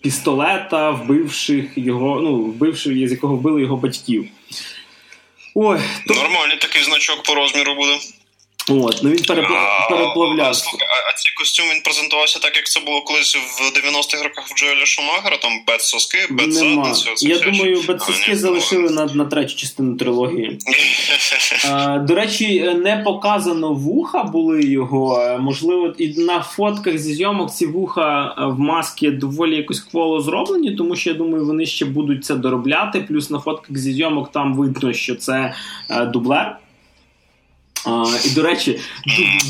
пістолета, 0.00 0.90
вбивших 0.90 1.64
його, 1.76 2.20
ну, 2.20 2.36
вбивши, 2.36 3.08
з 3.08 3.10
якого 3.10 3.36
вбили 3.36 3.60
його 3.60 3.76
батьків. 3.76 4.28
Ой, 5.54 5.80
то... 6.06 6.14
Нормальний 6.14 6.56
такий 6.56 6.82
значок 6.82 7.22
по 7.22 7.34
розміру 7.34 7.74
буде. 7.74 7.98
От, 8.70 9.00
ну 9.02 9.10
він 9.10 9.24
переплавляв. 9.90 10.56
Слухай, 10.56 10.88
а, 10.90 11.10
а 11.10 11.16
цей 11.16 11.32
костюм 11.32 11.66
він 11.74 11.82
презентувався 11.82 12.38
так, 12.38 12.56
як 12.56 12.66
це 12.66 12.80
було 12.80 13.00
колись 13.00 13.36
в 13.36 13.78
90-х 13.78 14.22
роках 14.22 14.48
в 14.48 14.54
Джоеля 14.54 14.86
Шумахера, 14.86 15.36
там 15.36 15.52
без 15.66 15.82
соски, 15.82 16.18
без 16.30 16.54
задниці. 16.54 17.10
Я 17.20 17.38
думаю, 17.38 17.82
без 17.88 18.02
соски 18.02 18.36
залишили 18.36 18.90
на 18.90 19.04
на 19.06 19.24
третю 19.24 19.54
частину 19.54 19.96
трилогії. 19.96 20.58
а, 21.70 21.98
До 21.98 22.14
речі, 22.14 22.62
не 22.62 22.96
показано 22.96 23.72
вуха 23.72 24.24
були 24.24 24.62
його. 24.62 25.38
Можливо, 25.40 25.94
і 25.98 26.08
на 26.20 26.42
фотках 26.42 26.98
зі 26.98 27.14
зйомок 27.14 27.50
ці 27.50 27.66
вуха 27.66 28.34
в 28.38 28.60
маски 28.60 29.10
доволі 29.10 29.56
якось 29.56 29.80
кволо 29.80 30.20
зроблені, 30.20 30.70
тому 30.70 30.96
що 30.96 31.10
я 31.10 31.16
думаю, 31.16 31.46
вони 31.46 31.66
ще 31.66 31.84
будуть 31.84 32.24
це 32.24 32.34
доробляти. 32.34 33.00
Плюс 33.00 33.30
на 33.30 33.40
фотках 33.40 33.78
зі 33.78 33.92
зйомок 33.92 34.32
там 34.32 34.54
видно, 34.54 34.92
що 34.92 35.14
це 35.14 35.54
е, 35.90 36.06
дублер. 36.06 36.56
А, 37.86 38.04
І 38.24 38.30
до 38.30 38.42
речі, 38.42 38.78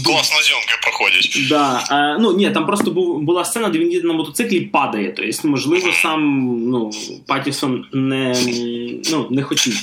класно 0.04 0.42
зйомки 0.42 0.74
проходять. 0.82 1.48
Да, 1.48 1.84
а, 1.90 2.18
ну 2.18 2.36
ні, 2.36 2.50
там 2.50 2.66
просто 2.66 2.90
був 2.90 3.20
була 3.20 3.44
сцена, 3.44 3.68
де 3.68 3.78
він 3.78 3.92
їде 3.92 4.06
на 4.06 4.14
мотоциклі 4.14 4.56
і 4.56 4.60
падає. 4.60 5.14
Тобто, 5.16 5.48
можливо, 5.48 5.92
сам 6.02 6.48
ну 6.70 6.90
Патісон 7.26 7.84
не 7.92 8.36
ну, 9.10 9.26
не 9.30 9.42
хотів. 9.42 9.74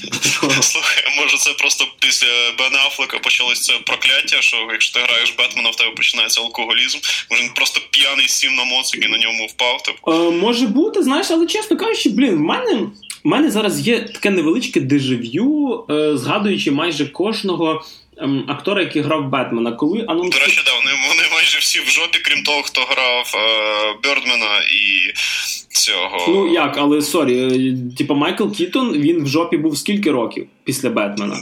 Слухай, 0.62 1.04
може, 1.18 1.38
це 1.38 1.54
просто 1.60 1.86
після 2.00 2.28
Бена 2.60 2.80
Афлека 2.86 3.20
почалось 3.20 3.62
це 3.62 3.74
прокляття, 3.86 4.38
що 4.42 4.58
якщо 4.72 5.00
ти 5.00 5.06
граєш 5.06 5.36
Бетмена, 5.38 5.70
в 5.70 5.76
тебе 5.76 5.92
починається 5.92 6.42
алкоголізм. 6.42 6.98
Може 7.32 7.44
він 7.44 7.52
просто 7.56 7.82
п'яний 7.90 8.28
сів 8.28 8.52
на 8.52 8.64
моцик 8.64 9.06
і 9.06 9.10
на 9.10 9.18
ньому 9.18 9.46
впав. 9.46 9.84
Типу. 9.84 10.12
А, 10.12 10.32
може 10.32 10.68
бути, 10.68 11.04
знаєш, 11.04 11.28
але 11.32 11.46
чесно 11.48 11.78
кажучи, 11.78 12.10
блін, 12.10 12.36
в 12.36 12.40
мене. 12.40 12.88
У 13.24 13.30
мене 13.30 13.52
зараз 13.52 13.88
є 13.88 14.00
таке 14.02 14.30
невеличке 14.30 14.80
дежавю, 14.80 15.86
е, 15.90 16.18
згадуючи 16.18 16.72
майже 16.72 17.06
кожного 17.06 17.84
ем, 18.18 18.46
актора, 18.48 18.82
який 18.82 19.02
грав 19.02 19.30
Бетмена. 19.30 19.72
Коли 19.72 20.06
анонс... 20.08 20.36
До 20.36 20.40
речі, 20.40 20.62
да, 20.66 20.72
вони, 20.72 20.92
вони 21.10 21.24
майже 21.34 21.60
всі 21.60 21.80
в 21.80 21.90
жопі, 21.90 22.20
крім 22.26 22.44
того, 22.44 22.62
хто 22.64 22.82
грав 22.82 23.34
е, 23.36 23.98
Бердмена 24.04 24.60
і 24.62 25.14
цього. 25.70 26.26
Ну 26.28 26.54
як, 26.54 26.78
але 26.78 27.02
sorry, 27.02 27.74
типу 27.98 28.16
Майкл 28.16 28.52
Кітон 28.52 28.94
він 28.94 29.24
в 29.24 29.28
жопі 29.28 29.58
був 29.58 29.78
скільки 29.78 30.12
років 30.12 30.48
після 30.64 30.90
Бетмена? 30.90 31.38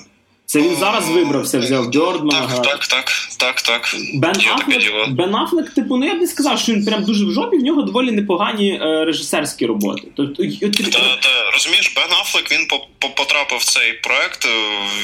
Це 0.46 0.62
він 0.62 0.76
зараз 0.76 1.10
вибрався, 1.10 1.60
взяв 1.60 1.90
Бьордмана. 1.90 2.48
Так, 2.48 2.64
так, 2.64 2.88
так, 2.88 3.12
так, 3.38 3.62
так. 3.62 3.96
Бен 4.14 4.36
Афлек, 4.36 5.10
Бен 5.10 5.36
Афлек, 5.36 5.70
типу, 5.70 5.98
ну 5.98 6.06
я 6.06 6.14
б 6.14 6.22
не 6.22 6.28
сказав, 6.28 6.60
що 6.60 6.74
він 6.74 6.86
прям 6.86 7.04
дуже 7.04 7.26
в 7.26 7.32
жопі, 7.32 7.58
в 7.58 7.64
нього 7.64 7.82
доволі 7.82 8.12
непогані 8.12 8.80
е, 8.82 9.06
режисерські 9.06 9.66
роботи. 9.66 10.08
Тобто, 10.16 10.44
та, 10.44 11.16
та, 11.16 11.52
розумієш, 11.54 11.94
Бен 11.96 12.12
Афлек 12.22 12.52
він 12.52 12.68
потрапив 13.16 13.60
в 13.60 13.64
цей 13.64 13.94
проект 13.94 14.46
е, 14.46 14.50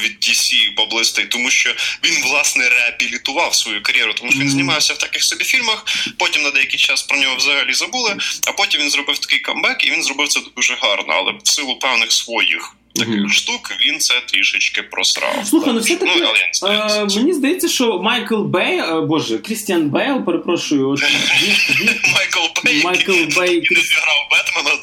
від 0.03 0.11
DC 0.11 0.75
поблистий, 0.75 1.25
тому 1.25 1.49
що 1.49 1.69
він 2.03 2.23
власне 2.23 2.69
реабілітував 2.69 3.55
свою 3.55 3.83
кар'єру, 3.83 4.13
тому 4.13 4.31
що 4.31 4.41
він 4.41 4.49
знімався 4.49 4.93
в 4.93 4.97
таких 4.97 5.23
собі 5.23 5.43
фільмах. 5.43 5.85
Потім 6.17 6.43
на 6.43 6.51
деякий 6.51 6.79
час 6.79 7.01
про 7.03 7.17
нього 7.17 7.35
взагалі 7.35 7.73
забули. 7.73 8.15
А 8.47 8.51
потім 8.51 8.81
він 8.81 8.89
зробив 8.89 9.19
такий 9.19 9.39
камбек, 9.39 9.87
і 9.87 9.91
він 9.91 10.03
зробив 10.03 10.27
це 10.27 10.39
дуже 10.55 10.77
гарно, 10.81 11.13
але 11.17 11.31
в 11.43 11.47
силу 11.47 11.79
певних 11.79 12.11
своїх 12.11 12.75
таких 12.99 13.21
mm-hmm. 13.21 13.29
штук 13.29 13.71
він 13.85 13.99
це 13.99 14.13
трішечки 14.31 14.83
просрав. 14.83 15.45
Слухай, 15.45 15.73
ну 15.73 15.79
все 15.79 15.95
таки 15.95 16.11
ну, 16.61 16.69
е, 16.69 17.07
мені 17.15 17.33
здається, 17.33 17.67
що 17.67 18.01
Майкл 18.01 18.41
Бей, 18.41 18.77
е, 18.77 19.01
боже, 19.01 19.37
Крістіан 19.37 19.89
Бейл, 19.89 20.25
перепрошую, 20.25 20.89
от 20.89 21.01
Майкл 22.13 22.61
Бей, 22.65 22.83
Майкл 22.83 23.39
Бей 23.39 23.63
грав 23.71 24.27
Бетмена. 24.31 24.79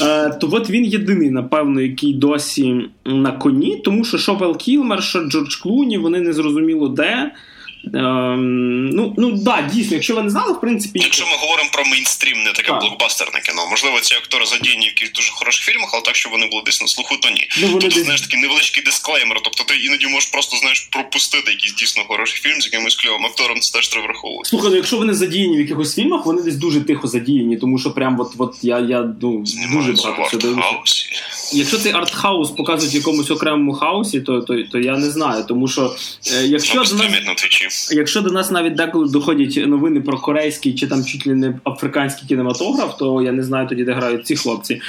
Е, 0.00 0.38
то 0.40 0.48
от 0.52 0.70
він 0.70 0.84
єдиний, 0.84 1.30
напевно, 1.30 1.80
який 1.80 2.14
досі 2.14 2.74
на 3.04 3.32
коні, 3.32 3.76
тому 3.84 4.04
що 4.04 4.18
Шовел 4.18 4.58
Кілмер, 4.58 5.02
що 5.02 5.24
Джордж 5.24 5.54
Клуні, 5.54 5.98
вони 5.98 6.20
не 6.20 6.32
зрозуміло 6.32 6.88
де. 6.88 7.30
Ем, 7.94 8.88
ну, 8.90 9.14
ну 9.18 9.32
да, 9.32 9.68
дійсно, 9.72 9.94
якщо 9.94 10.14
ви 10.14 10.22
не 10.22 10.30
знали, 10.30 10.52
в 10.52 10.60
принципі. 10.60 11.00
Якщо 11.02 11.26
ми 11.26 11.36
говоримо 11.36 11.70
про 11.72 11.84
мейнстрім, 11.84 12.42
не 12.42 12.52
таке 12.52 12.68
так. 12.68 12.80
блокбастерне 12.80 13.40
кіно. 13.40 13.66
Можливо, 13.70 14.00
ці 14.00 14.14
актори 14.14 14.46
задіяні 14.46 14.86
в 14.86 14.88
якихось 14.88 15.12
дуже 15.12 15.32
хороших 15.32 15.64
фільмах, 15.64 15.90
але 15.92 16.02
так, 16.02 16.16
щоб 16.16 16.32
вони 16.32 16.46
були 16.46 16.62
десь 16.66 16.80
на 16.80 16.88
слуху, 16.88 17.16
то 17.22 17.30
ні. 17.30 17.48
Ну, 17.60 17.68
тобто, 17.70 17.88
десь... 17.88 18.04
знаєш, 18.04 18.20
такий 18.20 18.40
невеличкий 18.40 18.82
дисклеймер. 18.84 19.40
Тобто 19.44 19.64
ти 19.64 19.76
іноді 19.76 20.06
можеш 20.06 20.30
просто 20.30 20.56
знаєш 20.56 20.80
пропустити 20.80 21.50
якийсь 21.50 21.74
дійсно 21.74 22.04
хороший 22.08 22.40
фільм 22.42 22.60
з 22.60 22.64
якимось 22.64 22.94
кльовим 22.94 23.26
актором, 23.26 23.60
це 23.60 23.72
теж 23.72 23.88
треба 23.88 24.06
враховувати. 24.06 24.48
Слухай, 24.48 24.70
ну 24.70 24.76
якщо 24.76 24.96
вони 24.96 25.14
задіяні 25.14 25.56
в 25.56 25.60
якихось 25.60 25.94
фільмах, 25.94 26.26
вони 26.26 26.42
десь 26.42 26.56
дуже 26.56 26.80
тихо 26.80 27.08
задіяні, 27.08 27.56
тому 27.56 27.78
що 27.78 27.90
прям 27.90 28.20
от, 28.20 28.32
от 28.38 28.54
я 28.62 28.78
я 28.78 29.00
ну, 29.22 29.44
дуже 29.72 29.92
багато 29.92 30.38
всього 30.38 30.84
Якщо 31.52 31.78
цей 31.78 31.92
артхаус 31.92 32.50
показують 32.50 32.94
в 32.94 32.96
якомусь 32.96 33.30
окремому 33.30 33.72
хаусі, 33.72 34.20
то 34.20 34.40
то, 34.40 34.62
то 34.72 34.78
я 34.78 34.96
не 34.96 35.10
знаю, 35.10 35.44
тому 35.48 35.68
що 35.68 35.96
е, 36.32 36.46
якщо 36.46 36.78
нас, 36.78 36.92
на 36.92 37.34
твічі. 37.34 37.69
Якщо 37.92 38.20
до 38.20 38.30
нас 38.30 38.50
навіть 38.50 38.74
деколи 38.74 39.08
доходять 39.08 39.68
новини 39.68 40.00
про 40.00 40.18
корейський 40.18 40.74
чи 40.74 40.86
там 40.86 41.04
чуть 41.04 41.26
ли 41.26 41.34
не 41.34 41.54
африканський 41.64 42.28
кінематограф, 42.28 42.98
то 42.98 43.22
я 43.22 43.32
не 43.32 43.42
знаю 43.42 43.68
тоді, 43.68 43.84
де 43.84 43.92
грають 43.92 44.26
ці 44.26 44.36
хлопці. 44.36 44.80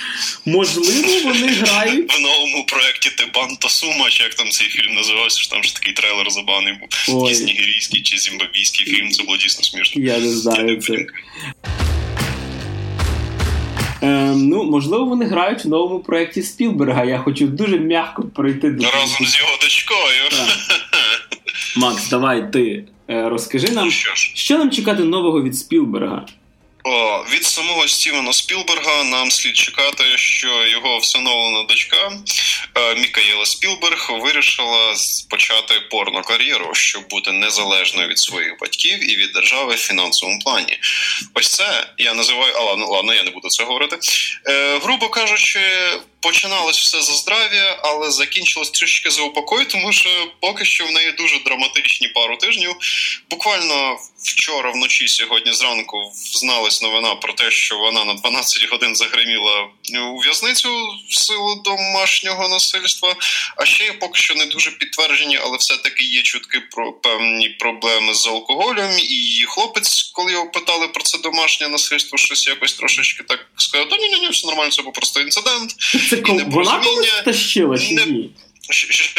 Можливо, 0.46 1.08
вони 1.24 1.48
грають 1.48 2.18
в 2.18 2.22
новому 2.22 2.66
проєкті 2.66 3.10
Тебан 3.10 3.56
та 3.60 3.70
Сума, 3.70 4.10
чи 4.10 4.24
як 4.24 4.34
там 4.34 4.50
цей 4.50 4.68
фільм 4.68 4.96
називався, 4.96 5.40
що 5.40 5.50
там 5.50 5.64
ж 5.64 5.76
такий 5.76 5.94
трейлер 5.94 6.32
забавний 6.32 6.74
був. 6.74 7.22
Якийсь 7.22 7.42
нігерійський 7.46 8.02
чи 8.02 8.18
зімбабвійський 8.18 8.86
фільм. 8.86 9.12
Це 9.12 9.24
було 9.24 9.38
дійсно 9.38 9.64
смішно. 9.64 10.04
Я 10.04 10.20
не 10.20 10.30
знаю 10.30 10.82
це. 10.82 11.06
Ем, 14.02 14.48
ну, 14.50 14.64
можливо, 14.64 15.06
вони 15.06 15.26
грають 15.26 15.66
в 15.66 15.68
новому 15.68 16.00
проєкті 16.00 16.42
Спілберга. 16.42 17.04
Я 17.04 17.20
хочу 17.20 17.48
дуже 17.48 17.80
м'яко 17.80 18.24
пройти 18.36 18.70
до 18.70 18.86
разом 18.86 19.28
з 19.28 19.40
його 19.40 19.58
дочкою. 19.62 20.24
Макс, 21.76 22.10
давай 22.10 22.52
ти 22.52 22.84
е, 23.10 23.30
розкажи 23.30 23.68
нам, 23.68 23.92
що, 23.92 24.12
що 24.16 24.58
нам 24.58 24.72
чекати 24.72 25.04
нового 25.04 25.44
від 25.44 25.58
Спілберга. 25.58 26.26
О, 26.84 27.26
Від 27.34 27.44
самого 27.44 27.88
Стівена 27.88 28.34
Спілберга 28.34 29.04
нам 29.04 29.32
слід 29.32 29.58
чекати, 29.58 30.04
що 30.16 30.66
його 30.68 30.98
всиновлена 30.98 31.64
дочка 31.64 32.12
е, 32.78 32.96
Мікаєла 32.96 33.46
Спілберг 33.46 34.12
вирішила 34.24 34.94
почати 35.30 35.74
порно 35.92 36.22
кар'єру, 36.22 36.70
щоб 36.74 37.08
бути 37.10 37.32
незалежною 37.32 38.08
від 38.08 38.20
своїх 38.20 38.56
батьків 38.62 39.12
і 39.12 39.18
від 39.18 39.32
держави 39.34 39.74
в 39.74 39.78
фінансовому 39.78 40.40
плані. 40.40 40.80
Ось 41.34 41.50
це 41.50 41.88
я 41.98 42.14
називаю, 42.14 42.54
а 42.56 42.62
ладно, 42.62 42.86
ладно, 42.88 43.14
я 43.14 43.24
не 43.24 43.32
буду 43.32 43.48
це 43.50 43.64
говорити. 43.64 43.98
Е, 44.50 44.80
Грубо 44.80 45.10
кажучи, 45.10 45.60
починалось 46.22 46.80
все 46.80 47.02
за 47.02 47.14
здрав'я, 47.14 47.80
але 47.84 48.12
закінчилось 48.12 48.70
трішки 48.70 49.12
за 49.12 49.22
упокой, 49.22 49.66
тому 49.66 49.92
що 49.92 50.10
поки 50.40 50.66
що 50.66 50.86
в 50.86 50.92
неї 50.92 51.12
дуже 51.12 51.40
драматичні 51.40 52.08
пару 52.08 52.38
тижнів. 52.38 52.76
Буквально 53.30 53.98
вчора 54.24 54.72
вночі, 54.72 55.08
сьогодні 55.08 55.54
зранку, 55.54 56.12
зналась 56.16 56.82
новина 56.82 57.16
про 57.16 57.34
те, 57.34 57.52
що 57.52 57.78
вона 57.78 58.06
на 58.06 58.14
12 58.14 58.70
годин 58.70 58.96
загриміла 58.96 59.68
у 60.14 60.20
в'язницю 60.20 60.70
в 61.10 61.16
силу 61.16 61.62
домашнього 61.66 62.50
насильства. 62.50 63.16
А 63.58 63.66
ще 63.66 63.84
є 63.84 63.94
поки 63.94 64.20
що 64.20 64.36
не 64.36 64.46
дуже 64.46 64.72
підтверджені, 64.72 65.40
але 65.44 65.58
все-таки 65.58 66.04
є 66.04 66.22
чутки 66.22 66.60
про 66.60 66.94
певні 66.94 67.50
проблеми 67.50 68.14
з 68.14 68.28
алкоголем. 68.28 69.00
І 69.00 69.16
її 69.16 69.46
хлопець, 69.46 70.12
коли 70.14 70.32
його 70.32 70.52
питали 70.52 70.88
про 70.88 71.04
це 71.04 71.18
домашнє 71.18 71.68
насильство, 71.68 72.18
щось 72.18 72.48
якось 72.48 72.74
трошечки 72.74 73.24
так 73.24 73.48
сказав: 73.58 73.88
ні, 73.92 74.10
ні, 74.10 74.20
ні, 74.20 74.30
все 74.30 74.48
нормально, 74.48 74.72
це 74.72 74.82
був 74.82 74.94
просто 74.94 75.22
інцидент. 75.22 75.76
Це 76.12 76.18
і 76.18 76.44
вона 76.44 76.80
комусь 76.80 77.08
втащила 77.08 77.78
чи 77.78 77.94
ні? 77.94 78.30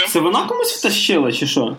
Це 0.08 0.20
вона 0.20 0.46
комусь 0.46 0.72
втащила, 0.72 1.32
чи 1.32 1.46
що? 1.46 1.76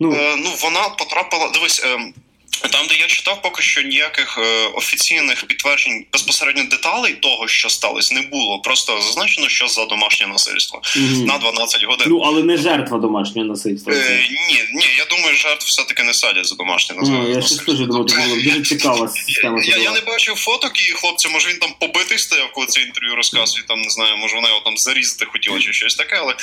Ну, 0.00 0.12
е, 0.12 0.36
ну 0.36 0.50
вона 0.62 0.88
потрапила. 0.88 1.50
Дивись, 1.54 1.84
е, 1.84 2.12
там, 2.60 2.86
де 2.86 2.94
я 2.94 3.06
читав, 3.06 3.42
поки 3.42 3.62
що 3.62 3.82
ніяких 3.82 4.38
е, 4.38 4.66
офіційних 4.74 5.44
підтверджень 5.44 6.04
безпосередньо 6.12 6.64
деталей 6.64 7.12
того, 7.12 7.48
що 7.48 7.68
сталося, 7.68 8.14
не 8.14 8.22
було. 8.22 8.58
Просто 8.58 9.00
зазначено, 9.00 9.48
що 9.48 9.68
за 9.68 9.84
домашнє 9.84 10.26
насильство 10.26 10.80
mm 10.96 11.26
на 11.26 11.38
12 11.38 11.84
годин. 11.84 12.06
Ну 12.10 12.18
але 12.18 12.42
не 12.42 12.56
жертва 12.56 12.98
домашнього 12.98 13.48
насильства. 13.48 13.92
Е, 13.92 14.26
Ні, 14.48 14.60
ні, 14.74 14.86
я 14.98 15.04
думаю, 15.16 15.36
жертв 15.36 15.66
все 15.66 15.84
таки 15.84 16.02
не 16.02 16.14
садять 16.14 16.46
за 16.46 16.54
домашнє 16.54 16.96
насильство. 16.96 17.24
Ну, 17.24 17.34
я 17.34 17.42
щось 17.42 17.58
теж 17.58 17.78
думав, 17.78 18.10
це 18.10 18.16
було 18.16 18.36
дуже 18.36 18.62
цікава 18.62 19.08
система. 19.26 19.62
Я, 19.64 19.76
я 19.76 19.92
не 19.92 20.00
бачив 20.00 20.36
фоток 20.36 20.88
і 20.88 20.92
хлопця, 20.92 21.28
може 21.28 21.48
він 21.48 21.58
там 21.58 21.74
побитий 21.78 22.18
стояв, 22.18 22.52
коли 22.52 22.66
це 22.66 22.80
інтерв'ю 22.80 23.14
розказує. 23.16 23.64
Там 23.68 23.80
не 23.80 23.90
знаю, 23.90 24.16
може 24.16 24.36
вона 24.36 24.48
його 24.48 24.60
там 24.60 24.76
зарізати 24.76 25.24
хотіла 25.24 25.60
чи 25.60 25.72
щось 25.72 25.94
таке. 25.94 26.16
Але 26.20 26.34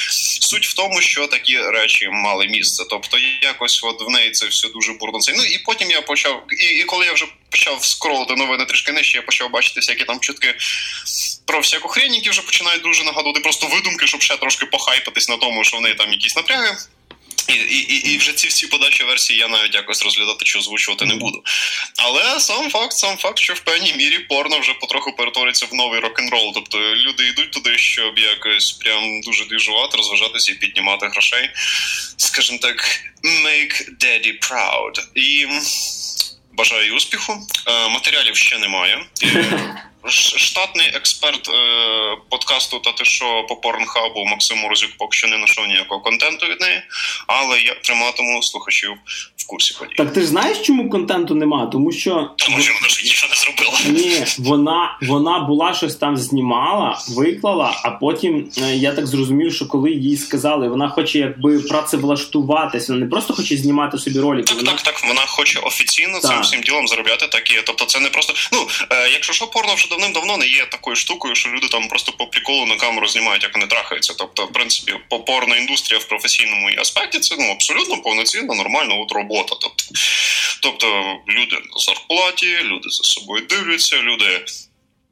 суть 0.41 0.67
в 0.67 0.73
тому, 0.73 1.01
що 1.01 1.27
такі 1.27 1.57
речі 1.57 2.09
мали 2.11 2.47
місце. 2.47 2.83
Тобто, 2.89 3.17
якось 3.41 3.83
от 3.83 4.01
в 4.07 4.09
неї 4.09 4.31
це 4.31 4.47
все 4.47 4.67
дуже 4.67 4.93
бурно. 4.93 5.19
Ну 5.35 5.43
і 5.43 5.57
потім 5.65 5.91
я 5.91 5.98
почав, 6.01 6.43
і, 6.49 6.65
і 6.65 6.83
коли 6.83 7.05
я 7.05 7.13
вже 7.13 7.25
почав 7.49 7.85
скролити 7.85 8.35
новини 8.35 8.65
трішки 8.65 8.91
нижче, 8.91 9.17
я 9.17 9.21
почав 9.21 9.51
бачити 9.51 9.79
всякі 9.79 10.03
там 10.03 10.19
чутки 10.19 10.55
про 11.45 11.59
всяку 11.59 11.87
хрень, 11.87 12.15
які 12.15 12.29
вже 12.29 12.41
починають 12.41 12.83
дуже 12.83 13.03
нагадувати 13.03 13.39
просто 13.39 13.67
видумки, 13.67 14.07
щоб 14.07 14.21
ще 14.21 14.37
трошки 14.37 14.65
похайпатись 14.65 15.29
на 15.29 15.37
тому, 15.37 15.63
що 15.63 15.77
в 15.77 15.81
неї 15.81 15.95
там 15.95 16.11
якісь 16.11 16.35
напряги. 16.35 16.77
І 17.47 17.53
і, 17.53 18.13
і 18.13 18.17
вже 18.17 18.33
ці 18.33 18.47
всі 18.47 18.67
подачі 18.67 19.03
версії 19.03 19.39
я 19.39 19.47
навіть 19.47 19.75
якось 19.75 20.03
розглядати 20.03 20.45
чи 20.45 20.59
озвучувати 20.59 21.05
не 21.05 21.15
буду. 21.15 21.43
Але 21.97 22.39
сам 22.39 22.69
факт, 22.69 22.93
сам 22.93 23.17
факт, 23.17 23.39
що 23.39 23.53
в 23.53 23.59
певній 23.59 23.93
мірі 23.93 24.19
порно 24.19 24.59
вже 24.59 24.73
потроху 24.73 25.11
перетвориться 25.11 25.65
в 25.65 25.73
новий 25.73 25.99
рок-н-рол. 25.99 26.51
Тобто 26.53 26.77
люди 26.77 27.27
йдуть 27.27 27.51
туди, 27.51 27.77
щоб 27.77 28.19
якось 28.19 28.71
прям 28.71 29.21
дуже 29.21 29.45
двіжувати, 29.45 29.97
розважатися 29.97 30.51
і 30.51 30.55
піднімати 30.55 31.07
грошей. 31.07 31.49
Скажімо 32.17 32.59
так, 32.61 33.01
make 33.23 33.89
daddy 34.01 34.33
proud. 34.49 35.01
І 35.15 35.47
бажаю 36.53 36.95
успіху. 36.95 37.47
Е, 37.67 37.89
матеріалів 37.89 38.35
ще 38.35 38.57
немає. 38.57 39.05
Штатний 40.05 40.87
експерт 40.87 41.49
е, 41.49 42.17
подкасту 42.29 42.79
та 42.79 42.91
ти 42.91 43.05
що 43.05 43.45
по 43.49 43.55
порнхабу 43.55 44.25
Максим 44.25 44.57
Морозюк 44.57 44.91
поки 44.97 45.17
що 45.17 45.27
не 45.27 45.35
знайшов 45.35 45.67
ніякого 45.67 46.01
контенту 46.01 46.45
від 46.45 46.61
неї, 46.61 46.81
але 47.27 47.59
я 47.59 47.75
триматиму 47.75 48.43
слухачів 48.43 48.97
курсі 49.49 49.75
подій. 49.79 49.93
Так 49.97 50.13
ти 50.13 50.21
ж 50.21 50.27
знаєш, 50.27 50.57
чому 50.59 50.89
контенту 50.89 51.35
немає? 51.35 51.67
Тому 51.71 51.91
що 51.91 52.29
Тому 52.35 52.59
що 52.59 52.73
вона 52.73 52.87
ж 52.87 53.03
нічого 53.03 53.33
не 53.33 53.35
зробила. 53.35 53.99
Ні, 53.99 54.25
вона 54.37 54.97
вона 55.01 55.39
була 55.39 55.73
щось 55.73 55.95
там 55.95 56.17
знімала, 56.17 57.01
виклала, 57.09 57.81
а 57.83 57.91
потім 57.91 58.51
е, 58.61 58.75
я 58.75 58.91
так 58.91 59.07
зрозумів, 59.07 59.53
що 59.53 59.67
коли 59.67 59.91
їй 59.91 60.17
сказали, 60.17 60.67
вона 60.67 60.89
хоче 60.89 61.19
якби 61.19 61.59
працевлаштуватися, 61.59 62.93
вона 62.93 63.05
не 63.05 63.11
просто 63.11 63.33
хоче 63.33 63.57
знімати 63.57 63.97
собі 63.97 64.19
ролики. 64.19 64.43
Так, 64.47 64.57
вона... 64.57 64.71
так, 64.71 64.81
так. 64.81 65.07
Вона 65.07 65.21
хоче 65.25 65.59
офіційно 65.59 66.19
так. 66.19 66.31
цим 66.31 66.41
всім 66.41 66.61
ділом 66.61 66.87
заробляти 66.87 67.27
такі. 67.27 67.53
Тобто, 67.65 67.85
це 67.85 67.99
не 67.99 68.09
просто. 68.09 68.33
Ну 68.53 68.67
е, 68.91 69.09
якщо 69.13 69.33
що 69.33 69.47
порно 69.47 69.75
вже 69.75 69.89
давним-давно 69.89 70.37
не 70.37 70.47
є 70.47 70.65
такою 70.71 70.95
штукою, 70.95 71.35
що 71.35 71.49
люди 71.49 71.67
там 71.67 71.87
просто 71.87 72.11
по 72.11 72.27
приколу 72.27 72.65
на 72.65 72.75
камеру 72.75 73.07
знімають, 73.07 73.43
як 73.43 73.53
вони 73.55 73.67
трахаються. 73.67 74.13
Тобто, 74.17 74.45
в 74.45 74.51
принципі, 74.51 74.93
попорна 75.09 75.57
індустрія 75.57 75.99
в 75.99 76.03
професійному 76.03 76.67
аспекті 76.81 77.19
це 77.19 77.35
ну 77.39 77.45
абсолютно 77.51 77.97
повноцінна, 77.97 78.55
нормальна 78.55 78.95
от 78.95 79.11
робота. 79.11 79.38
Тобто, 79.43 79.71
тобто 80.61 80.87
люди 81.27 81.55
на 81.55 81.77
зарплаті, 81.77 82.57
люди 82.63 82.89
за 82.89 83.03
собою 83.03 83.45
дивляться, 83.49 84.01
люди. 84.01 84.45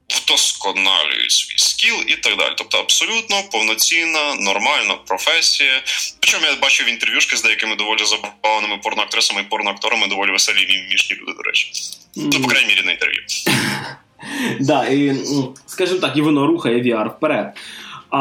вдосконалюють 0.09 1.31
свій 1.31 1.57
скіл 1.57 1.95
і 2.07 2.15
так 2.15 2.37
далі. 2.37 2.53
Тобто 2.57 2.77
абсолютно 2.77 3.43
повноцінна, 3.51 4.35
нормальна 4.35 4.93
професія. 4.93 5.83
Причому 6.19 6.45
я 6.45 6.55
бачив 6.55 6.89
інтерв'юшки 6.89 7.37
з 7.37 7.43
деякими 7.43 7.75
доволі 7.75 8.05
забавними 8.05 8.77
порноактрисами 8.77 9.41
і 9.41 9.43
порноакторами, 9.43 10.07
доволі 10.07 10.31
веселі 10.31 10.63
і 10.63 10.77
мімішні 10.77 11.15
люди, 11.15 11.33
до 11.37 11.43
речі. 11.43 11.71
Mm. 12.17 12.29
Ну, 12.33 12.41
по 12.41 12.47
крайній 12.47 12.67
мірі 12.67 12.81
на 12.85 12.91
інтерв'ю. 12.91 13.23
Да, 14.59 14.85
і, 14.85 15.11
ну, 15.11 15.55
скажімо 15.67 15.99
так, 15.99 16.17
і 16.17 16.21
воно 16.21 16.47
рухає 16.47 16.81
VR 16.81 17.17
вперед. 17.17 17.57
А, 18.09 18.17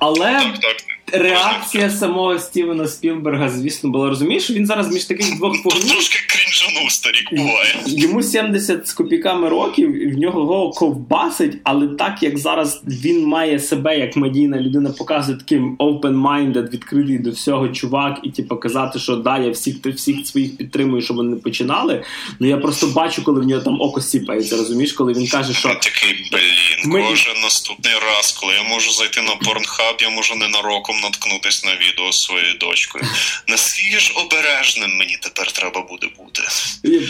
Але 0.00 0.32
так, 0.32 0.60
так 0.60 0.76
реакція 1.12 1.90
самого 1.90 2.38
Стівена 2.38 2.88
Спілберга, 2.88 3.48
звісно, 3.48 3.90
була 3.90 4.08
розумієш, 4.08 4.44
що 4.44 4.54
він 4.54 4.66
зараз 4.66 4.92
між 4.92 5.04
таких 5.04 5.36
двох 5.36 5.62
погнів. 5.62 5.92
Трошки 5.92 6.18
крінжанув 6.28 6.90
старік 6.90 7.34
буває. 7.34 7.74
Йому 7.86 8.22
70 8.22 8.88
з 8.88 8.92
копійками 8.92 9.48
років, 9.48 10.02
і 10.02 10.06
в 10.06 10.18
нього 10.18 10.70
ковбасить, 10.70 11.56
але 11.64 11.88
так 11.88 12.22
як 12.22 12.38
зараз 12.38 12.82
він 12.86 13.26
має 13.26 13.58
себе 13.58 13.98
як 13.98 14.16
медійна 14.16 14.60
людина, 14.60 14.90
показує 14.90 15.38
таким 15.38 15.76
open-minded, 15.76 16.70
відкритий 16.70 17.18
до 17.18 17.30
всього 17.30 17.68
чувак, 17.68 18.20
і 18.22 18.30
типу, 18.30 18.56
казати, 18.56 18.98
що 18.98 19.16
да, 19.16 19.38
я 19.38 19.50
всіх 19.50 19.76
всіх 19.86 20.26
своїх 20.26 20.56
підтримую, 20.56 21.02
щоб 21.02 21.16
вони 21.16 21.36
починали. 21.36 22.04
Ну 22.40 22.48
я 22.48 22.56
просто 22.56 22.86
бачу, 22.86 23.24
коли 23.24 23.40
в 23.40 23.44
нього 23.44 23.62
там 23.62 23.80
око 23.80 24.00
сіпається, 24.00 24.56
розумієш, 24.56 24.92
коли 24.92 25.12
він 25.12 25.26
каже, 25.26 25.54
що 25.54 25.68
такий 25.68 26.30
блін, 26.32 26.92
Ми... 26.92 27.02
кожен 27.08 27.40
наступний 27.42 27.94
раз, 27.94 28.32
коли 28.32 28.54
я 28.54 28.62
можу 28.62 28.90
зайти 28.90 29.20
на 29.20 29.34
порнхаб, 29.34 29.96
я 30.00 30.10
можу 30.10 30.34
ненароком 30.34 30.96
наткнутися 31.02 31.66
на 31.66 31.76
відео 31.76 32.12
з 32.12 32.22
своєю 32.22 32.54
дочкою. 32.54 33.04
Наскільки 33.48 33.98
ж 33.98 34.12
обережним 34.16 34.96
мені 34.96 35.18
тепер 35.22 35.52
треба 35.52 35.80
буде 35.82 36.06
бути? 36.18 36.42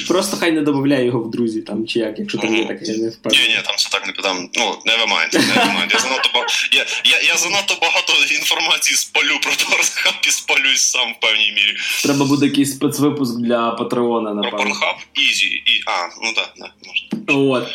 Просто 0.08 0.36
хай 0.36 0.52
не 0.52 0.60
додає 0.60 1.04
його 1.06 1.18
в 1.18 1.30
друзі, 1.30 1.62
там 1.62 1.86
чи 1.86 1.98
як, 1.98 2.18
якщо 2.18 2.38
там 2.38 2.56
є 2.56 2.64
таке, 2.64 2.84
я 2.84 2.96
не 2.96 3.10
впевнений. 3.10 3.48
Ні, 3.48 3.54
ні, 3.54 3.62
там 3.64 3.76
це 3.76 3.88
так 3.90 4.06
не 4.06 4.12
підам. 4.12 4.50
Ну, 4.54 4.64
never 4.64 5.08
mind, 5.08 5.34
never 5.34 5.76
mind. 5.76 5.92
Я 5.92 5.98
занадто 5.98 6.46
я, 6.72 6.86
я, 7.04 7.20
я 7.20 7.36
занадто 7.36 7.78
багато 7.82 8.12
інформації 8.34 8.96
спалю 8.96 9.38
про 9.42 9.52
Порнхаб 9.52 10.14
і 10.28 10.30
спалюсь 10.30 10.90
сам 10.90 11.12
в 11.12 11.20
певній 11.20 11.52
мірі. 11.52 11.76
Треба 12.02 12.24
буде 12.24 12.46
якийсь 12.46 12.72
спецвипуск 12.72 13.36
для 13.36 13.70
Патреона, 13.70 14.34
напевно. 14.34 14.50
Про 14.50 14.58
Порнхаб? 14.58 14.96
Ізі. 15.14 15.46
І... 15.46 15.82
А, 15.86 16.08
ну 16.22 16.32
так, 16.32 16.54
да, 16.56 16.72
можна. 16.86 17.08
От. 17.56 17.68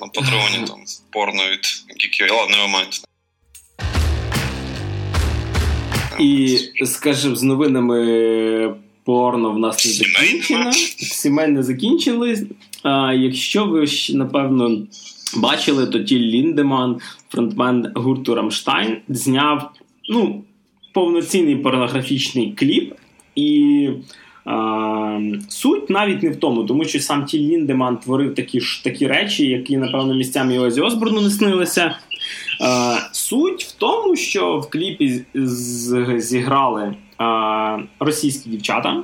На 0.00 0.06
Патреоні 0.06 0.66
там 0.66 0.84
порно 1.12 1.42
від. 1.50 1.66
Ладно, 2.30 2.56
never 2.56 2.70
mind. 2.74 3.02
І, 6.20 6.58
скажімо, 6.84 7.36
з 7.36 7.42
новинами 7.42 8.74
порно 9.04 9.52
в 9.52 9.58
нас 9.58 9.86
не 9.86 9.92
закінчено. 9.92 10.72
Сімейне 10.96 11.62
закінчились. 11.62 12.42
А 12.82 13.12
якщо 13.12 13.66
ви 13.66 13.86
напевно 14.14 14.78
бачили, 15.36 15.86
то 15.86 15.98
Тіль 15.98 16.20
Ліндеман, 16.20 17.00
фронтмен 17.28 17.92
гурту 17.94 18.34
Рамштайн, 18.34 18.96
зняв 19.08 19.70
ну, 20.08 20.44
повноцінний 20.92 21.56
порнографічний 21.56 22.52
кліп. 22.52 22.94
І 23.34 23.88
а, 24.44 25.20
суть 25.48 25.90
навіть 25.90 26.22
не 26.22 26.30
в 26.30 26.36
тому, 26.36 26.64
тому 26.64 26.84
що 26.84 27.00
сам 27.00 27.24
Тіль 27.24 27.50
Ліндеман 27.50 27.96
творив 27.96 28.34
такі 28.34 28.60
ж 28.60 28.84
такі 28.84 29.06
речі, 29.06 29.46
які, 29.46 29.76
напевно, 29.76 30.14
місцями 30.14 30.58
Озі 30.58 30.80
Осборну 30.80 31.20
не 31.20 31.30
снилися. 31.30 31.98
А, 32.60 32.95
суть 33.28 33.64
в 33.64 33.72
тому, 33.72 34.16
що 34.16 34.58
в 34.58 34.70
кліпі 34.70 35.24
зіграли 36.18 36.94
а, 37.18 37.78
російські 38.00 38.50
дівчата. 38.50 39.02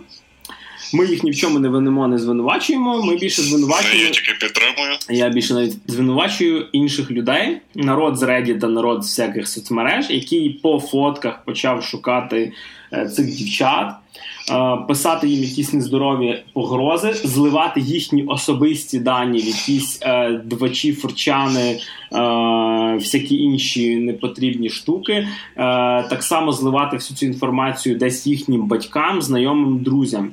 Ми 0.95 1.07
їх 1.07 1.25
ні 1.25 1.31
в 1.31 1.37
чому 1.37 1.59
не 1.59 1.69
винимо, 1.69 2.09
не 2.09 2.19
звинувачуємо. 2.19 3.03
Ми 3.03 3.17
більше 3.17 3.43
звинувачуємо. 3.43 4.05
Я 4.05 4.11
тільки 4.11 4.33
підтримую. 4.33 4.97
Я 5.11 5.29
більше 5.29 5.55
навіть 5.55 5.77
звинувачую 5.87 6.67
інших 6.73 7.11
людей, 7.11 7.59
народ 7.75 8.17
з 8.17 8.23
Reddit, 8.23 8.69
народ 8.69 9.05
з 9.05 9.07
всяких 9.07 9.49
соцмереж, 9.49 10.11
який 10.11 10.51
по 10.51 10.81
фотках 10.81 11.45
почав 11.45 11.85
шукати 11.85 12.53
е, 12.93 13.09
цих 13.09 13.27
дівчат. 13.27 13.95
Е, 14.51 14.77
писати 14.89 15.29
їм 15.29 15.43
якісь 15.45 15.73
нездорові 15.73 16.43
погрози, 16.53 17.13
зливати 17.13 17.81
їхні 17.81 18.25
особисті 18.25 18.99
дані, 18.99 19.39
якісь 19.39 19.99
е, 20.03 20.31
двачі, 20.45 20.93
фурчани, 20.93 21.71
е, 21.71 21.79
всякі 22.95 23.37
інші 23.37 23.97
непотрібні 23.97 24.71
штуки. 24.71 25.13
Е, 25.13 25.29
так 26.03 26.23
само 26.23 26.53
зливати 26.53 26.97
всю 26.97 27.17
цю 27.17 27.27
інформацію 27.27 27.97
десь 27.97 28.27
їхнім 28.27 28.67
батькам, 28.67 29.23
знайомим, 29.23 29.79
друзям. 29.79 30.31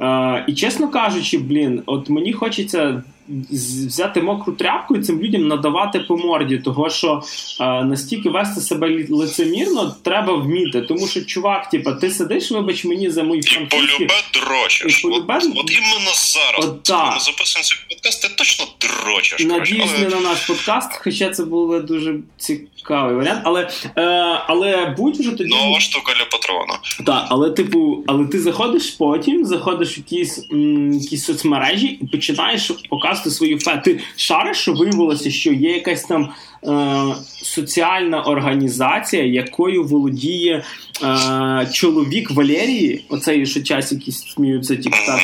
Е, 0.00 0.44
і 0.46 0.54
чесно 0.54 0.88
кажучи, 0.88 1.38
блін, 1.38 1.82
от 1.86 2.10
мені 2.10 2.32
хочеться 2.32 3.02
взяти 3.50 4.22
мокру 4.22 4.52
тряпку 4.52 4.96
і 4.96 5.02
цим 5.02 5.20
людям 5.20 5.48
надавати 5.48 6.00
по 6.00 6.16
морді, 6.16 6.58
того 6.58 6.90
що 6.90 7.22
е, 7.60 7.84
настільки 7.84 8.28
вести 8.28 8.60
себе 8.60 9.06
лицемірно 9.08 9.96
треба 10.02 10.34
вміти. 10.34 10.80
Тому 10.80 11.08
що, 11.08 11.24
чувак, 11.24 11.70
типа, 11.70 11.92
ти 11.92 12.10
сидиш, 12.10 12.50
вибач 12.50 12.84
мені 12.84 13.10
за 13.10 13.22
мої 13.22 13.42
французькі... 13.42 13.86
І 13.86 13.96
полюбе 13.96 14.14
дрочиш. 14.34 14.98
Полюбе... 14.98 15.36
От, 15.36 15.44
от 15.56 15.70
іменно 15.70 16.10
зараз, 16.14 16.64
от, 16.64 16.88
коли 16.88 17.10
ми 17.14 17.20
записуємо 17.20 17.64
цей 17.64 17.78
подкаст, 17.90 18.22
ти 18.22 18.28
точно 18.28 18.66
дрочиш. 18.80 19.46
Надіюсь, 19.46 19.90
але... 19.98 20.08
на 20.08 20.20
наш 20.20 20.46
подкаст, 20.46 20.92
хоча 20.92 21.30
це 21.30 21.44
було 21.44 21.80
дуже 21.80 22.14
цікавий 22.80 23.16
варіант. 23.16 23.40
Але 23.44 23.70
е, 23.96 24.02
але 24.46 24.94
будь 24.98 25.16
вже 25.16 25.30
тоді. 25.30 25.54
Нова 25.54 25.80
штука 25.80 26.12
для 26.18 26.24
патрона. 26.24 26.78
Так, 27.06 27.26
але 27.30 27.50
типу, 27.50 28.04
але 28.06 28.26
ти 28.26 28.40
заходиш 28.40 28.90
потім, 28.90 29.44
заходиш 29.44 29.96
в 29.96 29.98
якісь, 29.98 30.46
м, 30.52 30.92
якісь 30.92 31.24
соцмережі 31.24 31.86
і 31.86 32.06
починаєш 32.06 32.70
показувати 32.90 33.19
вкласти 33.20 33.30
свою 33.30 33.58
фе. 33.58 33.82
Ти 33.84 34.00
шариш, 34.16 34.56
що 34.56 34.72
виявилося, 34.72 35.30
що 35.30 35.52
є 35.52 35.70
якась 35.70 36.04
там 36.04 36.28
е, 36.64 37.14
соціальна 37.42 38.22
організація, 38.22 39.24
якою 39.24 39.84
володіє 39.84 40.64
е, 41.02 41.68
чоловік 41.72 42.30
Валерії, 42.30 43.04
оцей 43.08 43.46
що 43.46 43.62
час 43.62 43.92
якісь 43.92 44.32
сміються 44.34 44.76
тік-так. 44.76 45.20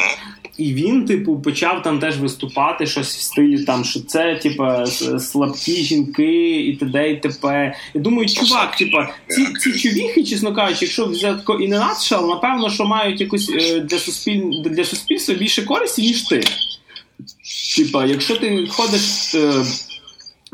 І 0.58 0.72
він, 0.72 1.04
типу, 1.04 1.40
почав 1.40 1.82
там 1.82 1.98
теж 1.98 2.18
виступати 2.18 2.86
щось 2.86 3.16
в 3.16 3.20
стилі, 3.20 3.64
там, 3.64 3.84
що 3.84 4.00
це, 4.00 4.34
типа, 4.34 4.86
слабкі 5.18 5.72
жінки 5.72 6.60
і 6.60 6.76
т.д. 6.76 7.10
і 7.10 7.16
т.п. 7.16 7.74
Я 7.94 8.00
думаю, 8.00 8.28
чувак, 8.28 8.76
типа, 8.76 9.08
ці 9.28 9.46
ці 9.60 9.72
чувіхи, 9.78 10.24
чесно 10.24 10.54
кажучи, 10.54 10.84
якщо 10.84 11.06
взяти 11.06 11.52
і 11.60 11.68
не 11.68 11.78
надшал, 11.78 12.28
напевно, 12.28 12.70
що 12.70 12.84
мають 12.84 13.20
якусь 13.20 13.50
е, 13.50 13.80
для 13.80 13.98
суспіль... 13.98 14.42
для 14.64 14.84
суспільства 14.84 15.34
більше 15.34 15.62
користі, 15.62 16.02
ніж 16.02 16.22
ти. 16.22 16.42
Типа, 17.76 18.06
якщо 18.06 18.36
ти 18.36 18.66
ходиш 18.66 19.34
е, 19.34 19.64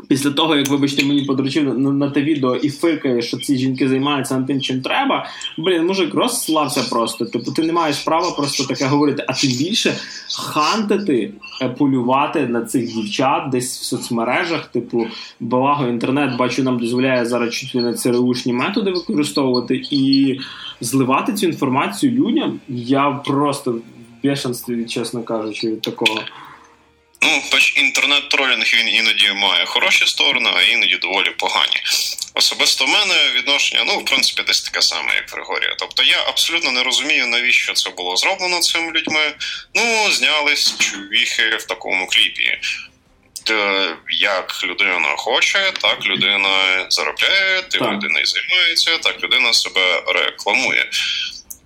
після 0.07 0.31
того, 0.31 0.55
як, 0.55 0.69
вибачте, 0.69 1.05
мені 1.05 1.21
подручив 1.21 1.79
на, 1.79 1.91
на 1.91 2.09
те 2.09 2.21
відео 2.21 2.55
і 2.55 2.69
фиркаєш, 2.69 3.25
що 3.25 3.37
ці 3.37 3.57
жінки 3.57 3.89
займаються 3.89 4.37
над 4.37 4.47
тим, 4.47 4.61
чим 4.61 4.81
треба, 4.81 5.25
блін, 5.57 5.85
мужик 5.85 6.13
розслався 6.13 6.83
просто. 6.89 7.25
Типу, 7.25 7.51
ти 7.51 7.63
не 7.63 7.73
маєш 7.73 7.99
права 7.99 8.31
просто 8.31 8.63
таке 8.63 8.85
говорити, 8.85 9.25
а 9.27 9.33
тим 9.33 9.51
більше 9.51 9.95
хантити, 10.37 11.31
е, 11.61 11.69
полювати 11.69 12.47
на 12.47 12.61
цих 12.61 12.93
дівчат 12.93 13.49
десь 13.49 13.79
в 13.79 13.83
соцмережах, 13.83 14.67
типу, 14.67 15.07
благо 15.39 15.87
інтернет, 15.87 16.37
бачу, 16.37 16.63
нам 16.63 16.79
дозволяє 16.79 17.25
зараз 17.25 17.53
чуть 17.53 17.75
не 17.75 17.93
ЦРУшні 17.93 18.53
методи 18.53 18.91
використовувати 18.91 19.81
і 19.91 20.37
зливати 20.81 21.33
цю 21.33 21.45
інформацію 21.45 22.11
людям. 22.11 22.59
Я 22.69 23.11
просто 23.25 23.71
в 23.71 23.81
бешенстві, 24.23 24.85
чесно 24.85 25.23
кажучи, 25.23 25.71
від 25.71 25.81
такого. 25.81 26.21
Ну, 27.23 27.43
бач, 27.51 27.73
інтернет-тролінг 27.77 28.73
він 28.73 28.89
іноді 28.89 29.31
має 29.31 29.65
хороші 29.65 30.05
сторони, 30.07 30.49
а 30.55 30.61
іноді 30.61 30.95
доволі 30.95 31.29
погані. 31.29 31.83
Особисто 32.33 32.85
в 32.85 32.89
мене 32.89 33.15
відношення, 33.35 33.83
ну, 33.87 33.97
в 33.97 34.05
принципі, 34.05 34.43
десь 34.47 34.61
таке 34.61 34.81
саме, 34.81 35.15
як 35.15 35.31
Григорія. 35.31 35.75
Тобто 35.79 36.03
я 36.03 36.23
абсолютно 36.27 36.71
не 36.71 36.83
розумію, 36.83 37.27
навіщо 37.27 37.73
це 37.73 37.89
було 37.89 38.15
зроблено 38.17 38.59
цими 38.59 38.91
людьми. 38.91 39.33
Ну, 39.75 40.11
знялись 40.11 40.77
чувіхи 40.77 41.49
в 41.49 41.63
такому 41.63 42.07
кліпі. 42.07 42.59
Як 44.09 44.63
людина 44.63 45.15
хоче, 45.17 45.71
так 45.81 46.05
людина 46.05 46.85
заробляє, 46.89 47.61
тим 47.61 47.93
людина 47.93 48.19
і 48.19 48.25
займається, 48.25 48.97
так 48.97 49.23
людина 49.23 49.53
себе 49.53 50.03
рекламує. 50.07 50.89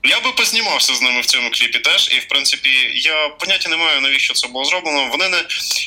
Я 0.03 0.19
би 0.19 0.31
познімався 0.31 0.95
з 0.95 1.01
ними 1.01 1.21
в 1.21 1.25
цьому 1.25 1.49
кліпі 1.49 1.79
теж, 1.79 2.09
і 2.11 2.19
в 2.19 2.27
принципі 2.27 2.69
я 2.93 3.29
поняття 3.29 3.69
не 3.69 3.77
маю, 3.77 4.01
навіщо 4.01 4.33
це 4.33 4.47
було 4.47 4.65
зроблено. 4.65 5.09
Вони 5.11 5.29
не 5.29 5.43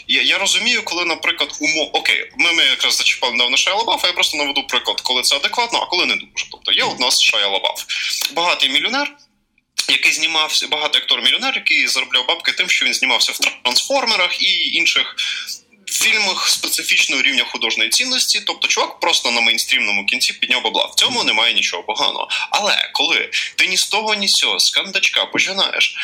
я, 0.08 0.22
я 0.22 0.38
розумію, 0.38 0.82
коли, 0.84 1.04
наприклад, 1.04 1.56
умов 1.60 1.90
окей, 1.92 2.30
ми, 2.36 2.52
ми 2.52 2.62
якраз 2.62 2.96
зачіпали 2.96 3.32
недавно 3.32 3.56
Шая 3.56 3.76
Лабафа, 3.76 4.06
я 4.06 4.12
просто 4.12 4.36
наведу 4.36 4.62
приклад, 4.66 5.00
коли 5.00 5.22
це 5.22 5.36
адекватно, 5.36 5.78
а 5.78 5.86
коли 5.86 6.06
не 6.06 6.14
дуже. 6.14 6.46
Тобто 6.50 6.72
є 6.72 6.84
у 6.84 6.98
нас 6.98 7.22
Шая 7.22 7.46
Лабаф. 7.46 7.84
багатий 8.32 8.68
мільйонер. 8.68 9.12
Який 9.88 10.12
знімався 10.12 10.68
багатий 10.68 11.00
актор 11.02 11.22
мільйонер, 11.22 11.54
який 11.54 11.86
заробляв 11.86 12.26
бабки 12.26 12.52
тим, 12.52 12.70
що 12.70 12.86
він 12.86 12.94
знімався 12.94 13.32
в 13.32 13.38
трансформерах 13.38 14.42
і 14.42 14.72
інших 14.72 15.16
фільмах 15.92 16.48
специфічного 16.48 17.22
рівня 17.22 17.44
художньої 17.52 17.90
цінності, 17.90 18.42
тобто 18.46 18.68
чувак 18.68 19.00
просто 19.00 19.30
на 19.30 19.40
мейнстрімному 19.40 20.06
кінці 20.06 20.32
підняв 20.32 20.62
бабла. 20.62 20.86
В 20.86 20.94
цьому 20.94 21.24
немає 21.24 21.54
нічого 21.54 21.82
поганого. 21.82 22.28
Але 22.50 22.90
коли 22.92 23.30
ти 23.56 23.66
ні 23.66 23.76
з 23.76 23.86
того, 23.86 24.14
ні 24.14 24.28
з 24.28 24.32
цього, 24.32 24.58
з 24.58 24.70
кандачка 24.70 25.24
починаєш 25.26 25.96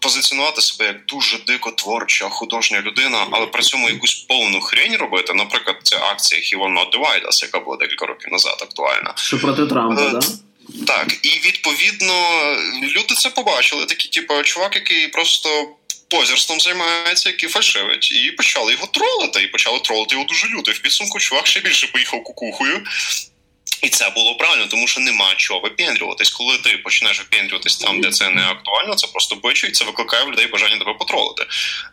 позиціонувати 0.00 0.62
себе 0.62 0.84
як 0.84 1.04
дуже 1.06 1.38
дико 1.38 1.70
творча 1.70 2.28
художня 2.28 2.80
людина, 2.80 3.26
але 3.30 3.46
при 3.46 3.62
цьому 3.62 3.88
якусь 3.90 4.14
повну 4.14 4.60
хрень 4.60 4.96
робити, 4.96 5.34
наприклад, 5.34 5.76
ця 5.82 5.98
акція 5.98 6.40
He 6.40 6.58
Will 6.62 6.78
Not 6.78 6.90
Divide 6.92 7.26
Us, 7.26 7.42
яка 7.42 7.60
була 7.60 7.76
декілька 7.76 8.06
років 8.06 8.32
назад 8.32 8.58
актуальна. 8.62 9.14
Що 9.16 9.38
проти 9.38 9.66
Трампа, 9.66 10.02
Е, 10.02 10.10
так? 10.12 10.24
Так, 10.86 11.18
і 11.22 11.28
відповідно 11.28 12.14
люди 12.82 13.14
це 13.14 13.30
побачили. 13.30 13.84
Такі, 13.86 14.08
типу, 14.08 14.42
чувак, 14.42 14.74
який 14.74 15.08
просто 15.08 15.68
позірством 16.14 16.60
займається, 16.60 17.28
який 17.28 17.48
фальшивить, 17.48 18.12
і 18.12 18.30
почали 18.30 18.72
його 18.72 18.86
тролити, 18.86 19.42
і 19.42 19.46
почали 19.46 19.78
тролити 19.78 20.14
його 20.14 20.26
дуже 20.26 20.48
люто. 20.48 20.72
В 20.72 20.78
підсумку 20.78 21.18
чувак 21.18 21.46
ще 21.46 21.60
більше 21.60 21.86
поїхав 21.86 22.24
кукухою. 22.24 22.82
І 23.82 23.88
це 23.88 24.10
було 24.10 24.36
правильно, 24.36 24.66
тому 24.66 24.86
що 24.86 25.00
нема 25.00 25.34
чого 25.36 25.60
випендрюватись. 25.60 26.30
Коли 26.30 26.58
ти 26.58 26.76
починаєш 26.76 27.18
випендрюватись 27.18 27.76
там, 27.76 28.00
де 28.00 28.10
це 28.10 28.28
не 28.28 28.42
актуально, 28.42 28.94
це 28.94 29.06
просто 29.06 29.36
бичу, 29.36 29.66
і 29.66 29.70
це 29.70 29.84
викликає 29.84 30.24
в 30.24 30.32
людей 30.32 30.46
бажання 30.46 30.78
тебе 30.78 30.94
потролити. 30.94 31.46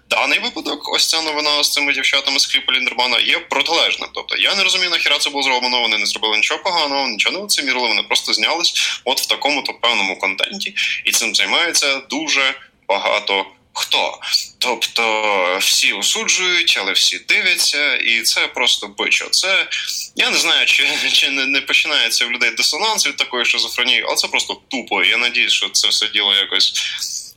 Даний 0.10 0.40
випадок, 0.40 0.94
ось 0.94 1.10
ця 1.10 1.22
новина 1.22 1.64
з 1.64 1.74
цими 1.74 1.94
дівчатами 1.94 2.40
з 2.40 2.46
кліпу 2.46 2.72
Ліндермана 2.72 3.20
є 3.20 3.40
протилежним. 3.40 4.10
Тобто 4.14 4.38
я 4.38 4.56
не 4.56 4.64
розумію, 4.64 4.90
нахіра 4.90 5.18
це 5.18 5.30
було 5.30 5.44
зроблено. 5.44 5.82
Вони 5.82 5.98
не 5.98 6.06
зробили 6.06 6.38
нічого 6.38 6.64
поганого, 6.64 7.08
нічого 7.08 7.36
не 7.36 7.42
лицемірили, 7.42 7.88
вони 7.88 8.04
просто 8.04 8.34
знялись 8.34 9.02
от 9.06 9.22
в 9.22 9.26
такому 9.26 9.62
то 9.62 9.74
певному 9.74 10.20
контенті, 10.20 10.76
і 11.06 11.12
цим 11.12 11.36
займається 11.36 11.96
дуже 11.96 12.56
багато. 12.88 13.46
Хто? 13.74 14.20
Тобто 14.60 15.58
всі 15.62 15.94
осуджують, 15.94 16.78
але 16.82 16.92
всі 16.92 17.20
дивляться, 17.20 17.96
і 17.96 18.22
це 18.22 18.48
просто 18.48 18.88
бичо. 18.88 19.28
Це 19.32 19.68
я 20.16 20.30
не 20.30 20.38
знаю, 20.38 20.66
чи 20.66 20.88
чи 21.14 21.30
не, 21.30 21.46
не 21.46 21.62
починається 21.62 22.26
в 22.26 22.32
людей 22.32 22.52
дисонанс 22.52 23.08
від 23.08 23.16
такої 23.16 23.46
шизофронії, 23.46 24.04
але 24.08 24.16
це 24.16 24.28
просто 24.28 24.62
тупо. 24.68 25.04
Я 25.04 25.18
надіюсь, 25.18 25.54
що 25.54 25.70
це 25.70 25.88
все 25.88 26.08
діло 26.08 26.36
якось. 26.36 26.74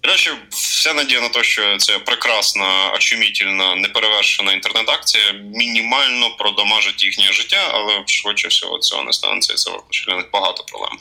Речі, 0.06 0.30
вся 0.50 0.94
надія 0.94 1.20
на 1.20 1.28
те, 1.28 1.44
що 1.44 1.76
це 1.78 1.98
прекрасна, 1.98 2.92
очумітельна, 2.94 3.74
неперевершена 3.74 4.52
інтернет-акція, 4.52 5.32
мінімально 5.32 6.36
продамажить 6.36 7.04
їхнє 7.04 7.32
життя, 7.32 7.70
але 7.74 8.02
швидше 8.06 8.48
всього 8.48 8.78
цього 8.78 9.02
не 9.02 9.12
станеться, 9.12 9.52
і 9.52 9.56
це 9.56 9.70
для 10.06 10.16
них 10.16 10.26
багато 10.32 10.64
проблем. 10.64 10.98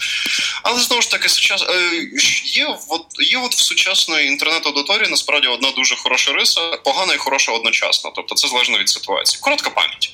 Але 0.64 0.80
знову 0.80 1.02
ж 1.02 1.12
таки, 1.12 1.30
сучас... 1.30 1.66
є 2.44 2.78
от, 2.90 3.02
є 3.20 3.38
от 3.38 3.52
в 3.52 3.64
сучасної 3.64 4.28
інтернет-аудиторії 4.28 5.10
насправді 5.10 5.48
одна 5.48 5.72
дуже 5.72 5.96
хороша 5.96 6.34
риса, 6.34 6.62
погана 6.62 7.14
і 7.14 7.18
хороша 7.18 7.52
одночасно. 7.52 8.12
Тобто 8.16 8.36
це 8.36 8.48
залежно 8.48 8.78
від 8.78 8.90
ситуації. 8.90 9.40
Коротка 9.42 9.70
пам'ять. 9.70 10.12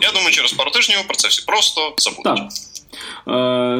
Я 0.00 0.10
думаю, 0.10 0.30
через 0.30 0.52
пару 0.52 0.70
тижнів 0.70 1.06
про 1.06 1.16
це 1.16 1.28
всі 1.28 1.42
просто 1.42 1.94
забудуть. 1.98 2.52
Е, 3.28 3.30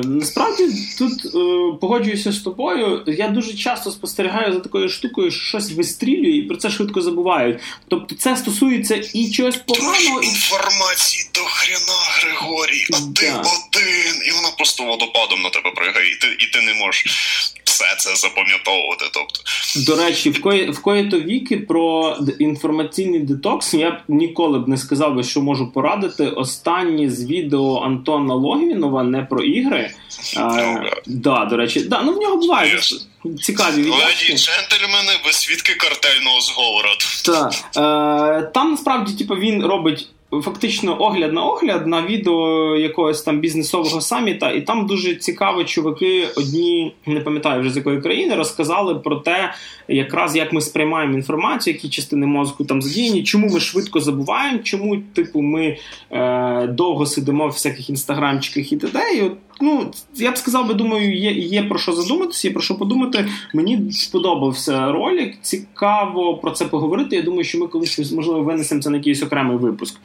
Насправді 0.05 0.63
тут 0.99 1.13
е, 1.35 1.39
погоджуюся 1.81 2.33
з 2.33 2.39
тобою. 2.39 3.03
Я 3.07 3.29
дуже 3.29 3.55
часто 3.55 3.91
спостерігаю 3.91 4.53
за 4.53 4.61
такою 4.61 4.89
штукою, 4.89 5.31
що 5.31 5.41
щось 5.45 5.73
вистрілює 5.73 6.37
і 6.37 6.43
про 6.43 6.57
це 6.57 6.71
швидко 6.71 7.01
забувають. 7.01 7.59
Тобто, 7.89 8.15
це 8.15 8.37
стосується 8.37 9.03
і 9.15 9.31
чогось 9.31 9.57
поганого 9.57 10.23
і 10.23 10.27
інформації 10.27 11.31
до 11.35 11.41
хрена, 11.41 11.99
Григорій, 12.21 12.87
а 12.93 12.97
ти 13.21 13.27
Да. 13.31 13.39
один, 13.41 14.15
і 14.29 14.31
вона 14.37 14.49
просто 14.57 14.85
водопадом 14.85 15.43
на 15.43 15.51
тебе 15.51 15.71
пригає, 15.77 16.11
і 16.13 16.17
ти, 16.17 16.27
і 16.41 16.47
ти 16.47 16.61
не 16.61 16.75
можеш 16.75 17.55
все 17.75 17.97
це 17.99 18.17
запам'ятовувати. 18.17 19.05
Тобто, 19.13 19.41
До 19.87 20.05
речі, 20.05 20.31
в 20.31 20.41
кої 20.41 20.71
в 20.71 20.83
кої-то 20.83 21.21
віки 21.21 21.57
про 21.57 22.17
інформаційний 22.39 23.21
детокс 23.21 23.75
я 23.75 23.91
б 23.91 23.97
ніколи 24.09 24.59
б 24.59 24.69
не 24.69 24.77
сказав 24.77 25.15
би, 25.15 25.23
що 25.23 25.41
можу 25.41 25.73
порадити. 25.73 26.27
Останні 26.27 27.11
з 27.11 27.25
відео 27.31 27.83
Антона 27.85 28.35
Логвінова 28.35 29.03
не 29.03 29.23
про 29.23 29.43
ігри. 29.43 29.91
А, 30.37 30.77
да, 31.07 31.45
до 31.45 31.57
речі, 31.57 31.81
да, 31.81 32.03
ну 32.03 32.13
в 32.13 32.19
нього 32.19 32.65
Ясно. 32.65 32.99
цікаві 33.43 33.77
леді 33.77 33.87
відео. 33.87 34.35
і 34.35 34.39
джентльмени, 34.39 35.13
ви 35.27 35.33
свідки 35.33 35.75
картельного 35.75 36.41
зговору. 36.41 36.89
Так. 37.25 37.53
Е, 37.55 38.51
там 38.55 38.71
насправді 38.71 39.13
типу, 39.13 39.35
він 39.35 39.67
робить 39.67 40.09
фактично 40.43 41.03
огляд 41.03 41.33
на 41.33 41.45
огляд 41.45 41.87
на 41.87 42.03
відео 42.03 42.77
якогось 42.77 43.23
там 43.23 43.41
бізнесового 43.41 44.01
саміта, 44.01 44.51
і 44.51 44.61
там 44.61 44.87
дуже 44.87 45.15
цікаво, 45.15 45.65
чуваки, 45.65 46.25
одні, 46.37 46.95
не 47.07 47.21
пам'ятаю 47.21 47.61
вже 47.61 47.71
з 47.71 47.77
якої 47.77 48.01
країни, 48.01 48.35
розказали 48.35 48.95
про 48.95 49.17
те, 49.17 49.55
якраз 49.89 50.37
як 50.37 50.53
ми 50.53 50.61
сприймаємо 50.61 51.15
інформацію, 51.15 51.75
які 51.75 51.89
частини 51.89 52.27
мозку 52.27 52.65
там 52.65 52.83
задіяні, 52.83 53.23
чому 53.23 53.49
ми 53.49 53.61
швидко 53.61 54.01
забуваємо, 54.01 54.59
чому, 54.59 54.97
типу, 54.97 55.43
ми 55.43 55.79
е, 56.11 56.67
довго 56.67 57.07
сидимо 57.07 57.49
в 57.49 57.51
всяких 57.51 57.91
інстаграмчиках 57.91 58.73
і 58.73 58.77
т.д. 58.77 58.99
І 59.17 59.21
от, 59.21 59.33
ну, 59.61 59.91
я 60.15 60.33
б 60.33 60.39
сказав 60.39 60.69
би, 60.69 60.75
думаю, 60.75 61.19
є, 61.19 61.31
є 61.33 61.63
про 61.63 61.79
що 61.79 61.93
задуматися, 61.93 62.49
є 62.49 62.55
про 62.55 62.63
що 62.63 62.75
подумати. 62.75 63.29
Мені 63.55 63.93
сподобався 63.93 64.93
ролик. 64.93 65.35
Цікаво 65.43 66.37
про 66.37 66.51
це 66.51 66.65
поговорити. 66.65 67.17
Я 67.17 67.23
думаю, 67.23 67.45
що 67.45 67.59
ми 67.59 67.67
колись 67.67 68.13
можливо 68.13 68.43
винесемо 68.43 68.83
це 68.83 68.91
на 68.91 68.97
якийсь 68.97 69.23
окремий 69.23 69.57
випуск. 69.57 69.97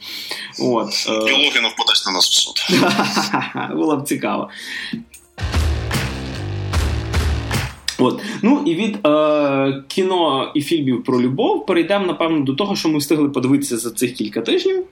От 0.60 1.06
е, 1.08 1.24
Біологінов 1.24 1.76
подасть 1.76 2.06
на 2.06 2.12
нас 2.12 2.30
в 2.30 2.32
суд. 2.32 2.54
було 3.76 3.96
б 3.96 4.04
цікаво. 4.04 4.48
От. 8.00 8.22
Ну 8.42 8.62
і 8.66 8.74
від 8.74 9.06
е, 9.06 9.82
кіно 9.88 10.52
і 10.54 10.62
фільмів 10.62 11.04
про 11.04 11.20
любов 11.20 11.66
перейдемо, 11.66 12.06
напевно, 12.06 12.40
до 12.40 12.54
того, 12.54 12.76
що 12.76 12.88
ми 12.88 12.98
встигли 12.98 13.28
подивитися 13.28 13.76
за 13.76 13.90
цих 13.90 14.12
кілька 14.12 14.40
тижнів. 14.40 14.84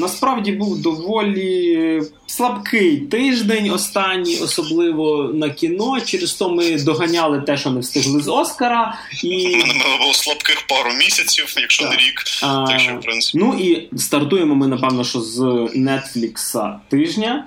Насправді 0.00 0.52
був 0.52 0.82
доволі 0.82 2.02
слабкий 2.26 2.96
тиждень, 2.96 3.70
останній, 3.70 4.38
особливо 4.38 5.30
на 5.34 5.50
кіно. 5.50 6.00
Через 6.00 6.34
то 6.34 6.50
ми 6.50 6.76
доганяли 6.82 7.40
те, 7.40 7.56
що 7.56 7.70
не 7.70 7.80
встигли 7.80 8.20
з 8.22 8.28
Оскара. 8.28 8.94
І, 9.24 9.56
мене 9.56 9.74
було 10.00 10.14
слабких 10.14 10.66
пару 10.68 10.90
місяців, 10.98 11.54
якщо 11.56 11.84
не 11.84 11.96
рік. 11.96 12.22
а, 12.42 12.64
Так 12.68 12.80
що, 12.80 12.92
в 12.94 13.00
принципі. 13.00 13.38
Ну 13.38 13.54
і 13.58 13.88
стартуємо 13.98 14.54
ми, 14.54 14.66
напевно, 14.66 15.04
що 15.04 15.20
з 15.20 15.38
Netflix 15.76 16.70
тижня. 16.88 17.46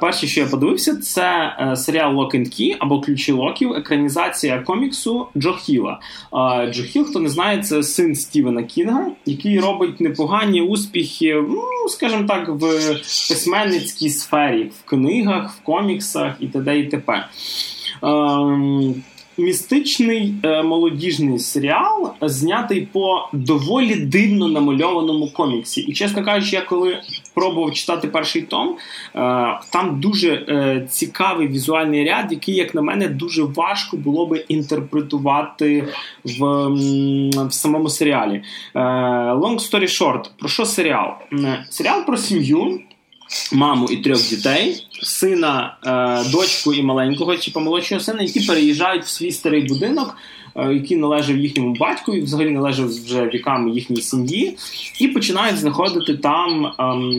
Перше, 0.00 0.26
що 0.26 0.40
я 0.40 0.46
подивився, 0.46 0.96
це 0.96 1.56
е, 1.60 1.76
серіал 1.76 2.18
Lock 2.18 2.34
and 2.36 2.46
Key 2.60 2.76
або 2.78 3.00
Ключі 3.00 3.32
Локів, 3.32 3.72
екранізація 3.72 4.58
коміксу 4.58 5.26
Джо 5.36 5.52
Хіла. 5.54 6.00
Джо 6.72 6.82
Хіл, 6.82 7.04
хто 7.04 7.20
не 7.20 7.28
знає, 7.28 7.62
це 7.62 7.82
син 7.82 8.14
Стівена 8.14 8.62
Кінга, 8.62 9.06
який 9.26 9.60
робить 9.60 10.00
непогані 10.00 10.60
успіхи, 10.62 11.13
ну, 11.22 11.88
скажімо 11.88 12.24
так, 12.28 12.48
в 12.48 12.60
письменницькій 13.28 14.10
сфері, 14.10 14.64
в 14.64 14.88
книгах, 14.88 15.54
в 15.54 15.62
коміксах 15.62 16.34
і 16.40 16.46
т.д. 16.46 16.78
і 16.78 16.86
т.п. 16.86 17.28
Ем, 18.02 18.94
Містичний 19.38 20.34
е, 20.42 20.62
молодіжний 20.62 21.38
серіал 21.38 22.12
знятий 22.20 22.88
по 22.92 23.28
доволі 23.32 23.94
дивно 23.94 24.48
намальованому 24.48 25.30
коміксі. 25.30 25.80
І 25.80 25.92
чесно 25.92 26.24
кажучи, 26.24 26.56
я 26.56 26.62
коли 26.62 26.98
пробував 27.34 27.74
читати 27.74 28.08
перший 28.08 28.42
том, 28.42 28.68
е, 28.68 28.78
там 29.70 30.00
дуже 30.00 30.32
е, 30.32 30.86
цікавий 30.90 31.48
візуальний 31.48 32.04
ряд, 32.08 32.32
який, 32.32 32.54
як 32.54 32.74
на 32.74 32.82
мене, 32.82 33.08
дуже 33.08 33.42
важко 33.42 33.96
було 33.96 34.26
би 34.26 34.44
інтерпретувати 34.48 35.84
в, 36.24 36.68
в 37.46 37.52
самому 37.52 37.88
серіалі. 37.88 38.42
Е, 38.74 38.80
long 39.32 39.58
story 39.58 39.88
short, 40.00 40.30
про 40.38 40.48
що 40.48 40.64
серіал? 40.64 41.08
М, 41.32 41.56
Серіал 41.70 42.06
про 42.06 42.16
сім'ю 42.16 42.80
маму 43.52 43.86
і 43.90 43.96
трьох 43.96 44.28
дітей, 44.28 44.86
сина, 45.02 45.76
е, 45.86 46.30
дочку 46.30 46.72
і 46.72 46.82
маленького, 46.82 47.36
чи 47.36 47.50
помолодшого 47.50 48.00
сина, 48.00 48.22
які 48.22 48.40
переїжджають 48.40 49.04
в 49.04 49.08
свій 49.08 49.32
старий 49.32 49.62
будинок, 49.62 50.16
е, 50.56 50.74
який 50.74 50.96
належав 50.96 51.36
їхньому 51.36 51.74
батьку, 51.74 52.14
і 52.14 52.20
взагалі 52.20 52.50
належав 52.50 52.88
вже 52.88 53.26
віками 53.26 53.70
їхній 53.70 54.02
сім'ї, 54.02 54.56
і 55.00 55.08
починають 55.08 55.58
знаходити 55.58 56.16
там, 56.16 56.66
ем, 56.78 57.10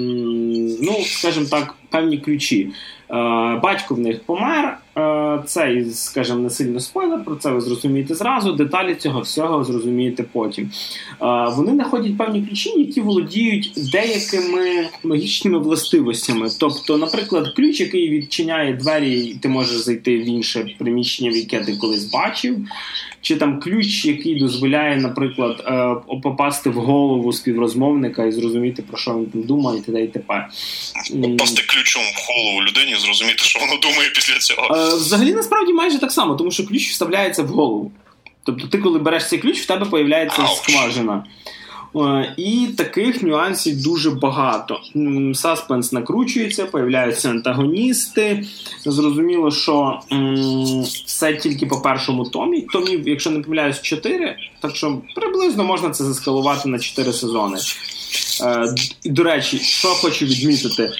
ну, 0.81 0.95
скажімо 1.05 1.45
так, 1.51 1.75
певні 1.89 2.17
ключі. 2.17 2.69
Е, 3.11 3.15
батько 3.63 3.95
в 3.95 3.99
них 3.99 4.23
помер. 4.23 4.77
Е, 4.97 5.43
це, 5.45 5.85
скажімо, 5.93 6.39
не 6.39 6.49
сильно 6.49 6.79
спойлер, 6.79 7.23
про 7.23 7.35
це 7.35 7.51
ви 7.51 7.61
зрозумієте 7.61 8.15
зразу. 8.15 8.51
Деталі 8.51 8.95
цього 8.95 9.21
всього 9.21 9.63
зрозумієте 9.63 10.23
потім. 10.23 10.71
Е, 11.21 11.49
Вони 11.55 11.71
знаходять 11.71 12.17
певні 12.17 12.41
ключі, 12.47 12.79
які 12.79 13.01
володіють 13.01 13.73
деякими 13.91 14.87
магічними 15.03 15.59
властивостями. 15.59 16.47
Тобто, 16.59 16.97
наприклад, 16.97 17.53
ключ, 17.55 17.79
який 17.79 18.09
відчиняє 18.09 18.73
двері, 18.73 19.19
і 19.19 19.33
ти 19.33 19.49
можеш 19.49 19.77
зайти 19.77 20.17
в 20.17 20.25
інше 20.29 20.75
приміщення, 20.77 21.31
в 21.31 21.35
яке 21.35 21.59
ти 21.59 21.75
колись 21.75 22.05
бачив. 22.05 22.57
Чи 23.25 23.35
там 23.35 23.59
ключ, 23.59 24.05
який 24.05 24.39
дозволяє, 24.39 24.97
наприклад, 24.97 25.63
е, 25.67 25.95
попасти 26.23 26.69
в 26.69 26.73
голову 26.73 27.33
співрозмовника 27.33 28.25
і 28.25 28.31
зрозуміти, 28.31 28.81
про 28.81 28.97
що 28.97 29.11
він 29.13 29.25
там 29.25 29.43
думає, 29.43 29.79
і 29.79 29.81
т.д. 29.81 30.03
і 30.03 30.07
т.п. 30.07 30.47
Попасти 31.21 31.61
ключом 31.67 32.01
в 32.03 32.27
голову 32.31 32.61
людині 32.67 32.91
і 32.91 32.95
зрозуміти, 32.95 33.43
що 33.43 33.59
воно 33.59 33.77
думає 33.77 34.09
після 34.15 34.39
цього. 34.39 34.75
Е, 34.75 34.95
Взагалі, 34.95 35.33
насправді 35.33 35.73
майже 35.73 35.99
так 35.99 36.11
само, 36.11 36.35
тому 36.35 36.51
що 36.51 36.67
ключ 36.67 36.89
вставляється 36.89 37.43
в 37.43 37.47
голову. 37.47 37.91
Тобто, 38.43 38.67
ти, 38.67 38.77
коли 38.77 38.99
береш 38.99 39.29
цей 39.29 39.39
ключ, 39.39 39.59
в 39.61 39.65
тебе 39.65 39.85
появляється 39.85 40.41
Ауч. 40.41 40.57
скважина. 40.57 41.25
Е, 41.95 42.33
і 42.37 42.67
таких 42.77 43.23
нюансів 43.23 43.83
дуже 43.83 44.11
багато. 44.11 44.79
Саспенс 45.33 45.91
накручується, 45.91 46.65
появляються 46.65 47.29
антагоністи. 47.29 48.45
Зрозуміло, 48.85 49.51
що 49.51 49.99
все 51.05 51.33
тільки 51.33 51.65
по 51.65 51.81
першому 51.81 52.23
томі. 52.23 52.61
Томів, 52.61 53.07
якщо 53.07 53.29
не 53.29 53.39
помиляюсь, 53.39 53.81
4, 53.81 54.37
так 54.59 54.75
що 54.75 55.01
приблизно 55.15 55.63
можна 55.63 55.89
це 55.89 56.03
заскалувати 56.03 56.69
на 56.69 56.79
4 56.79 57.13
сезони. 57.13 57.57
Е, 58.41 58.75
До 59.05 59.23
речі, 59.23 59.57
що 59.57 59.87
хочу 59.87 60.25
відмітити. 60.25 60.91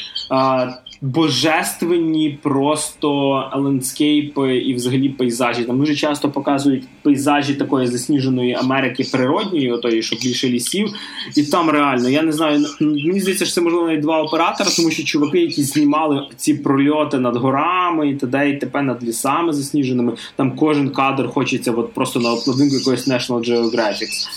Божественні 1.06 2.39
просто 2.43 3.10
ландскейпи 3.56 4.58
і 4.58 4.74
взагалі 4.74 5.10
пейзажі. 5.10 5.64
Там 5.64 5.80
дуже 5.80 5.95
часто 5.95 6.30
показують 6.30 6.84
пейзажі 7.01 7.53
такої 7.53 7.88
засніженої 7.88 8.53
Америки 8.53 9.08
природньої, 9.12 9.72
отої, 9.72 10.03
що 10.03 10.16
більше 10.16 10.49
лісів. 10.49 10.89
І 11.36 11.43
там 11.43 11.70
реально, 11.70 12.10
я 12.10 12.22
не 12.22 12.32
знаю, 12.32 12.66
мені 12.80 13.20
здається, 13.20 13.45
що 13.45 13.53
це 13.53 13.62
можливо 13.62 13.88
навіть 13.88 14.01
два 14.01 14.22
оператора, 14.22 14.70
тому 14.76 14.91
що 14.91 15.03
чуваки, 15.03 15.39
які 15.39 15.64
знімали 15.64 16.28
ці 16.36 16.53
прольоти 16.53 17.20
над 17.20 17.36
горами 17.36 18.10
і 18.10 18.16
т.д. 18.16 18.49
і 18.49 18.58
т.п. 18.58 18.82
над 18.82 19.03
лісами 19.03 19.53
засніженими. 19.53 20.14
Там 20.36 20.56
кожен 20.56 20.89
кадр 20.89 21.28
хочеться 21.28 21.72
от 21.72 21.93
просто 21.93 22.20
на 22.20 22.34
обкладинку 22.34 22.76
якоїсь 22.76 23.08
National 23.08 23.49
Geographic. 23.49 24.28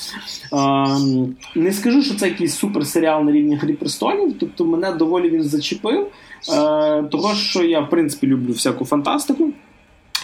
Не 1.54 1.72
скажу, 1.72 2.02
що 2.02 2.14
це 2.14 2.28
якийсь 2.28 2.54
суперсеріал 2.54 3.24
на 3.24 3.32
рівні 3.32 3.56
Грі 3.56 3.72
престолів, 3.72 4.34
тобто 4.40 4.64
мене 4.64 4.92
доволі 4.92 5.30
він 5.30 5.42
зачепив. 5.42 6.06
Е, 6.48 7.02
того, 7.02 7.34
що 7.34 7.62
я, 7.64 7.80
в 7.80 7.90
принципі, 7.90 8.26
люблю 8.26 8.52
всяку 8.52 8.84
фантастику. 8.84 9.52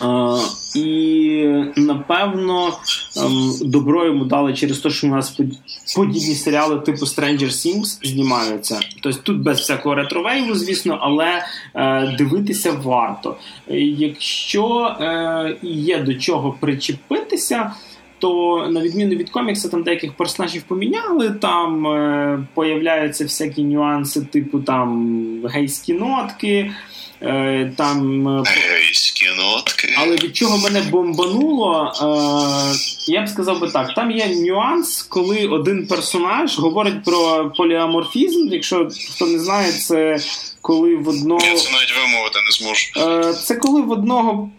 Uh, 0.00 0.76
і 0.76 1.80
напевно 1.80 2.72
um, 3.16 3.64
добро 3.64 4.06
йому 4.06 4.24
дали 4.24 4.54
через 4.54 4.78
те, 4.78 4.90
що 4.90 5.06
у 5.06 5.10
нас 5.10 5.40
подібні 5.96 6.34
серіали 6.34 6.80
типу 6.80 7.06
Stranger 7.06 7.44
Things 7.44 8.06
знімаються. 8.06 8.80
Тобто 9.02 9.20
тут 9.22 9.42
без 9.42 9.58
всякого 9.58 9.94
ретровейву, 9.94 10.54
звісно, 10.54 10.98
але 11.00 11.44
uh, 11.74 12.16
дивитися 12.16 12.72
варто. 12.72 13.36
Якщо 13.98 14.66
uh, 15.00 15.54
є 15.62 15.98
до 15.98 16.14
чого 16.14 16.52
причепитися, 16.60 17.72
то 18.24 18.66
на 18.70 18.80
відміну 18.80 19.14
від 19.14 19.30
комікса, 19.30 19.68
там 19.68 19.82
деяких 19.82 20.12
персонажів 20.12 20.62
поміняли, 20.62 21.30
там 21.30 21.86
е, 21.86 22.46
появляються 22.54 23.24
всякі 23.24 23.62
нюанси, 23.62 24.20
типу 24.20 24.60
там 24.60 25.46
гейські 25.46 25.92
нотки. 25.92 26.70
Е, 27.22 27.72
там 27.76 28.28
е, 28.28 28.42
Гейські 28.46 29.26
нотки. 29.38 29.94
Але 29.98 30.16
від 30.16 30.36
чого 30.36 30.58
мене 30.58 30.82
бомбануло, 30.82 31.92
е, 32.02 33.12
я 33.12 33.22
б 33.22 33.28
сказав 33.28 33.60
би 33.60 33.70
так: 33.70 33.94
там 33.94 34.10
є 34.10 34.36
нюанс, 34.36 35.02
коли 35.02 35.46
один 35.46 35.86
персонаж 35.86 36.58
говорить 36.58 37.04
про 37.04 37.52
поліаморфізм. 37.56 38.48
Якщо 38.48 38.88
хто 39.14 39.26
не 39.26 39.38
знає, 39.38 39.72
це 39.72 40.18
коли 40.60 40.96
в 40.96 41.08
одного. 41.08 41.40
Я 41.46 41.56
це 41.56 41.72
навіть 41.72 41.94
вимовити 41.96 42.38
не 42.46 42.50
зможу. 42.50 42.90
Е, 42.96 43.32
це 43.32 43.56
коли 43.56 43.82
в 43.82 43.90
одного 43.90 44.50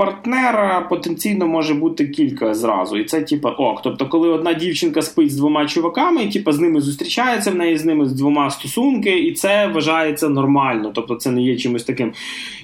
партнера 0.00 0.80
потенційно 0.80 1.46
може 1.46 1.74
бути 1.74 2.08
кілька 2.08 2.54
зразу. 2.54 2.96
І 2.96 3.04
це, 3.04 3.20
типа, 3.20 3.50
ок. 3.50 3.82
Тобто, 3.82 4.08
коли 4.08 4.28
одна 4.28 4.52
дівчинка 4.52 5.02
спить 5.02 5.32
з 5.32 5.36
двома 5.36 5.66
чуваками, 5.66 6.22
і 6.22 6.28
типа 6.28 6.52
з 6.52 6.60
ними 6.60 6.80
зустрічається 6.80 7.50
в 7.50 7.54
неї 7.54 7.78
з 7.78 7.84
ними 7.84 8.08
з 8.08 8.12
двома 8.12 8.50
стосунки, 8.50 9.18
і 9.18 9.32
це 9.32 9.66
вважається 9.66 10.28
нормально. 10.28 10.92
Тобто 10.94 11.14
це 11.14 11.30
не 11.30 11.42
є 11.42 11.56
чимось 11.56 11.84
таким. 11.84 12.12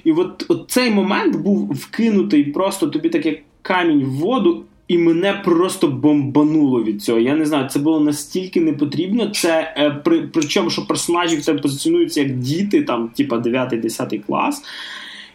І 0.03 0.11
от, 0.11 0.45
от 0.47 0.65
цей 0.67 0.91
момент 0.91 1.35
був 1.35 1.73
вкинутий 1.73 2.43
просто 2.43 2.87
тобі 2.87 3.09
так 3.09 3.39
камінь 3.61 4.03
в 4.03 4.09
воду. 4.09 4.63
І 4.87 4.97
мене 4.97 5.41
просто 5.45 5.87
бомбануло 5.87 6.83
від 6.83 7.03
цього. 7.03 7.19
Я 7.19 7.35
не 7.35 7.45
знаю, 7.45 7.69
це 7.69 7.79
було 7.79 7.99
настільки 7.99 8.61
непотрібно. 8.61 9.29
Це 9.29 9.73
е, 9.77 9.91
при, 9.91 10.21
причому, 10.21 10.69
що 10.69 10.87
персонажі 10.87 11.37
тебе 11.37 11.59
позиціонуються 11.59 12.21
як 12.21 12.37
діти, 12.37 12.81
там, 12.81 13.09
типа 13.09 13.35
9-10 13.35 14.21
клас. 14.27 14.63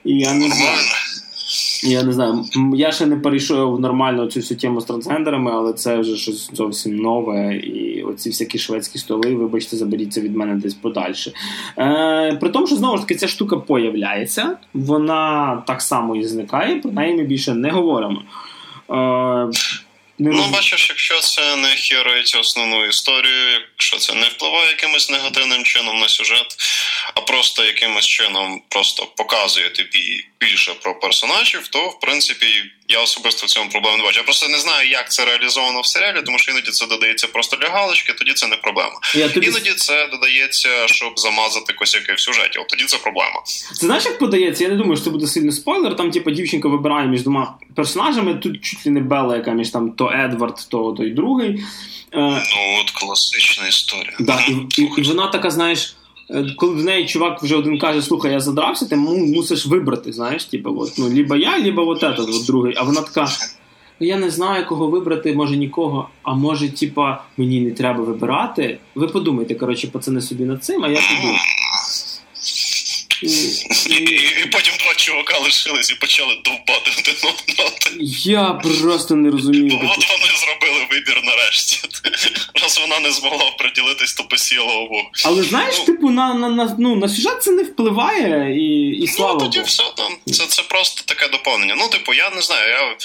І 0.04 0.18
я 0.18 0.34
не 0.34 0.48
знаю. 0.48 0.78
Я 1.84 2.02
не 2.02 2.12
знаю, 2.12 2.44
я 2.74 2.92
ще 2.92 3.06
не 3.06 3.16
перейшов 3.16 3.80
нормально 3.80 4.26
цю 4.26 4.40
всю 4.40 4.60
тему 4.60 4.80
з 4.80 4.84
трансгендерами, 4.84 5.50
але 5.54 5.72
це 5.72 5.96
вже 5.96 6.16
щось 6.16 6.50
зовсім 6.52 6.96
нове. 6.96 7.54
І 7.54 8.02
оці 8.02 8.30
всякі 8.30 8.58
шведські 8.58 8.98
столи, 8.98 9.34
вибачте, 9.34 9.76
заберіться 9.76 10.20
від 10.20 10.36
мене 10.36 10.54
десь 10.54 10.74
подальше. 10.74 11.32
Е, 11.78 12.38
При 12.40 12.50
тому, 12.50 12.66
що 12.66 12.76
знову 12.76 12.96
ж 12.96 13.02
таки 13.02 13.14
ця 13.14 13.28
штука 13.28 13.56
появляється, 13.56 14.56
вона 14.74 15.56
так 15.66 15.82
само 15.82 16.16
і 16.16 16.24
зникає, 16.24 16.76
про 16.76 16.90
неї 16.90 17.16
ми 17.16 17.24
більше 17.24 17.54
не 17.54 17.70
говоримо. 17.70 18.22
Е, 18.90 19.50
не 20.18 20.30
ну, 20.30 20.48
бачиш, 20.52 20.88
якщо 20.88 21.20
це 21.20 21.56
не 21.56 21.68
хірить 21.68 22.36
основну 22.40 22.84
історію, 22.86 23.60
якщо 23.72 23.96
це 23.96 24.14
не 24.14 24.26
впливає 24.26 24.66
якимось 24.68 25.10
негативним 25.10 25.64
чином 25.64 26.00
на 26.00 26.08
сюжет, 26.08 26.56
а 27.14 27.20
просто 27.20 27.64
якимось 27.64 28.06
чином 28.06 28.62
просто 28.68 29.06
показує 29.16 29.70
тобі 29.70 30.24
більше 30.42 30.74
про 30.82 31.00
персонажів, 31.00 31.68
то 31.68 31.78
в 31.88 32.00
принципі 32.00 32.46
я 32.88 33.00
особисто 33.00 33.46
в 33.46 33.50
цьому 33.50 33.70
проблем 33.70 33.98
не 33.98 34.04
бачу. 34.04 34.18
Я 34.18 34.24
просто 34.24 34.48
не 34.48 34.58
знаю, 34.58 34.88
як 34.88 35.12
це 35.12 35.24
реалізовано 35.24 35.80
в 35.80 35.86
серіалі, 35.86 36.22
тому 36.26 36.38
що 36.38 36.52
іноді 36.52 36.70
це 36.70 36.86
додається 36.86 37.26
просто 37.26 37.56
для 37.56 37.68
галочки, 37.68 38.12
тоді 38.12 38.32
це 38.32 38.46
не 38.46 38.56
проблема. 38.56 39.00
Я 39.14 39.28
тобі... 39.28 39.46
Іноді 39.46 39.70
це 39.70 40.06
додається, 40.06 40.68
щоб 40.86 41.18
замазати 41.18 41.72
косяки 41.72 42.12
в 42.12 42.20
сюжеті. 42.20 42.58
От 42.58 42.68
тоді 42.68 42.84
це 42.84 42.96
проблема. 42.96 43.42
Це 43.72 43.86
знаєш, 43.86 44.04
як 44.04 44.18
подається? 44.18 44.64
Я 44.64 44.70
не 44.70 44.76
думаю, 44.76 44.96
що 44.96 45.04
це 45.04 45.10
буде 45.10 45.26
сильний 45.26 45.52
спойлер. 45.52 45.96
Там, 45.96 46.10
типу, 46.10 46.30
дівчинка 46.30 46.68
вибирає 46.68 47.08
між 47.08 47.22
двома 47.22 47.54
персонажами. 47.76 48.34
Тут 48.34 48.64
чуть 48.64 48.86
ли 48.86 48.92
не 48.92 49.00
Белла, 49.00 49.36
яка 49.36 49.50
між 49.50 49.70
там 49.70 49.90
то 49.90 50.10
Едвард, 50.10 50.66
то 50.70 50.92
той 50.92 51.10
другий. 51.10 51.48
Е, 52.14 52.18
ну, 52.20 52.80
от 52.80 52.90
класична 52.90 53.68
історія. 53.68 54.16
Да, 54.18 54.40
і, 54.48 54.82
і, 54.82 54.90
і 54.98 55.02
вона 55.02 55.26
така, 55.26 55.50
знаєш. 55.50 55.96
Е, 56.30 56.54
коли 56.56 56.74
в 56.74 56.84
неї 56.84 57.06
чувак 57.06 57.42
вже 57.42 57.56
один 57.56 57.78
каже, 57.78 58.02
слухай, 58.02 58.32
я 58.32 58.40
задрався, 58.40 58.88
ти 58.88 58.96
мусиш 58.96 59.66
вибрати, 59.66 60.12
знаєш, 60.12 60.44
типу, 60.44 60.80
от, 60.80 60.98
ну, 60.98 61.08
либо 61.08 61.36
я, 61.36 61.58
либо 61.58 61.88
от 61.88 62.02
этот, 62.02 62.36
от 62.36 62.46
другий. 62.46 62.74
А 62.76 62.82
вона 62.82 63.00
така. 63.00 63.28
Я 64.00 64.16
не 64.18 64.30
знаю, 64.30 64.66
кого 64.66 64.86
вибрати, 64.88 65.34
може 65.34 65.56
нікого, 65.56 66.08
а 66.22 66.34
може, 66.34 66.68
типа, 66.68 67.22
мені 67.36 67.60
не 67.60 67.70
треба 67.70 68.04
вибирати. 68.04 68.78
Ви 68.94 69.08
подумайте, 69.08 69.54
коротше, 69.54 69.88
пацани 69.88 70.20
собі 70.20 70.44
над 70.44 70.64
цим, 70.64 70.84
а 70.84 70.88
я 70.88 70.98
піду. 70.98 71.34
І, 73.22 73.94
і, 73.94 74.42
і 74.42 74.46
потім 74.52 74.74
два 74.84 74.94
чувака 74.94 75.38
лишились 75.38 75.90
і 75.90 75.94
почали 75.94 76.34
довбати 76.44 76.90
один 76.98 77.14
одного. 77.14 77.70
Я 78.24 78.50
просто 78.50 79.14
не 79.14 79.30
розумію. 79.30 79.76
От 79.76 80.08
вони 80.08 80.32
зробили 80.38 80.86
вибір 80.90 81.22
нарешті. 81.24 81.80
Раз 82.62 82.78
вона 82.80 83.00
не 83.00 83.10
змогла 83.10 83.50
приділитись, 83.58 84.14
то 84.14 84.24
посіяла 84.24 84.72
обох. 84.74 85.06
Але 85.24 85.42
знаєш, 85.42 85.76
ну, 85.78 85.84
типу, 85.84 86.10
на 86.10 86.34
на, 86.34 86.48
на, 86.48 86.76
ну, 86.78 86.96
на 86.96 87.08
сюжет 87.08 87.42
це 87.42 87.50
не 87.50 87.62
впливає 87.62 88.56
і 88.56 88.88
і 88.96 89.00
ну, 89.00 89.06
слава. 89.06 89.32
Ну, 89.34 89.40
тоді 89.40 89.58
Богу. 89.58 89.68
все 89.68 89.84
там. 89.96 90.34
Це, 90.34 90.46
Це 90.46 90.62
просто 90.62 91.02
таке 91.04 91.28
доповнення. 91.28 91.74
Ну, 91.78 91.88
типу, 91.88 92.14
я 92.14 92.30
не 92.30 92.42
знаю, 92.42 92.70
я. 92.70 92.96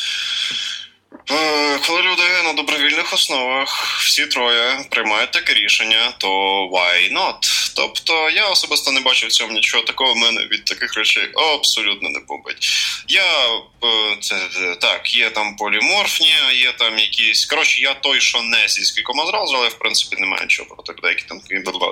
Е, 1.31 1.79
коли 1.87 2.01
люди 2.01 2.23
на 2.43 2.53
добровільних 2.53 3.13
основах 3.13 3.99
всі 4.05 4.25
троє 4.25 4.85
приймають 4.89 5.31
таке 5.31 5.53
рішення, 5.53 6.13
то 6.17 6.27
why 6.67 7.13
not? 7.13 7.66
Тобто 7.77 8.29
я 8.29 8.49
особисто 8.49 8.91
не 8.91 8.99
бачу 8.99 9.27
в 9.27 9.31
цьому 9.31 9.53
нічого 9.53 9.83
такого. 9.83 10.13
В 10.13 10.17
Мене 10.17 10.41
від 10.41 10.65
таких 10.65 10.93
речей 10.93 11.29
абсолютно 11.35 12.09
не 12.09 12.19
бомбить. 12.19 12.67
Я 13.07 13.47
е, 13.83 14.17
це 14.21 14.35
так, 14.81 15.15
є 15.15 15.29
там 15.29 15.55
поліморфні, 15.55 16.33
є 16.53 16.71
там 16.71 16.99
якісь. 16.99 17.45
Коротше, 17.45 17.81
я 17.81 17.93
той, 17.93 18.21
що 18.21 18.41
не 18.41 18.67
зі 18.67 18.85
скількома 18.85 19.25
зразу, 19.25 19.55
але 19.57 19.67
в 19.67 19.73
принципі 19.73 20.15
немає 20.19 20.43
нічого 20.43 20.69
проти 20.69 20.93
людей, 20.93 21.11
які 21.11 21.23
там 21.23 21.41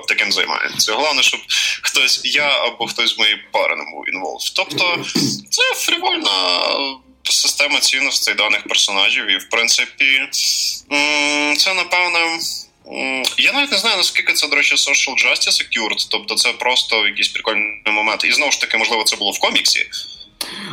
таким 0.08 0.32
займаються. 0.32 0.92
Головне, 0.92 1.22
щоб 1.22 1.40
хтось 1.82 2.20
я 2.24 2.48
або 2.48 2.86
хтось 2.86 3.14
з 3.14 3.18
моєї 3.18 3.36
пари 3.52 3.76
не 3.76 3.84
був 3.84 4.08
інволв. 4.08 4.40
Тобто 4.56 5.04
це 5.50 5.62
фрівольна 5.74 6.30
система 7.22 7.80
цінностей 7.80 8.34
даних 8.34 8.62
персонажів, 8.62 9.26
і 9.26 9.36
в 9.36 9.48
принципі 9.48 10.28
це 11.56 11.74
напевне. 11.74 12.38
Я 13.38 13.52
навіть 13.52 13.72
не 13.72 13.78
знаю, 13.78 13.96
наскільки 13.96 14.32
це, 14.32 14.48
до 14.48 14.56
речі, 14.56 14.74
social 14.74 15.14
justice 15.26 15.62
secured, 15.62 16.08
тобто 16.10 16.34
це 16.34 16.52
просто 16.52 17.06
якийсь 17.06 17.28
прикольний 17.28 17.82
момент. 17.86 18.24
І 18.24 18.32
знову 18.32 18.52
ж 18.52 18.60
таки, 18.60 18.78
можливо, 18.78 19.04
це 19.04 19.16
було 19.16 19.30
в 19.30 19.38
коміксі. 19.38 19.86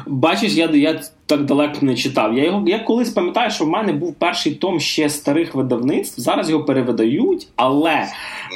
Бачиш, 0.05 0.53
я 0.53 0.69
я 0.73 1.01
так 1.25 1.45
далеко 1.45 1.77
не 1.81 1.95
читав. 1.95 2.37
Я 2.37 2.43
його 2.43 2.67
я 2.67 2.79
колись 2.79 3.09
пам'ятаю, 3.09 3.51
що 3.51 3.65
в 3.65 3.69
мене 3.69 3.93
був 3.93 4.15
перший 4.15 4.55
том 4.55 4.79
ще 4.79 5.09
старих 5.09 5.55
видавництв. 5.55 6.21
Зараз 6.21 6.49
його 6.49 6.65
перевидають, 6.65 7.47
але 7.55 8.07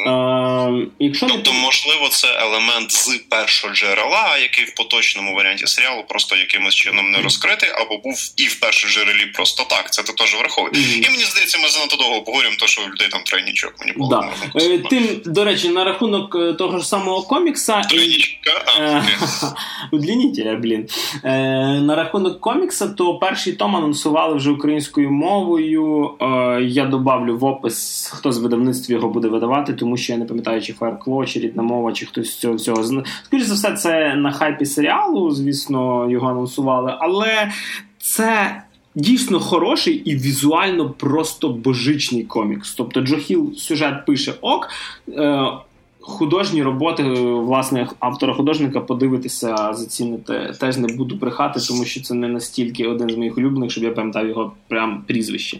Е, 0.07 0.87
якщо 0.99 1.27
Тобто, 1.27 1.53
не... 1.53 1.59
можливо, 1.59 2.09
це 2.09 2.27
елемент 2.39 2.91
з 2.91 3.17
першого 3.29 3.73
джерела, 3.73 4.37
який 4.37 4.65
в 4.65 4.75
поточному 4.75 5.35
варіанті 5.35 5.67
серіалу 5.67 6.03
просто 6.09 6.35
якимось 6.35 6.75
чином 6.75 7.11
не 7.11 7.21
розкритий, 7.21 7.69
або 7.69 7.97
був 7.97 8.33
і 8.37 8.43
в 8.43 8.59
першому 8.59 8.93
джерелі 8.93 9.25
просто 9.25 9.63
так. 9.69 9.93
Це 9.93 10.03
ти 10.03 10.13
теж 10.13 10.35
враховує. 10.35 10.73
Mm-hmm. 10.73 11.07
І 11.07 11.09
мені 11.09 11.23
здається, 11.23 11.57
ми 11.57 11.69
занадто 11.69 11.95
довго 11.95 12.15
обговорюємо, 12.15 12.57
то 12.59 12.67
що 12.67 12.81
у 12.81 12.89
людей 12.89 13.07
там 13.11 13.21
тройнічок 13.23 13.73
мені 13.79 13.91
було. 13.91 14.09
Да. 14.09 14.59
Е, 14.61 14.77
тим, 14.77 15.21
до 15.25 15.43
речі, 15.43 15.69
на 15.69 15.83
рахунок 15.83 16.35
е, 16.35 16.53
того 16.53 16.79
ж 16.79 16.87
самого 16.87 17.23
комікса. 17.23 17.81
Тройнічка? 17.81 18.51
Удлінітеля, 19.91 20.55
блін. 20.55 20.87
На 21.23 21.95
рахунок 21.95 22.41
комікса 22.41 22.57
комікса, 22.57 22.87
то 22.87 23.19
перший 23.19 23.53
том 23.53 23.75
анонсували 23.75 24.35
вже 24.35 24.51
українською 24.51 25.11
мовою. 25.11 26.11
Е, 26.21 26.61
я 26.61 26.85
добавлю 26.85 27.37
в 27.37 27.45
опис, 27.45 28.09
хто 28.15 28.31
з 28.31 28.37
видавництва 28.37 28.95
його 28.95 29.09
буде 29.09 29.27
видавати, 29.27 29.73
тому 29.87 29.97
що 29.97 30.13
я 30.13 30.19
не 30.19 30.25
пам'ятаю, 30.25 30.61
чи 30.61 30.73
Fireclaw, 30.73 31.25
чи 31.25 31.39
рідна 31.39 31.63
мова, 31.63 31.93
чи 31.93 32.05
хтось 32.05 32.31
з 32.31 32.37
цього 32.37 32.53
всього. 32.53 32.83
Скоріше 33.23 33.47
за 33.47 33.53
все, 33.53 33.73
це 33.73 34.15
на 34.15 34.31
хайпі 34.31 34.65
серіалу, 34.65 35.31
звісно, 35.31 36.11
його 36.11 36.27
анонсували, 36.27 36.93
але 36.99 37.51
це. 37.97 38.61
Дійсно 38.95 39.39
хороший 39.39 39.95
і 39.95 40.15
візуально 40.15 40.89
просто 40.89 41.49
божичний 41.49 42.23
комікс. 42.23 42.73
Тобто 42.73 43.01
Джо 43.01 43.17
Хіл 43.17 43.53
сюжет 43.55 44.05
пише 44.05 44.33
ок, 44.41 44.69
е, 45.09 45.47
художні 45.99 46.63
роботи 46.63 47.03
власне 47.03 47.87
автора-художника 47.99 48.81
подивитися, 48.81 49.73
зацінити 49.73 50.53
теж 50.59 50.77
не 50.77 50.87
буду 50.87 51.15
брехати, 51.15 51.59
тому 51.67 51.85
що 51.85 52.01
це 52.01 52.13
не 52.13 52.27
настільки 52.27 52.87
один 52.87 53.09
з 53.09 53.15
моїх 53.15 53.37
улюблених, 53.37 53.71
щоб 53.71 53.83
я 53.83 53.91
пам'ятав 53.91 54.27
його 54.27 54.51
прям 54.67 55.03
прізвище. 55.07 55.59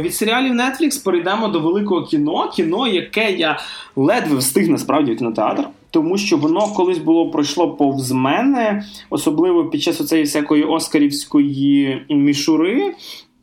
Від 0.00 0.14
серіалів 0.14 0.52
Netflix 0.52 1.04
перейдемо 1.04 1.48
до 1.48 1.60
великого 1.60 2.02
кіно. 2.02 2.50
Кіно, 2.50 2.86
яке 2.88 3.32
я 3.32 3.58
ледве 3.96 4.36
встиг 4.36 4.68
насправді 4.68 5.12
в 5.12 5.18
кінотеатр, 5.18 5.68
тому 5.90 6.18
що 6.18 6.36
воно 6.36 6.60
колись 6.60 6.98
було 6.98 7.30
пройшло 7.30 7.70
повз 7.70 8.12
мене, 8.12 8.84
особливо 9.10 9.64
під 9.64 9.82
час 9.82 10.00
оцеї 10.00 10.22
всякої 10.22 10.64
оскарівської 10.64 12.02
мішури. 12.10 12.94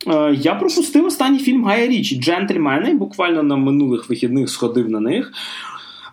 Е, 0.06 0.36
я 0.40 0.54
пропустив 0.54 1.06
останній 1.06 1.38
фільм 1.38 1.64
Гая 1.64 1.86
Річі 1.86 2.20
Джентльмени. 2.20 2.94
Буквально 2.94 3.42
на 3.42 3.56
минулих 3.56 4.10
вихідних 4.10 4.50
сходив 4.50 4.90
на 4.90 5.00
них. 5.00 5.32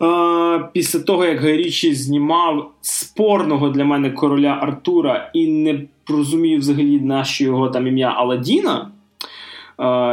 Е, 0.01 0.69
після 0.73 0.99
того, 0.99 1.25
як 1.25 1.41
Гай 1.41 1.57
Річі 1.57 1.93
знімав 1.93 2.71
спорного 2.81 3.69
для 3.69 3.85
мене 3.85 4.09
короля 4.09 4.59
Артура 4.61 5.31
і 5.33 5.47
не 5.47 5.81
розумію 6.07 6.59
взагалі 6.59 6.99
наше 6.99 7.43
його 7.43 7.69
там 7.69 7.87
ім'я 7.87 8.07
Аладдіна, 8.07 8.81
е, 8.81 9.00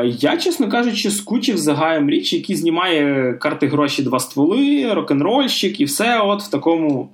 я, 0.05 0.37
чесно 0.37 0.71
кажучи, 0.71 1.11
скучив 1.11 1.59
за 1.59 1.75
Гаєм 1.75 2.11
Річі, 2.11 2.37
який 2.37 2.57
знімає 2.57 3.33
карти 3.33 3.67
гроші 3.67 4.03
два 4.03 4.21
стволи, 4.21 4.95
рок-н-рольщик 4.95 5.81
і 5.81 5.85
все 5.85 6.21
от 6.21 6.43
в 6.43 6.51
такому 6.51 7.13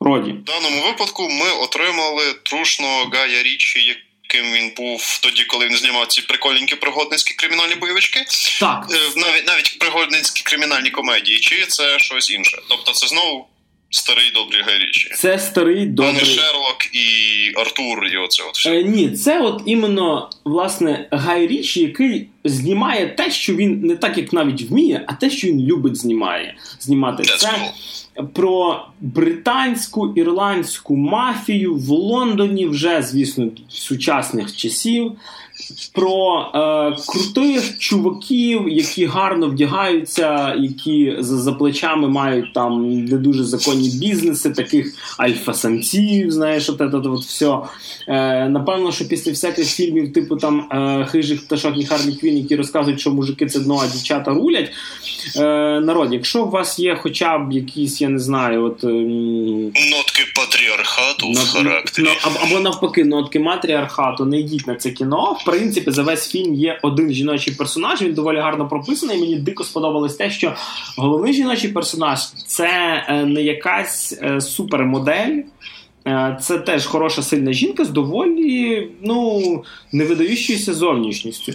роді. 0.00 0.32
В 0.32 0.44
даному 0.44 0.82
випадку 0.86 1.22
ми 1.22 1.64
отримали 1.64 2.22
трушного 2.42 3.10
Гая 3.12 3.42
Річі, 3.42 3.96
ким 4.28 4.52
він 4.52 4.72
був 4.76 5.18
тоді, 5.22 5.44
коли 5.44 5.66
він 5.66 5.76
знімав 5.76 6.06
ці 6.06 6.22
прикольненькі 6.22 6.76
пригодницькі 6.76 7.34
кримінальні 7.34 7.74
бойовички. 7.74 8.24
Так. 8.60 8.86
Е, 8.90 9.20
навіть 9.20 9.46
навіть 9.46 9.78
пригодницькі 9.78 10.42
кримінальні 10.42 10.90
комедії, 10.90 11.40
чи 11.40 11.66
це 11.66 11.98
щось 11.98 12.30
інше? 12.30 12.58
Тобто 12.68 12.92
це 12.92 13.06
знову. 13.06 13.46
Старий 13.90 14.30
добрий 14.34 14.62
Гайрічі. 14.62 15.10
Це 15.14 15.38
старий 15.38 15.86
добрий. 15.86 16.14
А 16.16 16.18
не 16.18 16.24
Шерлок 16.24 16.78
і 16.92 17.08
Артур, 17.60 18.06
і 18.06 18.16
оце 18.16 18.42
от 18.42 18.56
все. 18.56 18.70
Е, 18.70 18.82
ні, 18.82 19.10
це 19.10 19.40
от 19.40 19.62
іменно 19.66 20.30
власне 20.44 21.08
Гай 21.10 21.62
який 21.62 22.28
знімає 22.44 23.06
те, 23.06 23.30
що 23.30 23.54
він 23.54 23.80
не 23.80 23.96
так 23.96 24.18
як 24.18 24.32
навіть 24.32 24.62
вміє, 24.62 25.04
а 25.06 25.12
те, 25.12 25.30
що 25.30 25.48
він 25.48 25.60
любить 25.66 25.96
знімає. 25.96 26.56
знімати. 26.80 27.22
That's 27.22 27.36
це 27.36 27.48
cool 27.48 27.70
про 28.32 28.86
британську 29.00 30.12
ірландську 30.16 30.96
мафію 30.96 31.74
в 31.74 31.88
Лондоні 31.88 32.66
вже, 32.66 33.02
звісно, 33.02 33.48
сучасних 33.68 34.56
часів 34.56 35.12
про 35.92 36.46
е, 36.54 36.96
крутих 37.08 37.78
чуваків, 37.78 38.68
які 38.68 39.06
гарно 39.06 39.48
вдягаються, 39.48 40.54
які 40.58 41.16
за, 41.18 41.38
за 41.38 41.52
плечами 41.52 42.08
мають 42.08 42.52
там 42.52 43.04
не 43.04 43.16
дуже 43.16 43.44
законні 43.44 43.88
бізнеси, 43.88 44.50
таких 44.50 44.94
альфа-самців, 45.18 46.30
знаєш, 46.30 46.68
от, 46.68 46.80
от, 46.80 46.94
от, 46.94 47.06
от 47.06 47.20
все. 47.20 47.58
Е, 48.08 48.48
Напевно, 48.48 48.92
що 48.92 49.08
після 49.08 49.30
всяких 49.30 49.68
фільмів, 49.68 50.12
типу 50.12 50.36
там 50.36 50.68
е, 50.72 51.06
хижих 51.10 51.46
пташок 51.46 51.78
і 51.78 51.84
Харлі 51.84 52.12
Квін, 52.12 52.38
які 52.38 52.56
розказують, 52.56 53.00
що 53.00 53.10
мужики 53.10 53.46
це 53.46 53.60
дно, 53.60 53.80
а 53.82 53.86
дівчата 53.86 54.30
рулять. 54.30 54.70
Е, 55.36 55.40
Народ, 55.80 56.12
якщо 56.12 56.44
у 56.44 56.50
вас 56.50 56.78
є 56.78 56.96
хоча 56.96 57.38
б 57.38 57.52
якісь, 57.52 58.00
я 58.00 58.08
не 58.08 58.18
знаю, 58.18 58.64
от. 58.64 58.84
Е, 58.84 58.86
Нотки 58.86 60.22
патріархату 60.36 61.32
в 61.32 61.52
характері. 61.52 62.08
Або, 62.22 62.36
або 62.42 62.60
навпаки, 62.60 63.04
нотки 63.04 63.40
матріархату, 63.40 64.24
не 64.24 64.40
йдіть 64.40 64.66
на 64.66 64.74
це 64.74 64.90
кіно 64.90 65.36
принципі, 65.58 65.90
за 65.90 66.02
весь 66.02 66.30
фільм 66.30 66.54
є 66.54 66.78
один 66.82 67.12
жіночий 67.12 67.54
персонаж. 67.54 68.02
Він 68.02 68.14
доволі 68.14 68.38
гарно 68.38 68.68
прописаний. 68.68 69.20
Мені 69.20 69.36
дико 69.36 69.64
сподобалось 69.64 70.16
те, 70.16 70.30
що 70.30 70.54
головний 70.96 71.32
жіночий 71.32 71.70
персонаж 71.70 72.20
це 72.46 72.68
е, 73.08 73.24
не 73.24 73.42
якась 73.42 74.18
е, 74.22 74.40
супермодель. 74.40 75.42
Е, 76.06 76.38
це 76.40 76.58
теж 76.58 76.86
хороша 76.86 77.22
сильна 77.22 77.52
жінка 77.52 77.84
з 77.84 77.90
доволі 77.90 78.88
ну, 79.02 79.42
невидаючоюся 79.92 80.74
зовнішністю. 80.74 81.52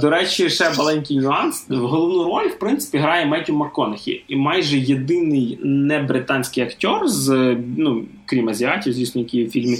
До 0.00 0.10
речі, 0.10 0.50
ще 0.50 0.70
маленький 0.78 1.16
нюанс. 1.16 1.66
В 1.68 1.76
головну 1.78 2.24
роль, 2.24 2.48
в 2.48 2.58
принципі, 2.58 2.98
грає 2.98 3.26
Меттю 3.26 3.52
МакКонахі. 3.52 4.24
І 4.28 4.36
майже 4.36 4.78
єдиний 4.78 5.58
не 5.62 5.98
британський 5.98 6.62
актер, 6.62 7.08
з, 7.08 7.56
ну, 7.76 8.04
крім 8.26 8.48
азіатів, 8.48 8.92
звісно, 8.92 9.20
які 9.20 9.44
в 9.44 9.50
фільмі. 9.50 9.78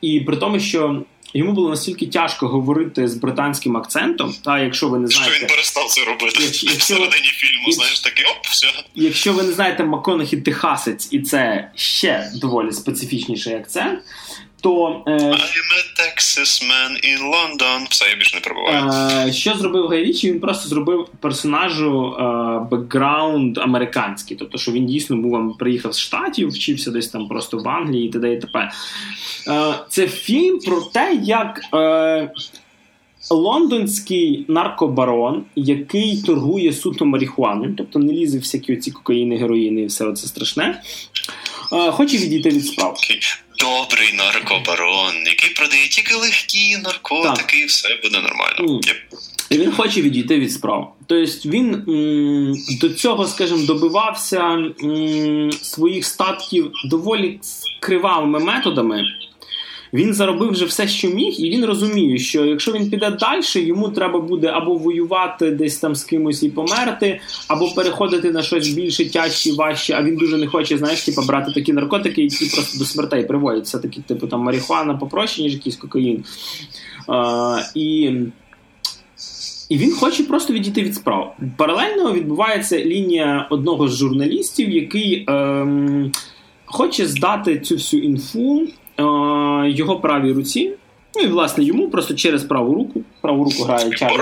І 0.00 0.20
при 0.20 0.36
тому, 0.36 0.60
що 0.60 1.02
Йому 1.36 1.52
було 1.52 1.70
настільки 1.70 2.06
тяжко 2.06 2.48
говорити 2.48 3.08
з 3.08 3.14
британським 3.14 3.76
акцентом. 3.76 4.34
Та 4.44 4.58
якщо 4.58 4.88
ви 4.88 4.98
не 4.98 5.06
знаєте, 5.06 5.34
що 5.34 5.40
він 5.40 5.48
перестав 5.48 5.86
це 5.86 6.04
робити 6.04 6.38
якщо, 6.40 6.66
в 6.66 6.82
середині 6.82 7.28
фільму, 7.28 7.64
як, 7.66 7.74
знаєш 7.74 8.00
такий 8.00 8.24
оп, 8.24 8.46
все. 8.46 8.66
Якщо 8.94 9.32
ви 9.32 9.42
не 9.42 9.52
знаєте 9.52 9.84
Маконахі 9.84 10.36
Техасець, 10.36 11.08
і 11.10 11.20
це 11.20 11.70
ще 11.74 12.30
доволі 12.34 12.72
специфічніший 12.72 13.54
акцент, 13.54 14.00
то 14.64 15.02
е, 15.06 15.12
I'm 15.12 15.70
a 15.80 15.84
Texas 16.00 16.62
man 16.62 16.92
in 17.04 17.18
London. 17.34 17.86
Все, 17.90 18.04
я 18.08 18.16
більше 18.16 18.36
не 18.36 18.40
перебуваю. 18.40 18.90
Е, 19.28 19.32
що 19.32 19.54
зробив 19.54 19.88
Гайрічі? 19.88 20.32
Він 20.32 20.40
просто 20.40 20.68
зробив 20.68 21.08
персонажу 21.20 22.16
е, 22.18 22.66
бекграунд 22.70 23.58
американський. 23.58 24.36
Тобто, 24.36 24.58
що 24.58 24.72
він 24.72 24.86
дійсно 24.86 25.16
був 25.16 25.58
приїхав 25.58 25.94
з 25.94 25.98
штатів, 25.98 26.48
вчився 26.48 26.90
десь 26.90 27.08
там 27.08 27.28
просто 27.28 27.58
в 27.58 27.68
Англії 27.68 28.08
і 28.08 28.12
т.д. 28.12 28.32
і 28.32 28.40
т.п. 28.40 28.70
Е, 29.48 29.74
Це 29.88 30.08
фільм 30.08 30.58
про 30.58 30.80
те, 30.80 31.18
як. 31.22 31.60
Е, 31.74 32.30
Лондонський 33.30 34.44
наркобарон, 34.48 35.44
який 35.56 36.22
торгує 36.22 36.72
суто 36.72 37.06
марихуаною, 37.06 37.74
тобто 37.76 37.98
не 37.98 38.12
лізе 38.12 38.38
всякі 38.38 38.76
оці 38.76 38.90
кокаїни, 38.90 39.36
героїни 39.36 39.80
і 39.80 39.86
все 39.86 40.12
це 40.12 40.26
страшне, 40.26 40.80
хоче 41.70 42.16
відійти 42.16 42.48
від 42.48 42.66
справ 42.66 42.96
добрий 43.58 44.12
наркобарон, 44.12 45.14
який 45.26 45.50
продає 45.50 45.88
тільки 45.88 46.14
легкі 46.14 46.76
наркотики, 46.76 47.58
і 47.58 47.64
все 47.64 47.88
буде 48.02 48.20
нормально. 48.20 48.80
Mm. 48.80 48.94
І 49.50 49.58
Він 49.58 49.72
хоче 49.72 50.02
відійти 50.02 50.38
від 50.38 50.52
справ. 50.52 50.94
Тобто 51.06 51.48
він 51.48 51.74
м, 51.74 52.54
до 52.80 52.88
цього, 52.90 53.26
скажімо, 53.26 53.66
добивався 53.66 54.40
м, 54.40 55.50
своїх 55.62 56.06
статків 56.06 56.72
доволі 56.84 57.40
кривавими 57.80 58.38
методами. 58.38 59.04
Він 59.94 60.14
заробив 60.14 60.50
вже 60.50 60.64
все, 60.64 60.88
що 60.88 61.08
міг, 61.08 61.34
і 61.38 61.50
він 61.50 61.64
розуміє, 61.64 62.18
що 62.18 62.44
якщо 62.44 62.72
він 62.72 62.90
піде 62.90 63.10
далі, 63.10 63.66
йому 63.66 63.88
треба 63.88 64.20
буде 64.20 64.48
або 64.48 64.74
воювати 64.74 65.50
десь 65.50 65.78
там 65.78 65.94
з 65.94 66.04
кимось 66.04 66.42
і 66.42 66.48
померти, 66.48 67.20
або 67.48 67.68
переходити 67.68 68.30
на 68.30 68.42
щось 68.42 68.68
більше 68.68 69.10
тяжче, 69.10 69.52
важче. 69.52 69.94
А 69.94 70.02
він 70.02 70.16
дуже 70.16 70.38
не 70.38 70.46
хоче, 70.46 70.78
знаєш, 70.78 71.02
типу, 71.02 71.22
брати 71.22 71.52
такі 71.52 71.72
наркотики, 71.72 72.22
які 72.22 72.46
просто 72.54 72.78
до 72.78 72.84
смертей 72.84 73.24
приводять. 73.24 73.64
Все 73.64 73.78
таки, 73.78 74.00
типу, 74.00 74.26
там 74.26 74.40
марихуана 74.40 74.94
попроще, 74.94 75.42
ніж 75.42 75.52
якийсь 75.52 75.76
кокаїн. 75.76 76.24
А, 77.08 77.60
І. 77.74 78.12
І 79.68 79.78
він 79.78 79.92
хоче 79.92 80.24
просто 80.24 80.52
відійти 80.52 80.82
від 80.82 80.94
справ. 80.94 81.36
Паралельно 81.56 82.12
відбувається 82.12 82.78
лінія 82.78 83.46
одного 83.50 83.88
з 83.88 83.96
журналістів, 83.96 84.70
який 84.70 85.24
ем, 85.28 86.12
хоче 86.64 87.06
здати 87.06 87.60
цю 87.60 87.74
всю 87.74 88.02
інфу 88.02 88.68
його 89.68 90.00
правій 90.00 90.32
руці. 90.32 90.72
Ну 91.16 91.22
і 91.22 91.26
власне 91.26 91.64
йому 91.64 91.90
просто 91.90 92.14
через 92.14 92.44
праву 92.44 92.74
руку. 92.74 93.02
Праву 93.20 93.44
руку 93.44 93.62
грає 93.62 93.90
Чарлі. 93.90 94.16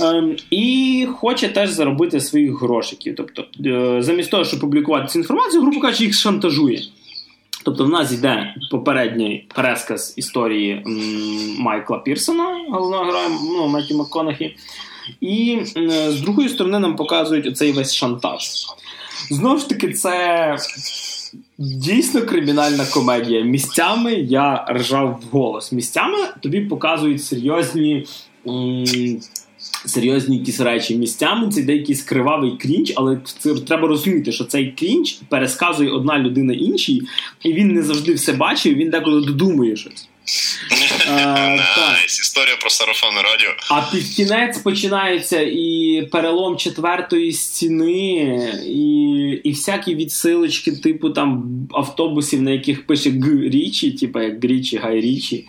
Ем, 0.00 0.36
і 0.50 1.06
хоче 1.18 1.48
теж 1.48 1.70
заробити 1.70 2.20
своїх 2.20 2.62
грошиків. 2.62 3.14
Тобто, 3.16 3.44
е, 3.66 4.02
замість 4.02 4.30
того, 4.30 4.44
щоб 4.44 4.60
публікувати 4.60 5.06
цю 5.08 5.18
інформацію, 5.18 5.62
грубо 5.62 5.80
кажучи, 5.80 6.04
їх 6.04 6.14
шантажує. 6.14 6.82
Тобто, 7.64 7.84
в 7.84 7.88
нас 7.88 8.12
йде 8.12 8.54
попередній 8.70 9.46
пересказ 9.54 10.14
історії 10.16 10.82
м, 10.86 11.56
Майкла 11.58 11.98
Пірсона, 11.98 12.64
головного 12.70 13.04
героя 13.04 13.28
ну, 13.42 13.68
Меті 13.68 13.94
МакКонахі. 13.94 14.56
І 15.20 15.58
е, 15.76 16.10
з 16.10 16.20
другої 16.20 16.48
сторони 16.48 16.78
нам 16.78 16.96
показують 16.96 17.46
оцей 17.46 17.72
весь 17.72 17.94
шантаж. 17.94 18.42
Знову 19.30 19.58
ж 19.58 19.68
таки, 19.68 19.92
це 19.92 20.56
Дійсно 21.58 22.22
кримінальна 22.22 22.86
комедія. 22.86 23.40
Місцями 23.40 24.12
я 24.14 24.66
ржав 24.72 25.22
в 25.22 25.36
голос. 25.36 25.72
Місцями 25.72 26.18
тобі 26.42 26.60
показують 26.60 27.24
серйозні 27.24 28.06
серйозні 29.86 30.38
якісь 30.38 30.60
речі. 30.60 30.96
Місцями 30.96 31.48
це 31.48 31.60
йде 31.60 31.76
якийсь 31.76 32.02
кривавий 32.02 32.56
cringe, 32.56 32.92
але 32.96 33.20
це 33.38 33.54
треба 33.54 33.88
розуміти, 33.88 34.32
що 34.32 34.44
цей 34.44 34.72
cringe 34.72 35.12
пересказує 35.28 35.90
одна 35.90 36.18
людина 36.18 36.52
іншій, 36.52 37.02
і 37.42 37.52
він 37.52 37.72
не 37.72 37.82
завжди 37.82 38.14
все 38.14 38.32
бачив, 38.32 38.74
він 38.74 38.90
деколи 38.90 39.26
додумує 39.26 39.76
щось. 39.76 40.08
Nice, 41.08 42.20
Історія 42.20 42.56
про 42.56 42.70
сарафанне 42.70 43.22
радіо. 43.22 43.50
А 43.70 43.82
під 43.92 44.08
кінець 44.08 44.58
починається 44.58 45.40
і 45.40 46.08
перелом 46.12 46.56
четвертої 46.56 47.32
стіни, 47.32 48.62
і 48.66 49.04
і 49.44 49.50
всякі 49.50 49.94
відсилочки, 49.94 50.72
типу 50.72 51.10
там 51.10 51.44
автобусів, 51.72 52.42
на 52.42 52.50
яких 52.50 52.86
пише 52.86 53.10
Г 53.10 53.48
Річі, 53.48 53.90
типу 53.90 54.20
як 54.20 54.44
Грічі, 54.44 54.76
Гай 54.76 55.00
Річі. 55.00 55.46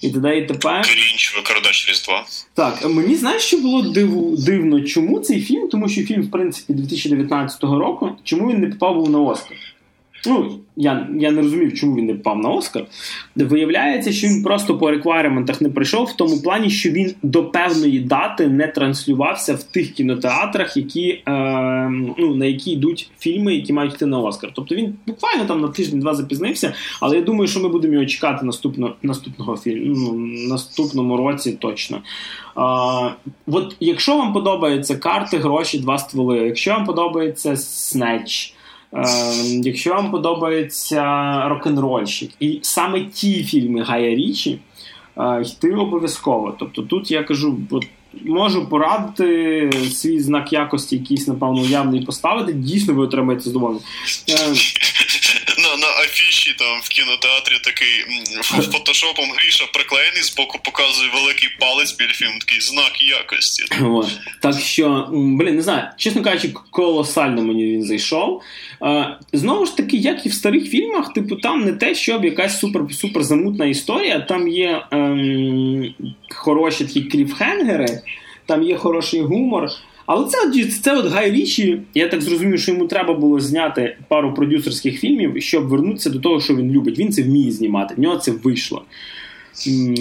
І 0.00 0.10
тоді 0.10 0.28
і 0.28 0.42
тепер. 0.42 0.82
Крінч, 0.82 1.34
викрадач 1.36 1.88
Різдва. 1.88 2.26
Так, 2.54 2.84
мені 2.84 3.14
знаєш, 3.14 3.42
що 3.42 3.56
було 3.56 3.82
диву, 3.82 4.36
дивно, 4.36 4.80
чому 4.80 5.20
цей 5.20 5.42
фільм? 5.42 5.68
Тому 5.68 5.88
що 5.88 6.02
фільм, 6.02 6.22
в 6.22 6.30
принципі, 6.30 6.72
2019 6.72 7.62
року, 7.62 8.16
чому 8.24 8.50
він 8.50 8.60
не 8.60 8.66
попав 8.66 9.10
на 9.10 9.20
Оскар? 9.20 9.56
Ну, 10.26 10.60
я 10.76 11.08
я 11.18 11.30
не 11.30 11.42
розумів, 11.42 11.74
чому 11.74 11.96
він 11.96 12.06
не 12.06 12.14
попав 12.14 12.38
на 12.38 12.48
Оскар. 12.48 12.86
Виявляється, 13.36 14.12
що 14.12 14.26
він 14.26 14.42
просто 14.42 14.78
по 14.78 14.90
реквайрементах 14.90 15.60
не 15.60 15.68
прийшов, 15.70 16.06
в 16.06 16.16
тому 16.16 16.42
плані, 16.42 16.70
що 16.70 16.90
він 16.90 17.14
до 17.22 17.44
певної 17.44 18.00
дати 18.00 18.48
не 18.48 18.66
транслювався 18.66 19.54
в 19.54 19.62
тих 19.62 19.92
кінотеатрах, 19.92 20.76
які, 20.76 21.08
е, 21.08 21.32
ну, 22.18 22.34
на 22.34 22.46
які 22.46 22.70
йдуть 22.70 23.10
фільми, 23.18 23.54
які 23.54 23.72
мають 23.72 23.94
йти 23.94 24.06
на 24.06 24.18
Оскар. 24.18 24.52
Тобто 24.54 24.74
він 24.74 24.94
буквально 25.06 25.44
там 25.44 25.60
на 25.60 25.68
тиждень-два 25.68 26.14
запізнився, 26.14 26.74
але 27.00 27.16
я 27.16 27.22
думаю, 27.22 27.48
що 27.48 27.60
ми 27.60 27.68
будемо 27.68 27.94
його 27.94 28.06
чекати 28.06 28.46
наступно, 28.46 28.94
наступного 29.02 29.56
фільму 29.56 30.12
ну, 30.12 30.48
наступному 30.48 31.16
році 31.16 31.52
точно. 31.52 31.96
Е, 31.96 32.00
от 33.46 33.76
Якщо 33.80 34.16
вам 34.16 34.32
подобаються 34.32 34.96
карти, 34.96 35.38
гроші, 35.38 35.78
два 35.78 35.98
стволи, 35.98 36.38
якщо 36.38 36.70
вам 36.70 36.86
подобається 36.86 37.56
Снеч. 37.56 38.54
Ем, 38.92 39.62
якщо 39.62 39.90
вам 39.90 40.10
подобається 40.10 41.02
рок-н-рольщик, 41.48 42.30
і 42.40 42.58
саме 42.62 43.04
ті 43.04 43.44
фільми 43.44 43.82
Гая 43.82 44.14
Річі, 44.14 44.58
е, 45.16 45.42
йти 45.42 45.74
обов'язково. 45.74 46.54
Тобто 46.58 46.82
тут 46.82 47.10
я 47.10 47.22
кажу, 47.22 47.58
можу 48.24 48.68
порадити 48.68 49.70
свій 49.90 50.20
знак 50.20 50.52
якості, 50.52 50.96
якийсь, 50.96 51.28
напевно, 51.28 51.60
уявний 51.60 52.04
поставити, 52.04 52.52
дійсно 52.52 52.94
ви 52.94 53.02
отримаєте 53.02 53.44
задоволення. 53.44 53.80
На 55.58 55.76
на 55.76 55.86
афіші 56.04 56.54
там 56.58 56.80
в 56.82 56.88
кінотеатрі 56.88 57.58
такий 57.64 58.04
фотошопом 58.42 59.24
Гріша 59.36 59.64
приклеєний, 59.72 60.22
з 60.22 60.36
боку 60.36 60.58
показує 60.64 61.10
великий 61.14 61.48
палець 61.60 61.96
біля 61.96 62.08
фільму, 62.08 62.38
такий 62.38 62.60
знак 62.60 63.02
якості. 63.02 63.64
Так 64.40 64.60
що, 64.60 65.08
блін, 65.12 65.56
не 65.56 65.62
знаю, 65.62 65.88
чесно 65.96 66.22
кажучи, 66.22 66.54
колосально 66.70 67.42
мені 67.42 67.64
він 67.64 67.84
зайшов. 67.84 68.42
Знову 69.32 69.66
ж 69.66 69.76
таки, 69.76 69.96
як 69.96 70.26
і 70.26 70.28
в 70.28 70.34
старих 70.34 70.70
фільмах, 70.70 71.12
типу, 71.12 71.36
там 71.36 71.64
не 71.64 71.72
те, 71.72 71.94
щоб 71.94 72.24
якась 72.24 72.60
супер 72.60 72.82
супер 72.92 73.24
замутна 73.24 73.66
історія, 73.66 74.20
там 74.20 74.48
є 74.48 74.84
ем, 74.90 75.94
хороші 76.30 76.84
такі 76.84 77.02
кліфхенгери, 77.02 78.02
там 78.46 78.62
є 78.62 78.76
хороший 78.76 79.20
гумор. 79.20 79.68
Але 80.08 80.26
це 80.26 80.64
це 80.82 80.96
от 80.96 81.06
Гай 81.06 81.30
Річі, 81.30 81.80
я 81.94 82.08
так 82.08 82.22
зрозумів, 82.22 82.60
що 82.60 82.72
йому 82.72 82.86
треба 82.86 83.14
було 83.14 83.40
зняти 83.40 83.96
пару 84.08 84.34
продюсерських 84.34 85.00
фільмів, 85.00 85.42
щоб 85.42 85.68
вернутися 85.68 86.10
до 86.10 86.18
того, 86.18 86.40
що 86.40 86.56
він 86.56 86.72
любить. 86.72 86.98
Він 86.98 87.12
це 87.12 87.22
вміє 87.22 87.52
знімати, 87.52 87.94
в 87.94 88.00
нього 88.00 88.16
це 88.16 88.30
вийшло. 88.30 88.84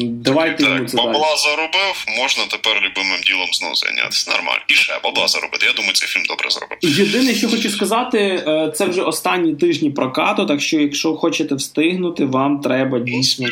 Давайте 0.05 0.63
так, 0.63 0.73
йому 0.75 0.87
це 0.87 0.97
бабла 0.97 1.13
далі. 1.13 1.37
заробив, 1.37 2.05
можна 2.19 2.43
тепер 2.51 2.75
любимим 2.75 3.21
ділом 3.27 3.47
знову 3.53 3.75
зайнятися. 3.75 4.31
Нормально. 4.31 4.61
І 4.67 4.73
ще 4.73 4.99
бабла 5.03 5.27
заробити. 5.27 5.65
Я 5.65 5.73
думаю, 5.73 5.93
цей 5.93 6.07
фільм 6.07 6.23
добре 6.25 6.49
зробив. 6.49 6.77
Єдине, 6.81 7.35
що 7.35 7.49
хочу 7.49 7.69
сказати, 7.69 8.19
е, 8.47 8.71
це 8.75 8.85
вже 8.85 9.01
останні 9.01 9.55
тижні 9.55 9.89
прокату, 9.89 10.45
так 10.45 10.61
що, 10.61 10.79
якщо 10.79 11.15
хочете 11.15 11.55
встигнути, 11.55 12.25
вам 12.25 12.59
треба 12.59 12.99
дійсно. 12.99 13.47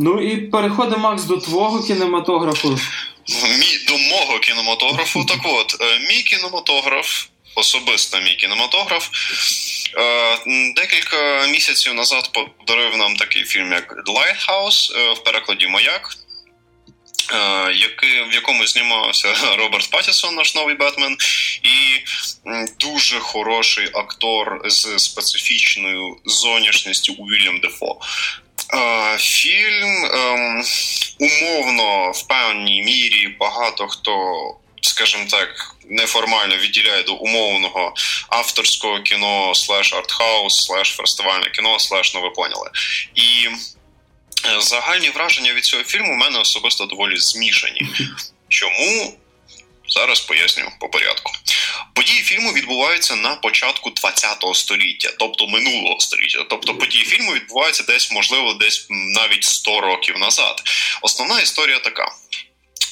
Ну 0.00 0.20
і 0.20 0.36
переходимо, 0.36 0.98
Макс, 0.98 1.24
до 1.24 1.36
твого 1.36 1.82
кінематографу. 1.82 2.78
До 3.88 3.98
мого 3.98 4.38
кінематографу. 4.38 5.24
Так 5.24 5.40
от, 5.44 5.76
е, 5.80 5.98
мій 5.98 6.22
кінематограф, 6.22 7.26
особисто 7.54 8.20
мій 8.20 8.34
кінематограф. 8.34 9.08
Е, 9.96 10.38
декілька 10.76 11.46
місяців 11.46 11.94
назад 11.94 12.30
подарив 12.32 12.96
нам 12.96 13.16
такий 13.16 13.44
фільм, 13.44 13.72
як 13.72 13.94
Lighthouse 14.08 14.98
е, 14.98 15.12
в 15.12 15.24
перекладі 15.24 15.66
Маяк. 15.66 16.14
В 18.30 18.34
якому 18.34 18.66
знімався 18.66 19.28
Роберт 19.58 19.90
Паттісон, 19.90 20.34
наш 20.34 20.54
новий 20.54 20.74
Бетмен, 20.74 21.16
і 21.62 22.04
дуже 22.80 23.20
хороший 23.20 23.90
актор 23.94 24.62
з 24.64 24.98
специфічною 24.98 26.16
зовнішністю 26.24 27.12
Уільям 27.12 27.60
Дефо. 27.60 27.96
Фільм 29.18 30.04
ем, 30.04 30.64
умовно 31.18 32.10
в 32.10 32.22
певній 32.22 32.82
мірі 32.82 33.28
багато 33.40 33.88
хто, 33.88 34.12
скажімо 34.82 35.24
так, 35.30 35.76
неформально 35.84 36.56
відділяє 36.56 37.02
до 37.02 37.14
умовного 37.14 37.94
авторського 38.28 39.00
кіно, 39.00 39.54
слеш 39.54 39.92
артхаус, 39.92 40.64
слеш 40.64 40.88
фестивальне 40.88 41.50
кіно, 41.50 41.78
слеш, 41.78 42.14
ну 42.14 42.22
ви 42.22 42.30
поняли. 42.30 42.70
І 43.14 43.48
е, 44.46 44.60
загальні 44.60 45.10
враження 45.10 45.52
від 45.52 45.64
цього 45.64 45.82
фільму 45.82 46.12
у 46.12 46.16
мене 46.16 46.38
особисто 46.38 46.86
доволі 46.86 47.16
змішані. 47.16 47.82
Чому? 48.48 49.18
Зараз 49.88 50.20
поясню 50.20 50.72
по 50.80 50.88
порядку. 50.88 51.32
Події 51.94 52.22
фільму 52.22 52.52
відбуваються 52.52 53.16
на 53.16 53.34
початку 53.34 53.90
20-го 53.90 54.54
століття, 54.54 55.12
тобто 55.18 55.46
минулого 55.46 56.00
століття. 56.00 56.44
Тобто 56.50 56.74
події 56.74 57.04
фільму 57.04 57.32
відбуваються 57.32 57.82
десь, 57.82 58.12
можливо, 58.12 58.54
десь 58.54 58.86
навіть 58.90 59.44
100 59.44 59.80
років 59.80 60.18
назад. 60.18 60.62
Основна 61.02 61.40
історія 61.40 61.78
така. 61.78 62.12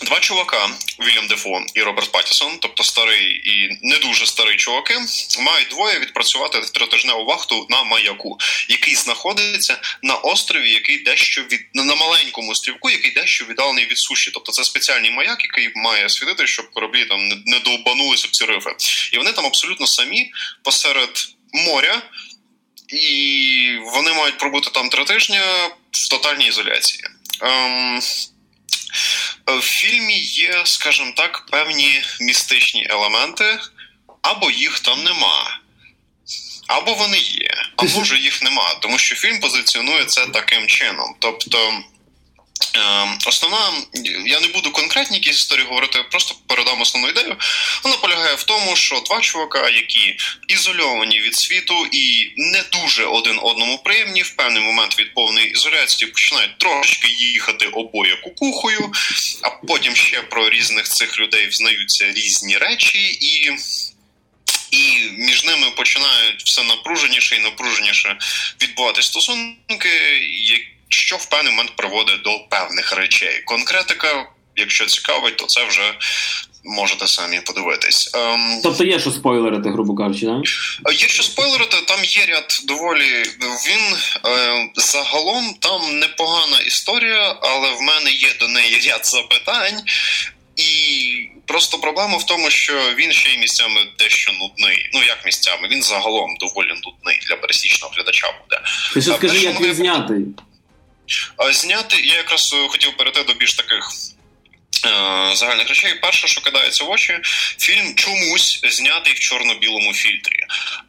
Два 0.00 0.20
чувака, 0.20 0.70
Вільям 1.00 1.26
Дефон 1.26 1.66
і 1.74 1.82
Роберт 1.82 2.12
Паттісон, 2.12 2.58
тобто 2.60 2.82
старий 2.82 3.40
і 3.44 3.78
не 3.82 3.98
дуже 3.98 4.26
старий 4.26 4.56
чуваки, 4.56 4.94
мають 5.38 5.68
двоє 5.68 5.98
відпрацювати 5.98 6.60
тритижневу 6.60 7.24
вахту 7.24 7.66
на 7.70 7.84
маяку, 7.84 8.38
який 8.68 8.94
знаходиться 8.94 9.78
на 10.02 10.14
острові, 10.14 10.70
який 10.70 10.98
дещо 10.98 11.42
від 11.42 11.60
на 11.74 11.94
маленькому 11.94 12.50
острівку, 12.50 12.90
який 12.90 13.10
дещо 13.10 13.44
віддалений 13.44 13.86
від 13.86 13.98
суші. 13.98 14.30
Тобто 14.34 14.52
це 14.52 14.64
спеціальний 14.64 15.10
маяк, 15.10 15.44
який 15.44 15.72
має 15.76 16.08
світити, 16.08 16.46
щоб 16.46 16.70
кораблі 16.70 17.04
там 17.04 17.28
не 17.28 17.58
довбанулися 17.58 18.28
в 18.28 18.30
ці 18.30 18.44
рифи. 18.44 18.70
І 19.12 19.18
вони 19.18 19.32
там 19.32 19.46
абсолютно 19.46 19.86
самі 19.86 20.32
посеред 20.62 21.28
моря, 21.52 22.02
і 22.88 23.78
вони 23.92 24.12
мають 24.12 24.38
пробути 24.38 24.70
там 24.74 24.88
три 24.88 25.04
тижні 25.04 25.38
в 25.90 26.08
тотальній 26.08 26.48
ізоляції. 26.48 27.04
Ем, 27.42 28.00
в 29.46 29.60
фільмі 29.60 30.18
є, 30.18 30.62
скажімо 30.64 31.12
так, 31.16 31.46
певні 31.50 32.02
містичні 32.20 32.86
елементи, 32.90 33.58
або 34.22 34.50
їх 34.50 34.80
там 34.80 35.04
нема, 35.04 35.60
або 36.66 36.94
вони 36.94 37.18
є, 37.18 37.50
або 37.76 38.04
ж 38.04 38.18
їх 38.18 38.42
нема, 38.42 38.74
тому 38.74 38.98
що 38.98 39.14
фільм 39.14 39.40
позиціонує 39.40 40.04
це 40.04 40.26
таким 40.26 40.66
чином. 40.66 41.14
Тобто. 41.18 41.82
Ем, 42.74 43.18
основна, 43.26 43.72
я 44.26 44.40
не 44.40 44.48
буду 44.48 44.70
конкретні 44.70 45.16
якісь 45.16 45.36
історії 45.36 45.66
говорити, 45.66 46.04
просто 46.10 46.34
передам 46.46 46.80
основну 46.80 47.08
ідею. 47.08 47.36
Вона 47.84 47.96
полягає 47.96 48.34
в 48.34 48.42
тому, 48.42 48.76
що 48.76 49.00
два 49.00 49.20
чувака, 49.20 49.68
які 49.68 50.16
ізольовані 50.48 51.20
від 51.20 51.34
світу 51.34 51.86
і 51.92 52.32
не 52.36 52.64
дуже 52.72 53.04
один 53.04 53.38
одному 53.42 53.78
приємні, 53.78 54.22
в 54.22 54.30
певний 54.30 54.62
момент 54.62 54.98
від 54.98 55.14
повної 55.14 55.50
ізоляції 55.50 56.10
починають 56.10 56.58
трошки 56.58 57.08
їхати 57.08 57.66
обоє 57.66 58.16
кукухою, 58.16 58.92
а 59.42 59.50
потім 59.50 59.96
ще 59.96 60.22
про 60.22 60.50
різних 60.50 60.84
цих 60.84 61.18
людей 61.18 61.48
взнаються 61.48 62.12
різні 62.12 62.56
речі 62.56 63.18
і. 63.20 63.52
І 64.70 65.10
між 65.18 65.44
ними 65.44 65.70
починають 65.70 66.42
все 66.44 66.62
напруженіше 66.62 67.36
і 67.36 67.38
напруженіше 67.38 68.16
відбуватися 68.62 69.08
стосунки, 69.08 69.88
які 70.40 70.75
що 70.88 71.16
в 71.16 71.26
певний 71.26 71.52
момент 71.52 71.76
приводить 71.76 72.22
до 72.22 72.38
певних 72.50 72.92
речей. 72.96 73.42
Конкретика, 73.44 74.26
якщо 74.56 74.86
цікавить, 74.86 75.36
то 75.36 75.46
це 75.46 75.64
вже. 75.64 75.94
Можете 76.68 77.06
самі 77.06 77.40
подивитись. 77.40 78.10
Ем, 78.14 78.60
тобто 78.62 78.84
є 78.84 78.98
що 79.00 79.10
спойлерити, 79.10 79.70
грубо 79.70 79.94
кажучи, 79.94 80.26
да? 80.26 80.42
Є 80.92 81.08
що 81.08 81.22
спойлерити, 81.22 81.76
там 81.88 82.04
є 82.04 82.26
ряд 82.26 82.60
доволі. 82.64 83.22
Він 83.68 83.96
е, 84.26 84.68
загалом 84.74 85.54
там 85.60 85.98
непогана 85.98 86.58
історія, 86.66 87.36
але 87.42 87.74
в 87.74 87.80
мене 87.82 88.10
є 88.10 88.28
до 88.40 88.48
неї 88.48 88.80
ряд 88.88 89.06
запитань. 89.06 89.82
І 90.56 90.70
просто 91.46 91.78
проблема 91.78 92.16
в 92.16 92.26
тому, 92.26 92.50
що 92.50 92.72
він 92.96 93.12
ще 93.12 93.30
й 93.30 93.38
місцями 93.38 93.80
дещо 93.98 94.32
нудний. 94.32 94.90
Ну 94.94 95.00
як 95.04 95.26
місцями, 95.26 95.68
він 95.70 95.82
загалом 95.82 96.36
доволі 96.40 96.68
нудний 96.68 97.20
для 97.28 97.36
пересічного 97.36 97.94
глядача 97.96 98.26
буде. 98.42 98.60
Ти 98.94 99.02
що 99.02 99.14
скажи, 99.14 99.38
як 99.38 99.60
він 99.60 99.74
знятий? 99.74 100.18
Зняти 101.52 101.96
я 101.96 102.16
якраз 102.16 102.54
хотів 102.68 102.96
перейти 102.96 103.22
до 103.22 103.34
більш 103.34 103.54
таких 103.54 103.90
Е, 103.90 104.15
загальних 105.34 105.68
речей, 105.68 105.94
перше, 105.94 106.28
що 106.28 106.40
кидається 106.40 106.84
в 106.84 106.90
очі, 106.90 107.18
фільм 107.58 107.94
чомусь 107.94 108.60
знятий 108.64 109.12
в 109.12 109.18
чорно-білому 109.18 109.92
фільтрі. 109.92 110.36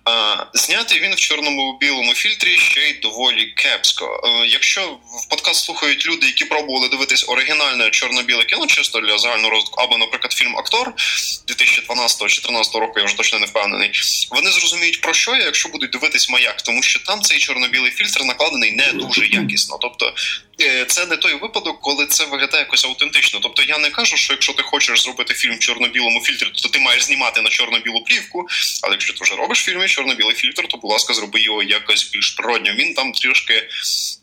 Е, 0.10 0.46
знятий 0.54 1.00
він 1.00 1.14
в 1.14 1.20
чорному 1.20 1.78
білому 1.82 2.14
фільтрі 2.14 2.58
ще 2.58 2.82
й 2.82 2.94
доволі 2.94 3.46
кепсько. 3.46 4.22
Е, 4.24 4.48
якщо 4.48 5.00
в 5.24 5.30
подкаст 5.30 5.66
слухають 5.66 6.08
люди, 6.08 6.26
які 6.26 6.46
пробували 6.46 6.90
дивитись 6.90 7.26
оригінальне 7.30 7.90
чорно-біле 7.90 8.44
кіно, 8.44 8.68
чисто 8.68 9.00
для 9.00 9.18
загального 9.18 9.50
розвитку, 9.50 9.82
або, 9.82 9.98
наприклад, 9.98 10.34
фільм 10.34 10.58
Актор 10.58 10.94
2012-2014 11.48 12.80
року, 12.80 13.00
я 13.00 13.06
вже 13.06 13.18
точно 13.18 13.40
не 13.40 13.46
впевнений. 13.46 13.92
Вони 14.32 14.52
зрозуміють 14.52 15.02
про 15.02 15.14
що 15.14 15.36
я, 15.36 15.46
якщо 15.46 15.70
будуть 15.70 15.92
дивитись 15.92 16.30
маяк, 16.30 16.62
тому 16.62 16.84
що 16.84 17.00
там 17.00 17.22
цей 17.22 17.40
чорно-білий 17.40 17.92
фільтр 17.92 18.24
накладений 18.24 18.72
не 18.72 18.94
дуже 18.94 19.28
якісно. 19.28 19.78
Тобто 19.82 20.14
це 20.88 21.06
не 21.06 21.18
той 21.18 21.34
випадок, 21.34 21.82
коли 21.82 22.06
це 22.06 22.26
виглядає 22.26 22.64
якось 22.64 22.86
автентично. 22.86 23.40
Тобто 23.44 23.64
я 23.64 23.78
не 23.78 23.90
кажу, 23.90 24.18
що 24.18 24.34
якщо 24.34 24.54
ти 24.54 24.64
хочеш 24.64 25.04
зробити 25.04 25.34
фільм 25.34 25.56
в 25.56 25.60
чорно-білому 25.60 26.22
фільтрі, 26.22 26.48
то 26.64 26.70
ти 26.70 26.80
маєш 26.80 27.04
знімати 27.04 27.42
на 27.42 27.50
чорно-білу 27.50 28.04
плівку. 28.04 28.48
Але 28.84 28.94
якщо 28.94 29.14
ти 29.14 29.20
вже 29.22 29.36
робиш 29.36 29.60
фільм 29.60 29.88
чорно-білий 29.88 30.36
фільтр, 30.36 30.68
то 30.68 30.78
будь 30.78 30.92
ласка, 30.92 31.14
зроби 31.14 31.42
його 31.42 31.64
якось 31.64 32.12
більш 32.12 32.32
природньо. 32.32 32.74
Він 32.74 32.94
там 32.94 33.12
трішки 33.12 33.70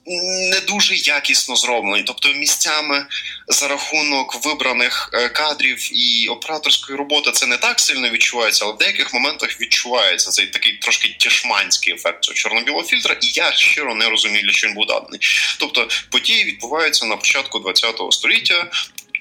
не 0.07 0.61
дуже 0.61 0.95
якісно 0.95 1.57
зроблений. 1.57 2.03
Тобто 2.07 2.29
місцями 2.29 3.07
за 3.49 3.69
рахунок 3.69 4.45
вибраних 4.45 5.11
е, 5.13 5.29
кадрів 5.29 5.91
і 5.93 6.29
операторської 6.29 6.99
роботи 6.99 7.31
це 7.33 7.47
не 7.47 7.57
так 7.57 7.81
сильно 7.81 8.11
відчувається, 8.11 8.65
але 8.65 8.75
в 8.75 8.79
деяких 8.79 9.15
моментах 9.15 9.61
відчувається 9.61 10.31
цей 10.31 10.47
такий 10.47 10.79
трошки 10.79 11.17
тішманський 11.19 11.95
ефект 11.95 12.25
цього 12.25 12.35
чорно-білого 12.35 12.85
фільтра. 12.85 13.17
І 13.23 13.27
я 13.35 13.53
щиро 13.53 13.95
не 13.95 14.09
розумію, 14.09 14.43
для 14.43 14.53
чого 14.53 14.69
він 14.69 14.75
був 14.75 14.87
даний. 14.87 15.21
Тобто 15.59 15.89
події 16.11 16.45
відбуваються 16.45 17.07
на 17.07 17.17
початку 17.17 17.61
ХХ 17.61 18.13
століття. 18.13 18.71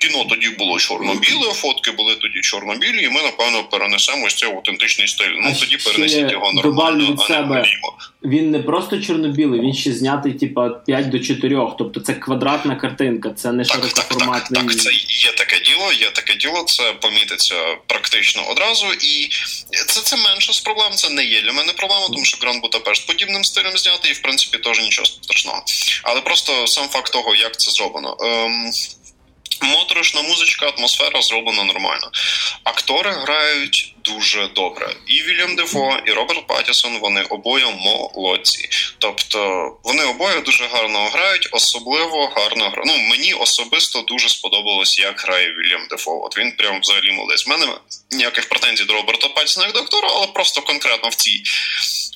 Кіно 0.04 0.26
тоді 0.30 0.50
було 0.50 0.80
чорно-біле, 0.80 1.54
фотки 1.54 1.92
були 1.92 2.16
тоді 2.16 2.42
чорно-білі, 2.42 3.04
і 3.04 3.10
ми, 3.10 3.22
напевно, 3.22 3.64
перенесемо 3.64 4.26
ось 4.26 4.36
цей 4.36 4.50
автентичний 4.50 5.08
стиль. 5.08 5.36
Ну 5.38 5.56
тоді 5.60 5.78
перенесіть 5.78 6.32
його 6.32 6.54
нормально, 6.54 7.12
від 7.12 7.20
себе. 7.20 7.66
Він 8.24 8.52
не 8.52 8.60
просто 8.60 9.02
чорно-білий, 9.02 9.62
він 9.62 9.74
ще 9.74 9.94
знятий, 9.94 10.34
типа 10.34 10.70
5 10.70 11.10
до 11.10 11.20
4. 11.20 11.58
Тобто 11.78 12.00
це 12.00 12.14
квадратна 12.14 12.76
картинка, 12.76 13.30
це 13.30 13.52
не 13.52 13.66
широкоформатний. 13.66 14.62
Так, 14.62 14.68
так, 14.68 14.76
так, 14.76 14.82
це 14.82 14.92
є 15.08 15.32
таке 15.38 15.60
діло, 15.66 15.92
є 15.94 16.10
таке 16.10 16.36
діло, 16.36 16.64
це 16.68 16.94
помітиться 17.02 17.56
практично 17.88 18.44
одразу. 18.52 18.86
І 18.94 19.30
це 19.88 20.02
це 20.02 20.16
менше 20.18 20.54
з 20.54 20.62
проблем. 20.62 20.92
Це 20.96 21.10
не 21.10 21.26
є 21.26 21.42
для 21.42 21.54
мене 21.54 21.74
проблема, 21.74 22.08
тому 22.08 22.26
що 22.26 22.38
Гранд 22.42 22.62
Будапешт 22.62 23.08
подібним 23.08 23.44
стилем 23.44 23.78
знятий, 23.78 24.12
і 24.12 24.14
в 24.14 24.22
принципі 24.22 24.58
теж 24.58 24.80
нічого 24.80 25.06
страшного. 25.06 25.64
Але 26.04 26.22
просто 26.22 26.68
сам 26.68 26.88
факт 26.88 27.14
того, 27.14 27.36
як 27.36 27.60
це 27.60 27.72
зроблено. 27.72 28.18
Ем, 28.20 28.72
Моторошна 29.64 30.22
музичка, 30.22 30.68
атмосфера 30.78 31.22
зроблена 31.22 31.64
нормально. 31.64 32.12
Актори 32.64 33.12
грають 33.12 33.96
дуже 34.04 34.48
добре. 34.48 34.96
І 35.08 35.22
Вільям 35.22 35.56
Дефо, 35.56 35.98
і 36.06 36.12
Роберт 36.12 36.48
Паттісон, 36.48 37.00
вони 37.00 37.22
обоє 37.22 37.66
молодці. 37.66 38.70
Тобто 38.98 39.72
вони 39.84 40.04
обоє 40.04 40.42
дуже 40.42 40.68
гарно 40.68 41.10
грають, 41.10 41.50
особливо 41.52 42.26
гарно 42.36 42.70
грають. 42.70 42.86
Ну, 42.86 42.98
мені 42.98 43.34
особисто 43.34 44.02
дуже 44.02 44.30
сподобалось, 44.30 45.00
як 45.00 45.22
грає 45.22 45.48
Вільям 45.48 45.88
Дефо. 45.90 46.22
От 46.26 46.38
він 46.38 46.52
прям 46.52 46.82
взагалі 46.82 47.12
молодець. 47.12 47.48
У 47.48 47.50
мене 47.50 47.68
ніяких 48.12 48.50
претензій 48.50 48.84
до 48.84 48.94
Роберта 48.94 49.28
Паттісона 49.28 49.66
як 49.66 49.76
до 49.76 49.82
актора, 49.82 50.10
але 50.12 50.28
просто 50.28 50.62
конкретно 50.62 51.10
в 51.10 51.16
цій 51.16 51.44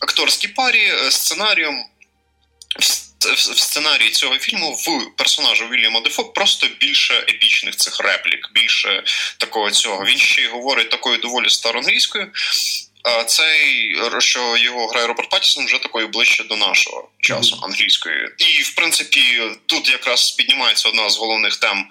акторській 0.02 0.48
парі 0.48 0.92
е, 0.92 1.12
сценарієм 1.12 1.86
в 3.20 3.60
сценарії 3.60 4.10
цього 4.10 4.38
фільму 4.38 4.74
в 4.74 5.16
персонажу 5.18 5.68
Вільяма 5.68 6.00
Дефо 6.00 6.26
просто 6.26 6.68
більше 6.80 7.14
епічних 7.14 7.76
цих 7.76 8.00
реплік, 8.00 8.50
більше 8.54 9.04
такого 9.38 9.72
цього. 9.72 10.06
Він 10.06 10.18
ще 10.18 10.42
й 10.42 10.48
говорить 10.48 10.90
такою 10.90 11.18
доволі 11.18 11.50
староанглійською. 11.50 12.32
А 13.04 13.24
цей, 13.24 13.96
що 14.20 14.58
його 14.58 14.88
грає 14.88 15.08
Роберт 15.08 15.30
Паттісон, 15.30 15.66
вже 15.66 15.78
такою 15.78 16.08
ближче 16.08 16.44
до 16.44 16.56
нашого 16.56 17.10
часу 17.22 17.60
англійської. 17.64 18.30
І 18.38 18.64
в 18.64 18.76
принципі, 18.76 19.42
тут 19.66 19.90
якраз 19.90 20.32
піднімається 20.32 20.90
одна 20.90 21.10
з 21.10 21.18
головних 21.18 21.56
тем 21.56 21.88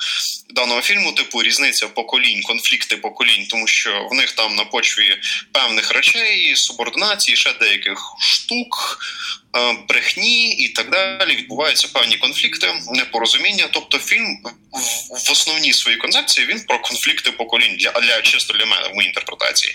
даного 0.50 0.82
фільму, 0.82 1.12
типу 1.12 1.42
різниця 1.42 1.88
поколінь, 1.88 2.42
конфлікти 2.42 2.96
поколінь, 2.96 3.46
тому 3.50 3.66
що 3.66 4.08
в 4.10 4.14
них 4.14 4.32
там 4.32 4.54
на 4.54 4.64
почві 4.64 5.18
певних 5.52 5.90
речей, 5.90 6.56
субординації, 6.56 7.36
ще 7.36 7.52
деяких 7.52 7.98
штук, 8.20 8.98
брехні 9.88 10.52
і 10.52 10.68
так 10.68 10.90
далі. 10.90 11.36
Відбуваються 11.36 11.88
певні 11.92 12.16
конфлікти, 12.16 12.66
непорозуміння. 12.92 13.68
Тобто, 13.70 13.98
фільм 13.98 14.38
в 15.26 15.30
основній 15.30 15.72
своїй 15.72 15.96
концепції 15.96 16.46
він 16.46 16.60
про 16.60 16.78
конфлікти 16.78 17.32
поколінь 17.32 17.76
для 17.76 17.90
для 17.90 18.22
чисто 18.22 18.54
для 18.54 18.66
мене 18.66 18.88
в 18.88 18.94
моїй 18.94 19.08
інтерпретації. 19.08 19.74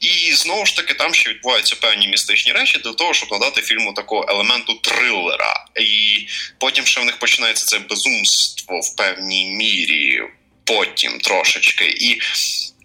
І 0.00 0.32
знову 0.32 0.66
ж 0.66 0.76
таки, 0.76 0.94
там 0.94 1.14
ще 1.14 1.30
відбуваються 1.30 1.76
певні 1.76 2.08
містичні 2.08 2.52
речі 2.52 2.78
для 2.84 2.92
того, 2.92 3.14
щоб 3.14 3.32
надати 3.32 3.62
фільму 3.62 3.92
такого 3.92 4.26
елементу 4.28 4.74
трилера. 4.74 5.66
І 5.80 6.18
потім 6.58 6.86
ще 6.86 7.00
в 7.00 7.04
них 7.04 7.18
починається 7.18 7.66
це 7.66 7.78
безумство 7.78 8.80
в 8.80 8.96
певній 8.96 9.44
мірі, 9.44 10.22
потім 10.64 11.18
трошечки. 11.18 11.84
І 11.84 12.20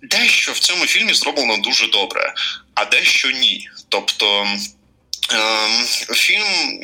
дещо 0.01 0.51
в 0.51 0.59
цьому 0.59 0.85
фільмі 0.85 1.13
зроблено 1.13 1.57
дуже 1.57 1.87
добре, 1.87 2.33
а 2.73 2.85
дещо 2.85 3.31
ні. 3.31 3.69
Тобто. 3.89 4.47
Ем, 5.31 5.85
фільм 6.13 6.79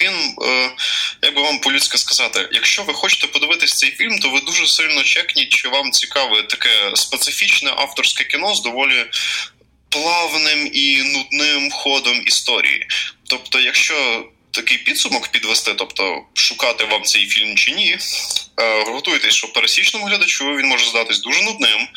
він, 0.00 0.34
е, 0.42 0.70
як 1.22 1.34
би 1.34 1.42
вам 1.42 1.58
по-людськи 1.58 1.98
сказати, 1.98 2.48
якщо 2.52 2.82
ви 2.82 2.94
хочете 2.94 3.26
подивитись 3.26 3.74
цей 3.74 3.90
фільм, 3.90 4.18
то 4.18 4.30
ви 4.30 4.40
дуже 4.40 4.66
сильно 4.66 5.02
чекніть, 5.02 5.48
чи 5.48 5.68
вам 5.68 5.92
цікаве 5.92 6.42
таке 6.42 6.92
специфічне 6.94 7.70
авторське 7.76 8.24
кіно 8.24 8.54
з 8.54 8.62
доволі 8.62 9.06
плавним 9.88 10.70
і 10.72 11.02
нудним 11.02 11.70
ходом 11.70 12.22
історії. 12.26 12.86
Тобто, 13.28 13.60
якщо 13.60 14.28
такий 14.50 14.78
підсумок 14.78 15.28
підвести, 15.28 15.74
тобто 15.74 16.22
шукати 16.34 16.84
вам 16.84 17.02
цей 17.02 17.26
фільм 17.26 17.56
чи 17.56 17.70
ні, 17.70 17.98
е, 18.60 18.84
готуйтесь, 18.84 19.34
що 19.34 19.52
пересічному 19.52 20.06
глядачу 20.06 20.56
він 20.56 20.66
може 20.66 20.86
здатись 20.86 21.20
дуже 21.20 21.42
нудним 21.42 21.88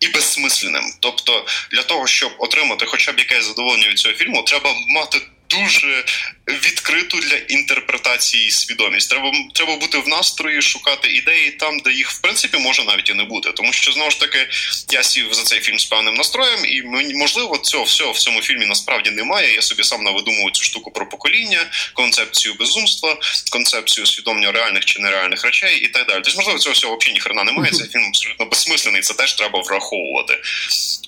і 0.00 0.08
безсмисленним. 0.08 0.84
Тобто, 1.00 1.46
для 1.70 1.82
того, 1.82 2.06
щоб 2.06 2.32
отримати 2.38 2.86
хоча 2.86 3.12
б 3.12 3.18
якесь 3.18 3.44
задоволення 3.44 3.88
від 3.88 3.98
цього 3.98 4.14
фільму, 4.14 4.42
треба 4.42 4.74
мати 4.88 5.20
дуже 5.50 6.04
відкриту 6.48 7.18
для 7.18 7.36
інтерпретації 7.36 8.50
свідомість. 8.50 9.10
Треба 9.10 9.32
треба 9.54 9.76
бути 9.76 9.98
в 9.98 10.08
настрої, 10.08 10.62
шукати 10.62 11.08
ідеї 11.08 11.50
там, 11.50 11.78
де 11.78 11.92
їх 11.92 12.10
в 12.10 12.20
принципі 12.20 12.58
може 12.58 12.84
навіть 12.84 13.10
і 13.10 13.14
не 13.14 13.24
бути. 13.24 13.52
Тому 13.52 13.72
що 13.72 13.92
знову 13.92 14.10
ж 14.10 14.20
таки 14.20 14.48
я 14.90 15.02
сів 15.02 15.34
за 15.34 15.42
цей 15.42 15.60
фільм 15.60 15.78
з 15.78 15.84
певним 15.84 16.14
настроєм, 16.14 16.64
і 16.64 16.82
можливо 17.16 17.58
цього 17.58 17.84
всього 17.84 18.12
в 18.12 18.18
цьому 18.18 18.42
фільмі 18.42 18.66
насправді 18.66 19.10
немає. 19.10 19.54
Я 19.54 19.62
собі 19.62 19.84
сам 19.84 20.02
навидумував 20.02 20.52
цю 20.52 20.64
штуку 20.64 20.90
про 20.90 21.08
покоління, 21.08 21.66
концепцію 21.94 22.54
безумства, 22.54 23.16
концепцію 23.52 24.04
усвідомлення 24.04 24.52
реальних 24.52 24.84
чи 24.84 24.98
нереальних 24.98 25.44
речей 25.44 25.80
і 25.80 25.88
так 25.88 26.06
далі. 26.06 26.20
Тобто, 26.24 26.38
можливо, 26.38 26.58
цього 26.58 26.72
всього 26.72 26.96
взагалі 26.96 27.14
ніхрена 27.14 27.44
немає. 27.44 27.72
Цей 27.72 27.88
фільм 27.88 28.04
абсолютно 28.08 28.46
безсмислений. 28.46 29.00
Це 29.00 29.14
теж 29.14 29.32
треба 29.32 29.62
враховувати. 29.62 30.38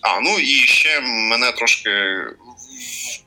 А 0.01 0.21
ну 0.21 0.39
і 0.39 0.67
ще 0.67 1.01
мене 1.01 1.53
трошки 1.53 1.91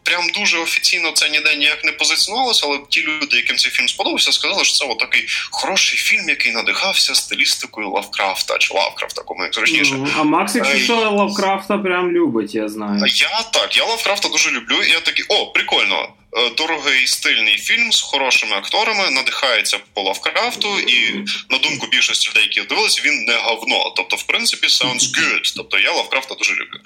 прям 0.04 0.30
дуже 0.30 0.58
офіційно 0.58 1.12
це 1.12 1.30
ніде 1.30 1.56
ніяк 1.56 1.84
не 1.84 1.92
позиціонувалося, 1.92 2.66
але 2.66 2.80
ті 2.90 3.04
люди, 3.04 3.38
яким 3.38 3.58
цей 3.58 3.72
фільм 3.72 3.88
сподобався, 3.88 4.32
сказали, 4.32 4.64
що 4.64 4.74
це 4.78 4.96
такий 5.00 5.26
хороший 5.52 6.00
фільм, 6.00 6.30
який 6.30 6.52
надихався 6.52 7.16
стилістикою 7.16 7.90
Лавкрафта 7.90 8.58
чи 8.58 8.74
Лавкрафта, 8.74 9.22
кому 9.22 9.44
як 9.44 9.54
зручніше. 9.54 9.96
Ну, 9.98 10.08
а 10.20 10.24
Макс, 10.24 10.56
якщо 10.56 10.78
що 10.78 10.96
Лавкрафта 10.96 11.78
прям 11.78 12.12
любить, 12.12 12.56
я 12.56 12.70
знаю. 12.70 13.06
Я 13.06 13.42
так, 13.54 13.78
я 13.78 13.86
Лавкрафта 13.86 14.30
дуже 14.30 14.52
люблю, 14.52 14.76
і 14.88 14.92
я 14.92 15.00
такий, 15.00 15.26
о, 15.30 15.48
прикольно. 15.48 16.10
Е, 16.38 16.50
дорогий 16.50 17.08
стильний 17.08 17.58
фільм 17.58 17.92
з 17.92 18.02
хорошими 18.02 18.56
акторами, 18.56 19.12
надихається 19.12 19.80
по 19.94 20.02
Лавкрафту, 20.02 20.80
і 20.80 21.26
на 21.50 21.58
думку 21.58 21.88
більшості 21.88 22.30
людей, 22.30 22.44
які 22.44 22.62
дивилися, 22.62 23.02
він 23.06 23.26
не 23.26 23.38
говно. 23.38 23.94
Тобто, 23.96 24.16
в 24.16 24.24
принципі, 24.24 24.68
sounds 24.68 25.00
good. 25.00 25.54
Тобто 25.56 25.80
я 25.80 25.92
Лавкрафта 25.92 26.36
дуже 26.36 26.54
люблю. 26.54 26.80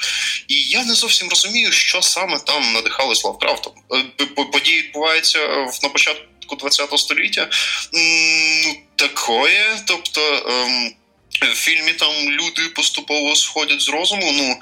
І 0.48 0.56
я 0.64 0.86
не 0.86 0.94
зовсім 0.94 1.30
розумію, 1.30 1.72
що 1.72 2.02
саме 2.02 2.40
там 2.40 2.74
надихалось 2.74 3.24
Лавкрафтом. 3.24 3.74
Е, 3.94 4.26
події 4.26 4.82
відбуваються 4.82 5.48
на 5.84 5.90
початку 5.90 6.58
ХХ 6.62 6.98
століття. 6.98 7.50
Ну, 7.94 8.76
такое, 8.96 9.80
тобто. 9.86 10.22
Ем, 10.50 10.96
в 11.42 11.56
фільмі 11.56 11.94
там 11.94 12.30
люди 12.30 12.70
поступово 12.76 13.36
сходять 13.36 13.82
з 13.82 13.90
розуму. 13.90 14.32
Ну 14.32 14.60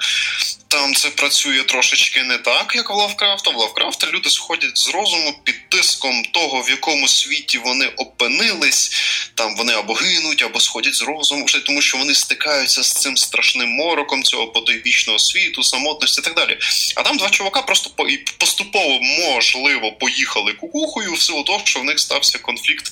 там 0.68 0.94
це 0.94 1.10
працює 1.10 1.62
трошечки 1.62 2.22
не 2.22 2.38
так, 2.38 2.72
як 2.76 2.90
в 2.90 2.92
Лавкрафта. 2.92 3.50
В 3.50 3.56
Лавкрафта 3.56 4.06
люди 4.06 4.30
сходять 4.30 4.78
з 4.78 4.88
розуму 4.88 5.34
під 5.44 5.68
тиском 5.68 6.24
того, 6.24 6.62
в 6.62 6.70
якому 6.70 7.08
світі 7.08 7.58
вони 7.58 7.86
опинились. 7.86 8.90
Там 9.34 9.56
вони 9.56 9.72
або 9.72 9.94
гинуть, 9.94 10.42
або 10.42 10.60
сходять 10.60 10.94
з 10.94 11.02
розуму, 11.02 11.46
тому 11.66 11.82
що 11.82 11.98
вони 11.98 12.14
стикаються 12.14 12.82
з 12.82 12.92
цим 12.92 13.16
страшним 13.16 13.68
мороком 13.68 14.22
цього 14.22 14.46
потойбічного 14.46 15.18
світу, 15.18 15.62
самотності 15.62 16.20
і 16.20 16.24
так 16.24 16.34
далі. 16.34 16.58
А 16.96 17.02
там 17.02 17.16
два 17.16 17.30
чувака 17.30 17.62
просто 17.62 17.90
поступово 18.38 19.00
можливо 19.00 19.92
поїхали 19.92 20.52
кукухою 20.52 21.12
в 21.12 21.20
силу 21.20 21.42
того, 21.42 21.60
що 21.64 21.80
в 21.80 21.84
них 21.84 22.00
стався 22.00 22.38
конфлікт 22.38 22.90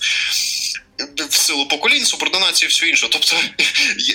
в 1.31 1.35
силу 1.35 1.67
поколінь, 1.67 2.05
субординації 2.05 2.67
і 2.67 2.71
все 2.71 2.87
інше. 2.87 3.09
Тобто 3.11 3.37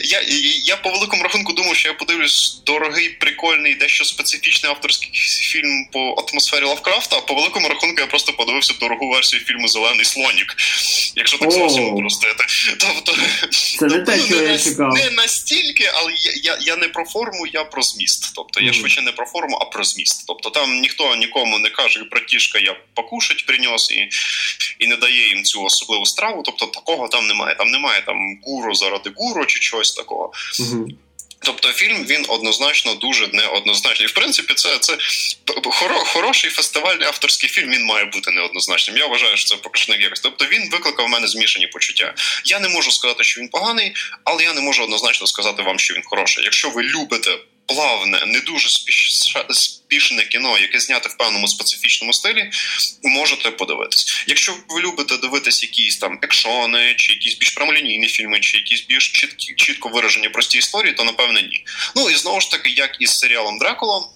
я 0.03 0.21
я, 0.21 0.61
я 0.63 0.77
по 0.77 0.89
великому 0.89 1.23
рахунку 1.23 1.53
думав, 1.53 1.75
що 1.75 1.87
я 1.87 1.93
подивлюсь 1.93 2.61
дорогий, 2.65 3.09
прикольний, 3.09 3.75
дещо 3.75 4.05
специфічний 4.05 4.71
авторський 4.71 5.11
фільм 5.51 5.87
по 5.91 5.99
атмосфері 5.99 6.65
Лавкрафта, 6.65 7.17
а 7.17 7.21
по 7.21 7.33
великому 7.33 7.67
рахунку 7.67 8.01
я 8.01 8.07
просто 8.07 8.33
подивився 8.33 8.73
дорогу 8.79 9.09
версію 9.09 9.43
фільму 9.43 9.67
Зелений 9.67 10.05
слонік. 10.05 10.55
Якщо 11.15 11.37
так 11.37 11.51
зовсім 11.51 11.97
простити. 11.97 12.45
Тобто, 12.79 13.21
Це 13.79 13.85
не 13.85 13.99
те, 13.99 14.19
що 14.19 14.41
я 14.41 14.59
чекав. 14.59 14.93
Не 14.93 15.09
настільки, 15.09 15.91
але 15.93 16.11
я 16.13 16.31
я, 16.43 16.57
я 16.61 16.75
не 16.75 16.87
про 16.87 17.05
форму, 17.05 17.47
я 17.53 17.63
про 17.63 17.81
зміст. 17.81 18.31
Тобто 18.35 18.59
я 18.61 18.73
швидше 18.73 19.01
не 19.01 19.11
про 19.11 19.25
форму, 19.25 19.57
а 19.61 19.65
про 19.65 19.83
зміст. 19.83 20.23
Тобто 20.27 20.49
там 20.49 20.81
ніхто 20.81 21.15
нікому 21.15 21.59
не 21.59 21.69
каже, 21.69 22.03
братішка, 22.11 22.59
я 22.59 22.75
покушать 22.93 23.45
принес 23.45 23.91
і, 23.91 24.09
і 24.79 24.87
не 24.87 24.95
дає 24.95 25.27
їм 25.27 25.43
цю 25.43 25.63
особливу 25.63 26.05
страву. 26.05 26.43
Тобто 26.45 26.67
такого 26.77 27.07
там 27.07 27.27
немає. 27.27 27.55
Там 27.55 27.67
немає 27.67 28.01
там 28.05 28.17
гуру 28.43 28.75
заради 28.75 29.11
гуру 29.15 29.45
чи 29.45 29.59
чогось 29.59 29.93
такого. 29.93 30.31
Угу. 30.59 30.87
Тобто 31.39 31.67
фільм 31.67 32.05
він 32.05 32.25
однозначно 32.27 32.95
дуже 32.95 33.27
неоднозначний. 33.27 34.07
В 34.07 34.13
принципі, 34.13 34.53
це 34.53 34.79
це 34.79 34.97
хоро, 35.63 35.95
хороший 35.95 36.49
фестивальний 36.49 37.07
авторський 37.07 37.49
фільм. 37.49 37.69
Він 37.69 37.85
має 37.85 38.05
бути 38.05 38.31
неоднозначним. 38.31 38.97
Я 38.97 39.07
вважаю, 39.07 39.37
що 39.37 39.49
це 39.49 39.55
показник 39.55 40.01
якось. 40.01 40.19
Тобто 40.19 40.45
він 40.45 40.69
викликав 40.69 41.05
в 41.05 41.09
мене 41.09 41.27
змішані 41.27 41.67
почуття. 41.67 42.13
Я 42.45 42.59
не 42.59 42.69
можу 42.69 42.91
сказати, 42.91 43.23
що 43.23 43.41
він 43.41 43.49
поганий, 43.49 43.93
але 44.23 44.43
я 44.43 44.53
не 44.53 44.61
можу 44.61 44.83
однозначно 44.83 45.27
сказати 45.27 45.63
вам, 45.63 45.79
що 45.79 45.93
він 45.93 46.03
хороший. 46.05 46.43
Якщо 46.43 46.69
ви 46.69 46.83
любите 46.83 47.37
плавне, 47.65 48.25
не 48.25 48.39
дуже 48.39 48.69
спішне 49.49 50.23
кіно, 50.23 50.57
яке 50.57 50.79
знято 50.79 51.09
в 51.09 51.17
певному 51.17 51.47
специфічному 51.47 52.13
стилі, 52.13 52.51
можете 53.03 53.51
подивитись. 53.51 54.23
Якщо 54.27 54.57
ви 54.69 54.81
любите 54.81 55.17
дивитись 55.17 55.63
якісь 55.63 55.97
там 55.97 56.19
екшони, 56.21 56.95
чи 56.97 57.13
якісь 57.13 57.37
більш 57.37 57.49
прямолінійні 57.49 58.07
фільми, 58.07 58.39
чи 58.39 58.57
якісь 58.57 58.81
більш 58.81 59.11
чіткі, 59.11 59.53
чітко 59.55 59.89
виражені 59.89 60.29
прості 60.29 60.57
історії, 60.57 60.93
то 60.93 61.03
напевне 61.03 61.41
ні. 61.41 61.65
Ну 61.95 62.09
і 62.09 62.15
знову 62.15 62.41
ж 62.41 62.51
таки, 62.51 62.69
як 62.69 62.97
із 62.99 63.19
серіалом 63.19 63.57
Дракула. 63.59 64.07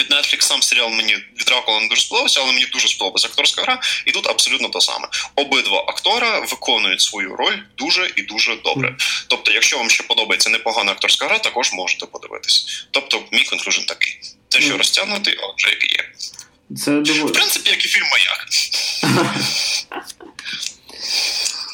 Від 0.00 0.10
Netflix 0.10 0.40
сам 0.40 0.62
серіал 0.62 0.90
мені 0.90 1.14
від 1.14 1.44
Дракула 1.46 1.80
не 1.80 1.88
дуже 1.88 2.00
сподобався, 2.00 2.40
але 2.40 2.52
мені 2.52 2.66
дуже 2.66 2.88
сподобалася 2.88 3.28
акторська 3.28 3.62
гра, 3.62 3.80
і 4.06 4.10
тут 4.10 4.26
абсолютно 4.26 4.68
те 4.68 4.80
саме. 4.80 5.08
Обидва 5.34 5.84
актора 5.88 6.40
виконують 6.40 7.00
свою 7.00 7.36
роль 7.36 7.58
дуже 7.76 8.12
і 8.16 8.22
дуже 8.22 8.56
добре. 8.56 8.96
Тобто, 9.28 9.52
якщо 9.52 9.78
вам 9.78 9.90
ще 9.90 10.02
подобається 10.02 10.50
непогана 10.50 10.92
акторська 10.92 11.26
гра, 11.26 11.38
також 11.38 11.72
можете 11.72 12.06
подивитись. 12.06 12.86
Тобто, 12.90 13.22
мій 13.32 13.44
конклюжн 13.44 13.82
такий: 13.82 14.20
те, 14.54 14.60
що 14.60 14.78
розтягнутий, 14.78 15.38
а 15.42 15.46
вже 15.56 15.68
як 15.68 15.92
є. 15.92 16.10
Це. 16.76 16.90
В 17.24 17.32
принципі, 17.32 17.70
як 17.70 17.84
і 17.84 17.88
фільм 17.88 18.06
Маяк. 18.10 18.46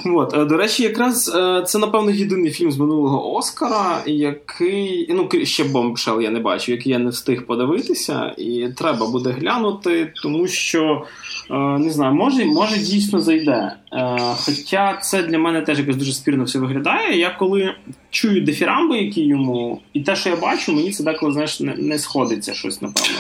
От, 0.04 0.34
е, 0.34 0.44
До 0.44 0.56
речі, 0.56 0.82
якраз 0.82 1.28
е, 1.28 1.62
це, 1.66 1.78
напевно, 1.78 2.10
єдиний 2.10 2.50
фільм 2.50 2.72
з 2.72 2.78
минулого 2.78 3.34
Оскара, 3.34 4.02
який 4.06 5.06
ну 5.10 5.28
ще 5.44 5.64
бомбшел 5.64 6.20
я 6.20 6.30
не 6.30 6.40
бачу, 6.40 6.72
який 6.72 6.92
я 6.92 6.98
не 6.98 7.10
встиг 7.10 7.46
подивитися, 7.46 8.34
і 8.38 8.68
треба 8.76 9.06
буде 9.06 9.30
глянути, 9.30 10.12
тому 10.22 10.48
що 10.48 11.06
е, 11.50 11.54
не 11.54 11.90
знаю, 11.90 12.14
може 12.14 12.44
може 12.44 12.78
дійсно 12.78 13.20
зайде. 13.20 13.72
Хоча 14.36 14.98
це 15.02 15.22
для 15.22 15.38
мене 15.38 15.62
теж 15.62 15.78
якось 15.78 15.96
дуже 15.96 16.12
спірно 16.12 16.44
все 16.44 16.58
виглядає. 16.58 17.18
Я 17.18 17.30
коли 17.30 17.74
чую 18.10 18.40
дефірамби, 18.40 18.98
які 18.98 19.20
йому, 19.20 19.80
і 19.92 20.00
те, 20.00 20.16
що 20.16 20.30
я 20.30 20.36
бачу, 20.36 20.72
мені 20.72 20.90
це 20.90 21.04
деколи 21.04 21.32
знаєш, 21.32 21.60
не, 21.60 21.74
не 21.74 21.98
сходиться 21.98 22.54
щось, 22.54 22.82
напевно. 22.82 23.18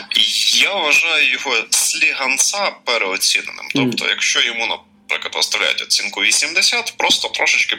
Я 0.62 0.74
вважаю 0.74 1.30
його 1.32 1.50
сліганца 1.70 2.72
переоціненим. 2.84 3.66
Тобто, 3.74 4.06
якщо 4.08 4.40
йому 4.40 4.66
наприклад, 5.10 5.34
виставляють 5.36 5.82
оцінку 5.82 6.20
80, 6.20 6.94
просто 6.96 7.28
трошечки 7.28 7.78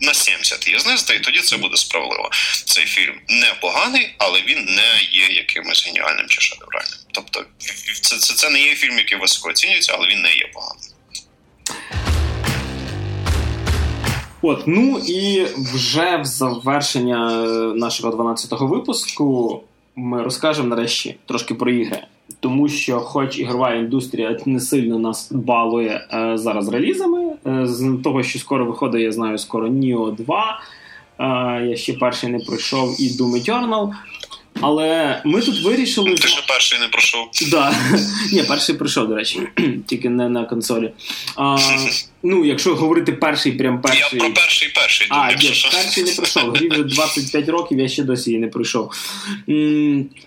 на 0.00 0.14
70 0.14 0.66
її 0.66 0.78
знести, 0.78 1.14
і 1.14 1.20
тоді 1.20 1.40
це 1.40 1.56
буде 1.56 1.76
справедливо. 1.76 2.30
Цей 2.64 2.84
фільм 2.84 3.14
непоганий, 3.28 4.14
але 4.18 4.42
він 4.42 4.64
не 4.64 5.02
є 5.12 5.28
якимось 5.28 5.86
геніальним 5.86 6.26
чи 6.28 6.40
шедевральним. 6.40 6.98
Тобто, 7.12 7.44
це, 8.02 8.16
це, 8.16 8.34
це 8.34 8.50
не 8.50 8.60
є 8.60 8.74
фільм, 8.74 8.98
який 8.98 9.18
високо 9.18 9.48
оцінюється, 9.48 9.92
але 9.98 10.08
він 10.08 10.22
не 10.22 10.28
є 10.28 10.50
поганим. 10.54 10.80
От, 14.42 14.66
ну 14.66 14.98
і 14.98 15.46
вже 15.56 16.16
в 16.16 16.24
завершення 16.24 17.30
нашого 17.74 18.16
12-го 18.16 18.66
випуску 18.66 19.62
ми 19.96 20.22
розкажемо 20.22 20.68
нарешті 20.68 21.16
трошки 21.26 21.54
про 21.54 21.70
ігри. 21.70 22.06
Тому 22.44 22.68
що, 22.68 23.00
хоч 23.00 23.38
ігрова 23.38 23.74
індустрія 23.74 24.38
не 24.46 24.60
сильно 24.60 24.98
нас 24.98 25.32
балує 25.32 26.06
е, 26.12 26.38
зараз 26.38 26.68
релізами, 26.68 27.24
е, 27.46 27.66
з 27.66 27.98
того, 28.04 28.22
що 28.22 28.38
скоро 28.38 28.66
виходить, 28.66 29.02
я 29.02 29.12
знаю, 29.12 29.38
скоро 29.38 29.68
Ніо 29.68 30.10
2. 30.10 30.60
Е, 31.18 31.24
я 31.66 31.76
ще 31.76 31.92
перший 31.92 32.30
не 32.30 32.38
пройшов 32.38 32.96
і 33.00 33.08
Doom 33.08 33.32
Eternal. 33.32 33.92
Але 34.60 35.22
ми 35.24 35.40
тут 35.40 35.62
вирішили. 35.62 36.14
Ти 36.14 36.28
ще 36.28 36.42
перший 36.48 36.78
не 36.78 36.88
пройшов. 36.88 37.28
Да. 37.50 37.74
Ні, 38.32 38.42
перший 38.42 38.74
пройшов, 38.74 39.08
до 39.08 39.14
речі, 39.14 39.40
тільки 39.86 40.08
не 40.08 40.28
на 40.28 40.44
консолі. 40.44 40.92
А, 41.36 41.58
Ну, 42.26 42.44
якщо 42.44 42.74
говорити 42.74 43.12
перший, 43.12 43.52
прям 43.52 43.80
перший. 43.80 44.18
Я 44.18 44.24
про 44.24 44.34
перший 44.34 44.68
перший. 44.74 45.06
А, 45.10 45.28
ні, 45.28 45.34
перший 45.34 46.04
не 46.04 46.12
пройшов. 46.12 46.50
Грі 46.50 46.68
вже 46.68 46.82
25 46.82 47.48
років, 47.48 47.80
я 47.80 47.88
ще 47.88 48.02
досі 48.02 48.30
її 48.30 48.40
не 48.40 48.48
пройшов. 48.48 48.92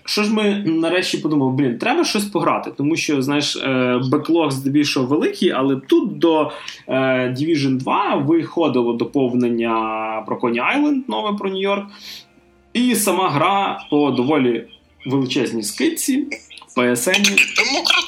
Що 0.04 0.22
ж 0.22 0.32
ми 0.32 0.62
нарешті 0.66 1.18
подумали, 1.18 1.52
блін, 1.52 1.78
треба 1.78 2.04
щось 2.04 2.24
пограти, 2.24 2.70
тому 2.76 2.96
що, 2.96 3.22
знаєш, 3.22 3.56
е, 3.56 4.00
беклог 4.10 4.50
здебільшого 4.50 5.06
великий, 5.06 5.50
але 5.50 5.76
тут 5.76 6.18
до 6.18 6.52
е, 6.88 6.94
Division 7.38 7.76
2 7.76 8.14
виходило 8.14 8.92
доповнення 8.92 9.72
про 10.26 10.36
Coney 10.36 10.76
Island, 10.76 11.00
нове 11.08 11.38
про 11.38 11.50
Нью-Йорк. 11.50 11.84
І 12.72 12.94
сама 12.94 13.30
гра 13.30 13.86
по 13.90 14.10
доволі 14.10 14.64
величезній 15.06 15.62
скидці 15.62 16.26
PSN. 16.76 17.14
PSN. 17.16 18.07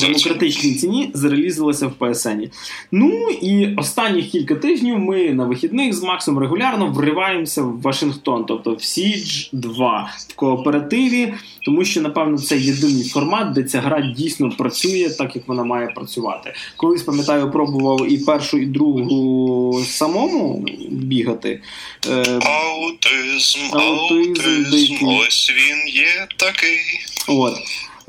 Демократичні, 0.00 0.44
демократичній 0.44 0.74
ціні 0.74 1.10
зарелізилася 1.14 1.86
в 1.86 1.92
PSN. 1.98 2.50
Ну 2.92 3.28
і 3.30 3.74
останні 3.76 4.22
кілька 4.22 4.54
тижнів 4.54 4.98
ми 4.98 5.30
на 5.30 5.44
вихідних 5.44 5.94
з 5.94 6.02
Максом 6.02 6.38
регулярно 6.38 6.86
вриваємося 6.86 7.62
в 7.62 7.80
Вашингтон, 7.80 8.44
тобто 8.48 8.70
в 8.70 8.78
Siege 8.78 9.48
2 9.52 10.10
в 10.28 10.34
кооперативі, 10.34 11.34
тому 11.64 11.84
що, 11.84 12.00
напевно, 12.00 12.38
це 12.38 12.58
єдиний 12.58 13.08
формат, 13.08 13.52
де 13.52 13.62
ця 13.62 13.80
гра 13.80 14.00
дійсно 14.16 14.50
працює 14.50 15.10
так, 15.18 15.36
як 15.36 15.48
вона 15.48 15.64
має 15.64 15.86
працювати. 15.86 16.54
Колись 16.76 17.02
пам'ятаю, 17.02 17.50
пробував 17.50 18.12
і 18.12 18.18
першу, 18.18 18.58
і 18.58 18.66
другу 18.66 19.84
самому 19.84 20.66
бігати. 20.90 21.60
Е, 22.08 22.40
аутизм, 22.40 23.58
аутизм, 23.72 25.06
ось 25.06 25.52
він 25.56 25.94
є 25.94 26.26
такий. 26.36 26.80
От. 27.28 27.54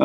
Е, 0.00 0.04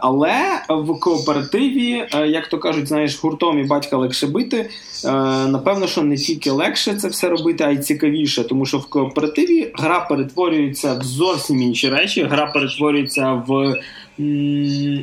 але 0.00 0.34
в 0.68 1.00
кооперативі, 1.00 2.06
е, 2.14 2.28
як 2.28 2.48
то 2.48 2.58
кажуть, 2.58 2.88
знаєш, 2.88 3.22
гуртом 3.22 3.58
і 3.58 3.64
батька 3.64 3.96
легше 3.96 4.26
бити. 4.26 4.56
Е, 5.04 5.10
напевно, 5.46 5.86
що 5.86 6.02
не 6.02 6.16
тільки 6.16 6.50
легше 6.50 6.94
це 6.94 7.08
все 7.08 7.28
робити, 7.28 7.64
а 7.64 7.70
й 7.70 7.78
цікавіше, 7.78 8.44
тому 8.44 8.66
що 8.66 8.78
в 8.78 8.86
кооперативі 8.86 9.72
гра 9.74 10.00
перетворюється 10.00 10.94
в 10.94 11.02
зовсім 11.02 11.62
інші 11.62 11.88
речі. 11.88 12.22
Гра 12.22 12.46
перетворюється 12.46 13.42
в 13.46 13.74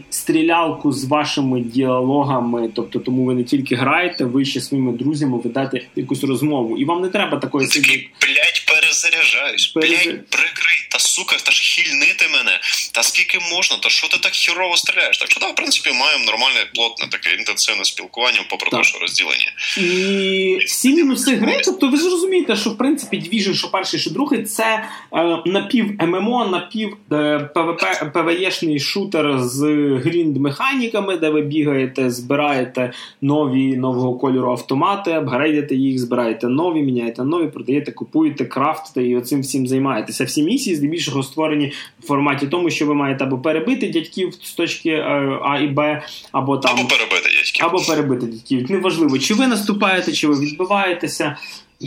стрілялку 0.09 0.91
з 0.91 1.05
вашими 1.05 1.61
діалогами. 1.61 2.69
Тобто, 2.75 2.99
тому 2.99 3.25
ви 3.25 3.33
не 3.33 3.43
тільки 3.43 3.75
граєте, 3.75 4.25
ви 4.25 4.45
ще 4.45 4.61
своїми 4.61 4.91
друзями 4.91 5.39
ведете 5.43 5.81
якусь 5.95 6.23
розмову. 6.23 6.77
І 6.77 6.85
вам 6.85 7.01
не 7.01 7.09
треба 7.09 7.37
такої 7.37 7.67
сидіти. 7.67 8.09
Блять, 8.21 8.63
перезаряджаюсь. 8.67 9.67
Перез... 9.67 9.89
Блять, 9.89 10.29
прикрий, 10.29 10.77
та 10.91 10.99
сука, 10.99 11.35
та 11.43 11.51
ж 11.51 11.61
хільнити 11.61 12.25
мене. 12.33 12.59
Та 12.91 13.03
скільки 13.03 13.39
можна, 13.55 13.77
та 13.77 13.89
що 13.89 14.07
ти 14.07 14.17
так 14.17 14.31
хірово 14.31 14.77
стріляєш? 14.77 15.17
Так 15.17 15.31
що 15.31 15.39
да, 15.39 15.47
в 15.47 15.55
принципі, 15.55 15.89
маємо 15.91 16.25
нормальне 16.25 16.69
плотне 16.75 17.07
таке 17.07 17.35
інтенсивне 17.35 17.85
спілкування, 17.85 18.45
попри 18.49 18.69
те, 18.69 18.83
що 18.83 18.99
розділення. 18.99 19.51
І 19.77 20.65
всі 20.65 20.89
мінуси 20.89 21.35
гри, 21.35 21.61
тобто 21.65 21.89
ви 21.89 21.97
зрозумієте, 21.97 22.55
що 22.55 22.69
в 22.69 22.77
принципі 22.77 23.17
Division, 23.17 23.53
що 23.53 23.71
перший, 23.71 23.99
що 23.99 24.09
другий, 24.09 24.43
це 24.43 24.89
е, 25.13 25.41
напів 25.45 25.91
ММО, 26.01 26.45
напів 26.45 26.97
е, 27.11 27.39
ПВП, 27.39 28.13
ПВЄшний 28.13 28.79
шутер 29.03 29.39
з 29.39 29.61
грінд-механіками, 30.05 31.17
де 31.17 31.29
ви 31.29 31.41
бігаєте, 31.41 32.09
збираєте 32.09 32.93
нові 33.21 33.77
нового 33.77 34.15
кольору 34.15 34.51
автомати, 34.51 35.11
апгрейдите 35.11 35.75
їх, 35.75 35.99
збираєте 35.99 36.47
нові, 36.47 36.81
міняєте 36.81 37.23
нові, 37.23 37.47
продаєте, 37.47 37.91
купуєте, 37.91 38.45
крафтите 38.45 39.07
і 39.07 39.17
оцим 39.17 39.41
всім 39.41 39.67
займаєтеся. 39.67 40.23
Всі 40.23 40.43
місії 40.43 40.75
здебільшого 40.75 41.23
створені 41.23 41.71
в 41.99 42.05
форматі 42.05 42.47
тому, 42.47 42.69
що 42.69 42.85
ви 42.85 42.93
маєте 42.93 43.23
або 43.23 43.37
перебити 43.37 43.89
дядьків 43.89 44.33
з 44.41 44.53
точки 44.53 44.89
е, 44.89 45.39
А 45.43 45.59
і 45.59 45.67
Б, 45.67 46.01
або 46.31 46.57
там 46.57 46.71
або 46.79 46.87
перебити 46.87 47.29
дядьків. 47.35 47.65
Або 47.65 47.77
перебити 47.77 48.25
дядьків. 48.25 48.71
Неважливо, 48.71 49.19
чи 49.19 49.33
ви 49.33 49.47
наступаєте, 49.47 50.11
чи 50.11 50.27
ви 50.27 50.39
відбиваєтеся. 50.39 51.37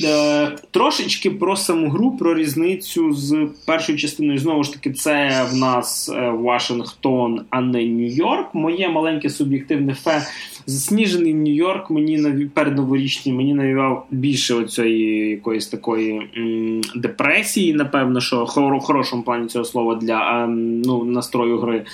Е, 0.04 0.56
трошечки 0.70 1.30
про 1.30 1.56
саму 1.56 1.88
гру, 1.90 2.16
про 2.16 2.34
різницю 2.34 3.12
з 3.12 3.48
першою 3.66 3.98
частиною. 3.98 4.38
Знову 4.38 4.64
ж 4.64 4.72
таки, 4.72 4.92
це 4.92 5.44
в 5.52 5.56
нас 5.56 6.08
е, 6.08 6.30
Вашингтон, 6.30 7.44
а 7.50 7.60
не 7.60 7.78
Нью-Йорк. 7.78 8.46
Моє 8.52 8.88
маленьке 8.88 9.30
суб'єктивне 9.30 9.94
фе. 9.94 10.26
Засніжений 10.68 11.34
Нью-Йорк 11.34 11.90
мені 11.90 12.18
навів 12.18 12.50
передноворічний 12.50 13.34
мені 13.34 13.54
навівав 13.54 14.06
більше 14.10 14.54
оцієї 14.54 15.30
якоїсь 15.30 15.66
такої 15.66 16.30
м, 16.36 16.80
депресії, 16.94 17.74
напевно, 17.74 18.20
що 18.20 18.44
в 18.44 18.80
хорошому 18.80 19.22
плані 19.22 19.46
цього 19.46 19.64
слова 19.64 19.94
для 19.94 20.44
е, 20.44 20.46
ну, 20.86 21.04
настрою 21.04 21.58
гри. 21.58 21.84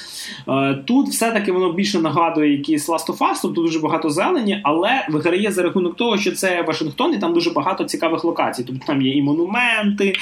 Е, 0.48 0.74
тут 0.84 1.08
все-таки 1.08 1.52
воно 1.52 1.72
більше 1.72 1.98
нагадує 2.00 2.52
якийсь 2.52 2.88
Last 2.88 3.06
of 3.06 3.18
Us, 3.18 3.42
тут 3.42 3.52
дуже 3.52 3.78
багато 3.78 4.10
зелені, 4.10 4.60
але 4.64 5.06
виграє 5.10 5.52
за 5.52 5.62
рахунок 5.62 5.96
того, 5.96 6.18
що 6.18 6.32
це 6.32 6.62
Вашингтон, 6.62 7.14
і 7.14 7.18
там 7.18 7.34
дуже 7.34 7.50
багато 7.50 7.84
цікавих 7.84 8.24
локацій. 8.24 8.64
Тобто 8.66 8.86
там 8.86 9.02
є 9.02 9.12
і 9.14 9.22
монументи, 9.22 10.12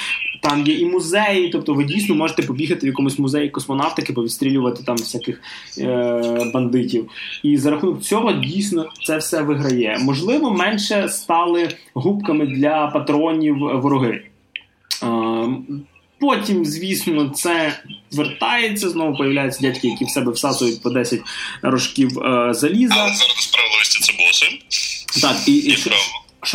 там 0.41 0.63
є 0.63 0.75
і 0.75 0.85
музеї. 0.85 1.49
Тобто 1.49 1.73
ви 1.73 1.83
дійсно 1.83 2.15
можете 2.15 2.41
побігати 2.41 2.85
в 2.85 2.87
якомусь 2.87 3.19
музеї 3.19 3.49
космонавтики, 3.49 4.13
повідстрілювати 4.13 4.83
там 4.83 4.95
всяких 4.95 5.41
е- 5.77 6.51
бандитів. 6.53 7.09
І 7.43 7.57
за 7.57 7.71
рахунок 7.71 8.01
цього 8.01 8.40
дійсно 8.45 8.89
це 9.05 9.17
все 9.17 9.41
виграє. 9.41 9.97
Можливо, 10.01 10.51
менше 10.51 11.09
стали 11.09 11.69
губками 11.93 12.45
для 12.45 12.87
патронів 12.87 13.57
вороги. 13.57 14.23
Е- 15.03 15.47
Потім, 16.19 16.65
звісно, 16.65 17.29
це 17.29 17.79
вертається, 18.11 18.89
знову 18.89 19.17
появляються 19.17 19.61
дядьки, 19.61 19.87
які 19.87 20.05
в 20.05 20.09
себе 20.09 20.31
всасують 20.31 20.81
по 20.81 20.89
10 20.89 21.21
рожків 21.61 22.19
е, 22.19 22.53
заліза. 22.53 22.95
Але 22.97 23.13
заради 23.13 23.41
справедливості 23.41 23.99
це 24.01 24.13
боси. 24.13 24.59
Так, 25.21 25.47
і, 25.47 25.51
і, 25.51 25.67
і 25.67 25.77
що 25.77 25.91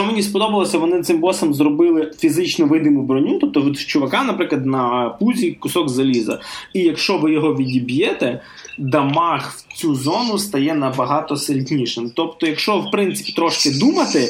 мені 0.04 0.22
сподобалося, 0.22 0.78
вони 0.78 1.02
цим 1.02 1.20
босом 1.20 1.54
зробили 1.54 2.12
фізично 2.18 2.66
видиму 2.66 3.02
броню, 3.02 3.38
тобто 3.38 3.62
від 3.62 3.78
чувака, 3.78 4.24
наприклад, 4.24 4.66
на 4.66 5.08
пузі 5.08 5.52
кусок 5.52 5.88
заліза. 5.88 6.40
І 6.72 6.80
якщо 6.80 7.18
ви 7.18 7.32
його 7.32 7.54
відіб'єте, 7.54 8.40
дамаг 8.78 9.54
в 9.68 9.76
цю 9.76 9.94
зону 9.94 10.38
стає 10.38 10.74
набагато 10.74 11.36
сильнішим. 11.36 12.10
Тобто, 12.14 12.46
якщо 12.46 12.78
в 12.78 12.90
принципі 12.90 13.32
трошки 13.32 13.70
думати, 13.70 14.28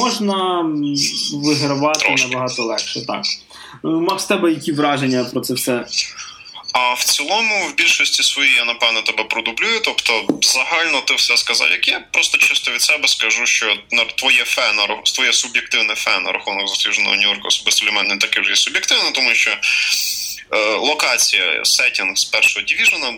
можна 0.00 0.62
вигравати 1.34 2.14
набагато 2.24 2.62
легше. 2.62 3.06
Так. 3.06 3.22
Макс, 3.82 4.24
тебе 4.24 4.50
які 4.50 4.72
враження 4.72 5.24
про 5.32 5.40
це 5.40 5.54
все? 5.54 5.84
А 6.78 6.94
в 6.94 7.04
цілому, 7.04 7.66
в 7.66 7.74
більшості 7.74 8.22
своїй 8.22 8.54
я 8.54 8.64
напевно 8.64 9.02
тебе 9.02 9.24
продублюю. 9.24 9.80
Тобто, 9.80 10.26
загально 10.42 11.00
ти 11.00 11.14
все 11.14 11.36
сказав. 11.36 11.70
Як 11.70 11.88
я 11.88 12.00
просто 12.00 12.38
чисто 12.38 12.70
від 12.70 12.82
себе 12.82 13.08
скажу, 13.08 13.46
що 13.46 13.76
твоє 14.16 14.44
фе 14.44 14.72
на 14.72 14.86
твоє 14.86 15.32
суб'єктивне 15.32 15.94
фе 15.94 16.20
на 16.20 16.32
рахунок 16.32 16.68
засвіженого 16.68 17.16
Нью-Йорку 17.16 17.48
особисто 17.48 17.86
для 17.86 17.92
мене 17.92 18.08
не 18.08 18.16
таке 18.16 18.40
вже 18.40 18.56
суб'єктивне, 18.56 19.10
тому 19.12 19.34
що 19.34 19.50
е, 20.52 20.58
локація 20.74 21.64
сетінг 21.64 22.16
з 22.16 22.24
першого 22.24 22.66
дивіжена 22.66 23.14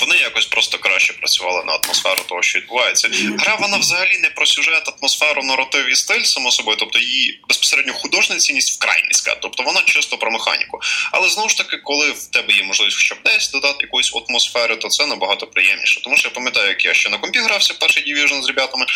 вони 0.00 0.16
якось 0.16 0.46
просто 0.46 0.78
краще 0.78 1.12
працювали 1.12 1.64
на 1.64 1.72
атмосферу 1.72 2.22
того, 2.28 2.42
що 2.42 2.58
відбувається. 2.58 3.08
Гра 3.38 3.56
вона 3.60 3.76
взагалі 3.76 4.18
не 4.18 4.30
про 4.30 4.46
сюжет, 4.46 4.92
атмосферу, 4.98 5.42
нарратив 5.42 5.92
і 5.92 5.94
стиль, 5.94 6.22
само 6.22 6.50
собою, 6.50 6.76
тобто 6.80 6.98
її 6.98 7.40
безпосередньо 7.48 7.92
художня 7.94 8.36
цінність 8.36 8.76
вкрай 8.76 9.02
низька, 9.08 9.34
тобто 9.42 9.62
вона 9.62 9.82
чисто 9.82 10.16
про 10.18 10.30
механіку. 10.30 10.80
Але 11.12 11.28
знову 11.28 11.48
ж 11.48 11.56
таки, 11.56 11.76
коли 11.76 12.10
в 12.10 12.26
тебе 12.26 12.52
є 12.52 12.62
можливість 12.62 12.96
хоча 12.96 13.14
б 13.14 13.18
десь 13.24 13.50
додати 13.50 13.78
якоїсь 13.80 14.12
атмосфери, 14.28 14.76
то 14.76 14.88
це 14.88 15.06
набагато 15.06 15.46
приємніше. 15.46 16.02
Тому 16.02 16.16
що 16.16 16.28
я 16.28 16.34
пам'ятаю, 16.34 16.68
як 16.68 16.84
я 16.84 16.94
ще 16.94 17.10
на 17.10 17.18
компі 17.18 17.38
грався 17.38 17.74
перший 17.80 18.14
Division 18.14 18.42
з 18.42 18.46
ребятами 18.46 18.86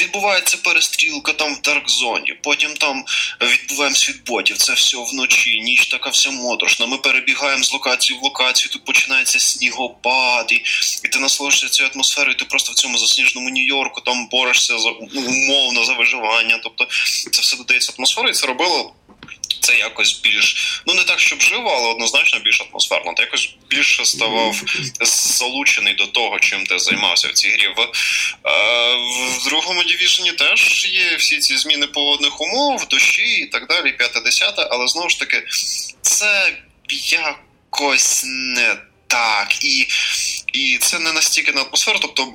відбувається 0.00 0.56
перестрілка 0.56 1.32
там 1.32 1.54
в 1.54 1.60
Даркзоні, 1.60 2.34
потім 2.42 2.74
там 2.74 3.04
відбуваємось 3.40 4.08
від 4.08 4.24
ботів. 4.24 4.58
Це 4.58 4.72
все 4.72 4.96
вночі, 4.96 5.60
ніч 5.60 5.86
така 5.86 6.10
вся 6.10 6.30
моторошна. 6.30 6.86
Ми 6.86 6.98
перебігаємо 6.98 7.64
з 7.64 7.72
локації 7.72 8.18
в 8.18 8.22
локацію. 8.22 8.72
Тут 8.72 8.84
починається 8.84 9.40
снігопад, 9.40 10.52
і, 10.52 10.62
і 11.04 11.08
ти 11.08 11.18
насолоджуєшся 11.18 11.68
цією 11.68 11.92
атмосферою. 11.94 12.36
Ти 12.36 12.44
просто 12.44 12.72
в 12.72 12.74
цьому 12.74 12.98
засніженому 12.98 13.50
Нью-Йорку 13.50 14.00
там 14.00 14.28
борешся 14.30 14.78
за 14.78 14.90
умовно 14.90 15.84
за 15.84 15.92
виживання. 15.92 16.60
Тобто 16.62 16.86
це 17.32 17.42
все 17.42 17.56
додається 17.56 17.92
атмосферою, 17.98 18.30
і 18.30 18.34
це 18.34 18.46
робило 18.46 18.94
це 19.66 19.76
якось 19.76 20.20
більш 20.20 20.80
ну 20.86 20.94
не 20.94 21.04
так, 21.04 21.20
щоб 21.20 21.40
живо, 21.40 21.70
але 21.70 21.88
однозначно 21.88 22.40
більш 22.40 22.60
атмосферно. 22.60 23.14
Ти 23.14 23.22
якось 23.22 23.54
більше 23.70 24.04
ставав 24.04 24.62
залучений 25.00 25.94
до 25.94 26.06
того, 26.06 26.38
чим 26.38 26.66
ти 26.66 26.78
займався 26.78 27.28
в 27.28 27.32
цій 27.32 27.48
грі. 27.48 27.68
В, 27.76 27.80
е, 27.80 27.88
в 29.40 29.48
другому 29.48 29.84
дивіжені 29.84 30.32
теж 30.32 30.86
є 30.92 31.16
всі 31.16 31.38
ці 31.38 31.56
зміни 31.56 31.86
погодних 31.86 32.40
умов, 32.40 32.88
дощі 32.88 33.22
і 33.22 33.46
так 33.46 33.68
далі, 33.68 33.92
п'яте 33.92 34.20
десяте, 34.20 34.68
але 34.70 34.88
знову 34.88 35.08
ж 35.08 35.18
таки, 35.18 35.42
це 36.02 36.56
якось 36.98 38.22
не 38.26 38.76
так. 39.06 39.64
І 39.64 39.86
і 40.56 40.78
це 40.78 40.98
не 40.98 41.12
настільки 41.12 41.52
на 41.52 41.62
атмосферу. 41.62 41.98
Тобто, 42.02 42.34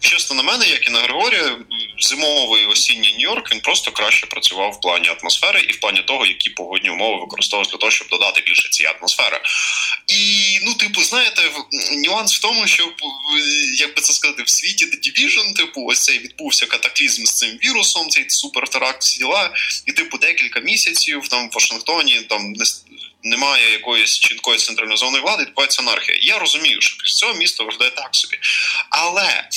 чесно 0.00 0.36
на 0.36 0.42
мене, 0.42 0.68
як 0.68 0.86
і 0.86 0.90
на 0.90 1.00
Григорія, 1.00 1.56
зимовий 2.00 2.66
осінній 2.66 3.16
Нью-Йорк 3.18 3.52
він 3.52 3.60
просто 3.60 3.90
краще 3.90 4.26
працював 4.26 4.72
в 4.72 4.80
плані 4.80 5.08
атмосфери 5.08 5.60
і 5.60 5.72
в 5.72 5.80
плані 5.80 6.02
того, 6.02 6.26
які 6.26 6.50
погодні 6.50 6.90
умови 6.90 7.20
використовують 7.20 7.70
для 7.70 7.78
того, 7.78 7.90
щоб 7.90 8.08
додати 8.08 8.42
більше 8.46 8.68
цієї 8.68 8.94
атмосфери. 8.98 9.40
І 10.06 10.20
ну, 10.64 10.74
типу, 10.74 11.02
знаєте, 11.02 11.42
нюанс 11.92 12.36
в 12.36 12.40
тому, 12.40 12.66
що 12.66 12.92
як 13.78 13.94
би 13.96 14.02
це 14.02 14.12
сказати, 14.12 14.42
в 14.42 14.48
світі 14.48 14.84
The 14.84 14.98
Division, 15.08 15.54
типу, 15.54 15.86
ось 15.86 16.00
цей 16.00 16.18
відбувся 16.18 16.66
катаклізм 16.66 17.24
з 17.24 17.32
цим 17.38 17.58
вірусом, 17.64 18.08
цей 18.08 18.24
супертеракт, 18.30 19.02
всі 19.02 19.18
діла, 19.18 19.50
і 19.86 19.92
типу 19.92 20.18
декілька 20.18 20.60
місяців 20.60 21.28
там 21.28 21.48
в 21.48 21.52
Вашингтоні 21.52 22.20
там 22.20 22.52
не 22.52 22.64
немає 23.28 23.72
якоїсь 23.72 24.18
чіткої 24.18 24.58
централізованої 24.58 25.22
влади, 25.22 25.42
відбувається 25.42 25.82
анархія. 25.82 26.18
Я 26.22 26.38
розумію, 26.38 26.80
що 26.80 26.96
після 26.96 27.16
цього 27.16 27.34
місто 27.34 27.64
виглядає 27.64 27.90
так 27.90 28.08
собі. 28.12 28.38
Але 28.90 29.48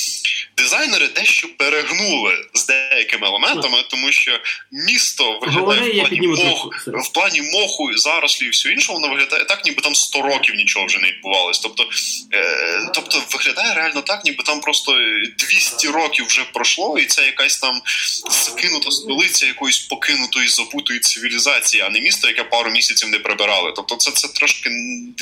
дизайнери 0.56 1.08
дещо 1.08 1.48
перегнули 1.58 2.32
з 2.54 2.66
деякими 2.66 3.26
елементами, 3.26 3.84
тому 3.90 4.12
що 4.12 4.40
місто 4.72 5.38
виглядає 5.42 5.92
в 5.92 6.08
плані 6.08 6.28
моху, 6.28 6.70
в 6.86 7.12
плані 7.12 7.42
моху, 7.42 7.96
зарослі 7.96 8.46
і 8.46 8.50
все 8.50 8.68
інше, 8.68 8.92
воно 8.92 9.08
виглядає 9.08 9.44
так, 9.44 9.64
ніби 9.64 9.82
там 9.82 9.94
100 9.94 10.22
років 10.22 10.54
нічого 10.54 10.86
вже 10.86 10.98
не 10.98 11.08
відбувалось. 11.08 11.58
Тобто, 11.58 11.88
е, 12.32 12.90
тобто 12.94 13.22
виглядає 13.32 13.74
реально 13.74 14.02
так, 14.02 14.24
ніби 14.24 14.44
там 14.44 14.60
просто 14.60 14.98
200 15.38 15.88
років 15.88 16.26
вже 16.26 16.44
пройшло, 16.52 16.98
і 16.98 17.04
це 17.04 17.26
якась 17.26 17.58
там 17.58 17.82
закинута 18.30 18.90
столиця 18.90 19.46
якоїсь 19.46 19.78
покинутої 19.78 20.48
забутої 20.48 21.00
цивілізації, 21.00 21.82
а 21.82 21.90
не 21.90 22.00
місто, 22.00 22.28
яке 22.28 22.44
пару 22.44 22.70
місяців 22.70 23.08
не 23.08 23.18
прибирали. 23.62 23.72
Тобто, 23.76 23.96
це 23.96 24.10
це 24.10 24.28
трошки 24.28 24.70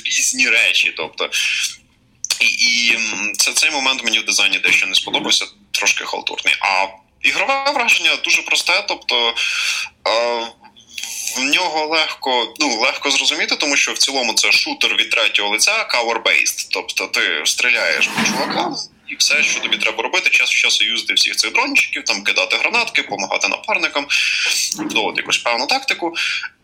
різні 0.05 0.49
речі. 0.49 0.95
Тобто, 0.97 1.31
і 2.41 2.47
і 2.47 2.99
це 3.39 3.53
цей 3.53 3.71
момент 3.71 4.05
мені 4.05 4.19
в 4.19 4.25
дизайні 4.25 4.59
дещо 4.59 4.87
не 4.87 4.95
сподобався, 4.95 5.47
трошки 5.71 6.05
халтурний. 6.05 6.55
А 6.61 6.87
ігрове 7.21 7.73
враження 7.75 8.17
дуже 8.25 8.43
просте. 8.43 8.85
Тобто 8.89 9.35
е, 10.09 10.47
в 11.37 11.45
нього 11.45 11.87
легко 11.87 12.55
ну, 12.61 12.81
легко 12.81 13.11
зрозуміти, 13.11 13.57
тому 13.57 13.77
що 13.77 13.93
в 13.93 13.99
цілому 13.99 14.35
це 14.35 14.53
шутер 14.53 14.97
від 14.97 15.11
третього 15.11 15.49
лиця 15.49 15.89
cover-based. 15.95 16.69
Тобто 16.71 17.07
ти 17.07 17.43
стріляєш 17.45 18.07
по 18.07 18.27
чувакам. 18.27 18.77
І 19.11 19.17
все, 19.19 19.43
що 19.43 19.61
тобі 19.61 19.77
треба 19.77 20.03
робити, 20.03 20.31
час 20.31 20.51
в 20.51 20.55
часу 20.55 20.85
юзати 20.85 21.15
всіх 21.15 21.37
цих 21.37 21.53
дрончиків, 21.53 22.05
там 22.05 22.23
кидати 22.23 22.57
гранатки, 22.57 23.03
допомагати 23.03 23.49
напарникам, 23.49 24.07
будувати 24.77 25.21
якусь 25.21 25.39
певну 25.39 25.67
тактику. 25.67 26.15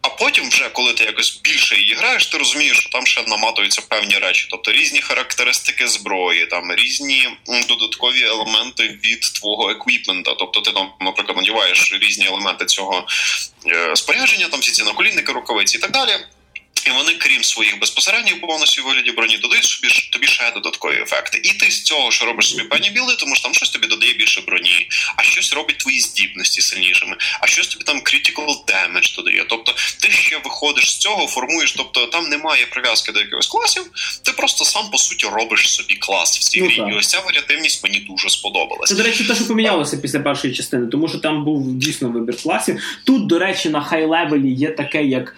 А 0.03 0.09
потім, 0.09 0.49
вже 0.49 0.68
коли 0.68 0.92
ти 0.92 1.05
якось 1.05 1.40
більше 1.44 1.76
її 1.76 1.94
граєш, 1.94 2.26
ти 2.26 2.38
розумієш, 2.38 2.78
що 2.78 2.90
там 2.90 3.07
ще 3.07 3.22
наматуються 3.22 3.82
певні 3.88 4.18
речі, 4.18 4.47
тобто 4.51 4.72
різні 4.72 5.01
характеристики 5.01 5.88
зброї, 5.88 6.47
там 6.47 6.72
різні 6.74 7.28
додаткові 7.68 8.22
елементи 8.22 9.01
від 9.05 9.20
твого 9.20 9.70
еквіпмента. 9.70 10.34
Тобто, 10.38 10.61
ти 10.61 10.72
там, 10.72 10.90
наприклад, 11.01 11.36
надіваєш 11.36 11.92
різні 12.03 12.26
елементи 12.26 12.64
цього 12.64 13.07
е, 13.66 13.97
спорядження, 13.97 14.49
там 14.49 14.61
всі 14.61 14.72
ці 14.72 14.82
наколінники, 14.82 15.32
рукавиці 15.32 15.76
і 15.76 15.80
так 15.80 15.90
далі. 15.90 16.12
І 16.87 16.91
вони, 16.91 17.14
крім 17.18 17.45
своїх 17.45 17.81
безпосередніх 17.81 18.41
бонусів 18.41 18.85
у 18.85 18.89
вигляді 18.89 19.11
броні, 19.11 19.39
додають 19.39 19.64
собі 19.64 19.89
тобі 20.12 20.27
ще 20.27 20.51
додаткові 20.51 21.03
ефекти. 21.03 21.41
І 21.43 21.53
ти 21.53 21.70
з 21.70 21.83
цього, 21.83 22.11
що 22.11 22.24
робиш 22.24 22.51
собі 22.51 22.62
певні 22.62 22.91
білди, 22.91 23.12
тому 23.18 23.35
що 23.35 23.43
там 23.43 23.55
щось 23.55 23.70
тобі 23.70 23.87
додає 23.87 24.12
більше 24.12 24.41
броні, 24.47 24.89
а 25.16 25.22
щось 25.22 25.53
робить 25.53 25.79
твої 25.79 26.01
здібності 26.01 26.62
сильнішими, 26.62 27.16
а 27.41 27.47
щось 27.47 27.68
тобі 27.68 27.85
там 27.85 27.97
critical 27.97 28.47
damage 28.47 29.16
додає. 29.16 29.45
Тобто 29.49 29.74
ти 30.01 30.11
ще 30.11 30.41
виходиш 30.45 30.93
з 30.93 30.97
цього, 30.99 31.27
формуєш, 31.27 31.72
тобто 31.72 32.07
там 32.07 32.29
немає 32.29 32.66
прив'язки 32.66 33.12
до 33.12 33.20
якихось 33.20 33.47
класів, 33.47 33.83
ти 34.22 34.33
просто 34.33 34.64
сам 34.64 34.91
по 34.91 34.99
суті 34.99 35.27
робиш 35.27 35.70
собі 35.70 35.95
клас 35.95 36.39
в 36.39 36.43
цій 36.43 36.61
ну, 36.61 36.66
грі. 36.66 36.93
І 36.93 36.99
ось 36.99 37.09
ця 37.09 37.20
варіативність 37.20 37.85
мені 37.85 37.99
дуже 37.99 38.31
сподобалася. 38.31 38.95
Це, 38.95 39.03
до 39.03 39.09
речі, 39.09 39.24
те, 39.24 39.35
що 39.35 39.47
помінялося 39.47 39.97
після 39.97 40.20
першої 40.20 40.55
частини, 40.55 40.87
тому 40.87 41.09
що 41.09 41.18
там 41.18 41.45
був 41.45 41.74
дійсно 41.74 42.09
вибір 42.09 42.43
класів. 42.43 42.83
Тут, 43.05 43.27
до 43.27 43.39
речі, 43.39 43.68
на 43.68 43.83
high-level 43.85 44.46
і 44.46 44.53
є 44.53 44.70
таке, 44.70 45.05
як 45.05 45.37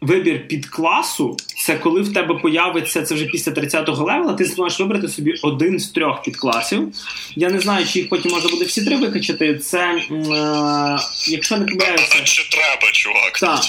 вибір 0.00 0.48
під 0.48 0.66
класу 0.66 1.36
це 1.56 1.74
коли 1.78 2.00
в 2.00 2.12
тебе 2.12 2.34
появиться 2.34 3.02
це 3.02 3.14
вже 3.14 3.24
після 3.24 3.52
30-го 3.52 4.04
level 4.04 4.24
а, 4.24 4.32
ти 4.32 4.44
зможеш 4.44 4.80
вибрати 4.80 5.08
собі 5.08 5.34
один 5.42 5.78
з 5.78 5.88
трьох 5.88 6.22
підкласів. 6.22 6.88
Я 7.36 7.50
не 7.50 7.60
знаю, 7.60 7.86
чи 7.86 7.98
їх 7.98 8.08
потім 8.08 8.32
можна 8.32 8.50
буде 8.50 8.64
всі 8.64 8.84
три 8.84 8.96
викачати. 8.96 9.58
Це 9.58 9.78
е, 9.78 10.98
якщо 11.28 11.56
не 11.56 11.64
помиляюся... 11.64 12.24
Чи 12.24 12.48
треба, 12.50 12.92
чувак? 12.92 13.38
Так. 13.40 13.60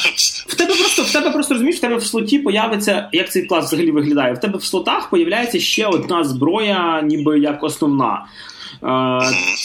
В 0.47 0.55
тебе 0.55 0.75
просто 0.75 1.03
в 1.03 1.11
тебе 1.11 1.31
просто 1.31 1.53
розумієш, 1.53 1.77
в 1.77 1.81
тебе 1.81 1.95
в 1.95 2.03
слоті 2.03 2.39
появиться, 2.39 3.09
як 3.11 3.31
цей 3.31 3.45
клас 3.45 3.65
взагалі 3.65 3.91
виглядає. 3.91 4.33
В 4.33 4.39
тебе 4.39 4.57
в 4.57 4.63
слотах 4.63 5.09
появляється 5.09 5.59
ще 5.59 5.85
одна 5.85 6.23
зброя, 6.23 7.01
ніби 7.01 7.39
як 7.39 7.63
основна. 7.63 8.25
Е, 8.83 9.19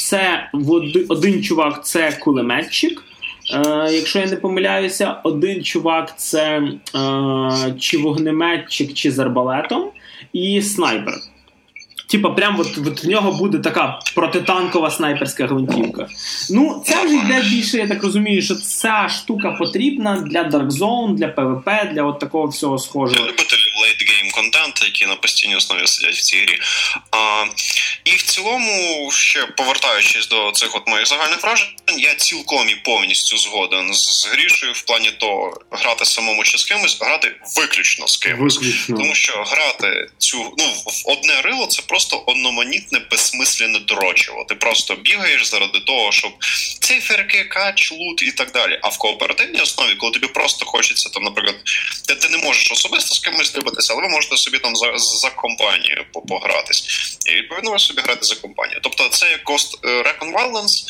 це 0.09 0.51
один 1.09 1.43
чувак, 1.43 1.87
це 1.87 2.13
кулеметчик. 2.13 3.03
Е, 3.55 3.93
Якщо 3.93 4.19
я 4.19 4.27
не 4.27 4.37
помиляюся, 4.37 5.17
один 5.25 5.65
чувак 5.65 6.19
це 6.19 6.63
е, 6.95 7.75
чи 7.79 7.99
вогнеметчик, 7.99 8.95
чи 8.95 9.11
з 9.11 9.19
арбалетом, 9.19 9.91
і 10.33 10.63
снайпер. 10.63 11.15
Типа, 12.07 12.31
прям 12.31 12.61
от, 12.61 12.79
от 12.87 13.05
в 13.05 13.09
нього 13.09 13.33
буде 13.33 13.59
така 13.59 13.99
протитанкова 14.15 14.91
снайперська 14.91 15.47
гвинтівка. 15.47 16.09
Ну, 16.51 16.83
це 16.87 17.05
вже 17.05 17.15
йде 17.15 17.43
більше, 17.51 17.77
я 17.77 17.89
так 17.89 18.03
розумію, 18.03 18.43
що 18.43 18.55
ця 18.55 19.09
штука 19.09 19.51
потрібна 19.51 20.17
для 20.17 20.43
Dark 20.43 20.71
Zone, 20.71 21.15
для 21.15 21.27
PvP, 21.27 21.93
для 21.93 22.03
от 22.03 22.19
такого 22.19 22.47
всього 22.47 22.79
схожого. 22.79 23.27
Любителів 23.27 23.73
late 23.83 24.07
game 24.07 24.31
контенту, 24.33 24.85
які 24.85 25.07
на 25.07 25.17
постійній 25.17 25.57
основі 25.57 25.87
сидять 25.87 26.15
в 26.15 26.23
цій 26.23 26.37
грі. 26.37 26.59
А, 27.11 27.45
І 28.05 28.11
в 28.11 28.23
цілому, 28.23 29.11
ще 29.13 29.47
повертаючись 29.47 30.29
до 30.29 30.51
цих 30.51 30.77
от 30.77 30.89
моїх 30.89 31.07
загальних 31.07 31.43
вражень, 31.43 31.69
я 31.99 32.15
цілком 32.15 32.69
і 32.69 32.75
повністю 32.75 33.37
згоден 33.37 33.95
з 33.95 34.27
Грішою 34.27 34.73
в 34.73 34.83
плані 34.83 35.11
того, 35.11 35.61
грати 35.71 36.05
самому 36.05 36.45
чи 36.45 36.59
з 36.59 36.65
кимось, 36.65 37.01
грати 37.01 37.37
виключно 37.57 38.09
з 38.09 38.17
кимось. 38.17 38.59
Виключно. 38.59 38.97
Тому 38.97 39.15
що 39.15 39.45
грати 39.47 40.09
цю 40.19 40.39
ну 40.59 40.65
в 40.65 41.11
одне 41.13 41.43
рило 41.43 41.67
це 41.67 41.83
просто 41.83 41.96
одноманітне, 42.27 42.99
безсмисленне 43.11 43.79
дрочиво. 43.79 44.45
Ти 44.49 44.55
просто 44.55 44.95
бігаєш 44.95 45.47
заради 45.47 45.81
того, 45.81 46.13
щоб 46.13 46.33
циферки, 46.81 47.45
кач, 47.45 47.93
лут 47.93 48.23
і 48.23 48.33
так 48.33 48.53
далі. 48.53 48.79
А 48.83 48.89
в 48.89 48.99
кооперативній 48.99 49.61
основі, 49.61 49.95
коли 49.95 50.13
тобі 50.13 50.27
просто 50.27 50.67
хочеться 50.67 51.09
там, 51.09 51.23
наприклад, 51.23 51.57
ти, 52.09 52.15
ти 52.15 52.29
не 52.29 52.39
можеш 52.39 52.73
особисто 52.73 53.15
з 53.15 53.19
кимось 53.19 53.53
дивитися, 53.53 53.93
але 53.93 54.03
ви 54.03 54.09
можете 54.09 54.37
собі 54.37 54.59
там 54.59 54.77
за 54.77 54.99
за 54.99 55.31
компанію 55.31 56.05
погратись. 56.29 56.85
І 57.27 57.31
відповідно 57.31 57.71
ви 57.71 57.79
собі 57.79 58.03
грати 58.03 58.27
за 58.27 58.35
компанію. 58.35 58.81
Тобто 58.83 59.09
це 59.09 59.31
як 59.31 59.51
Ghost 59.51 59.81
Recon 59.83 60.33
Violence, 60.35 60.85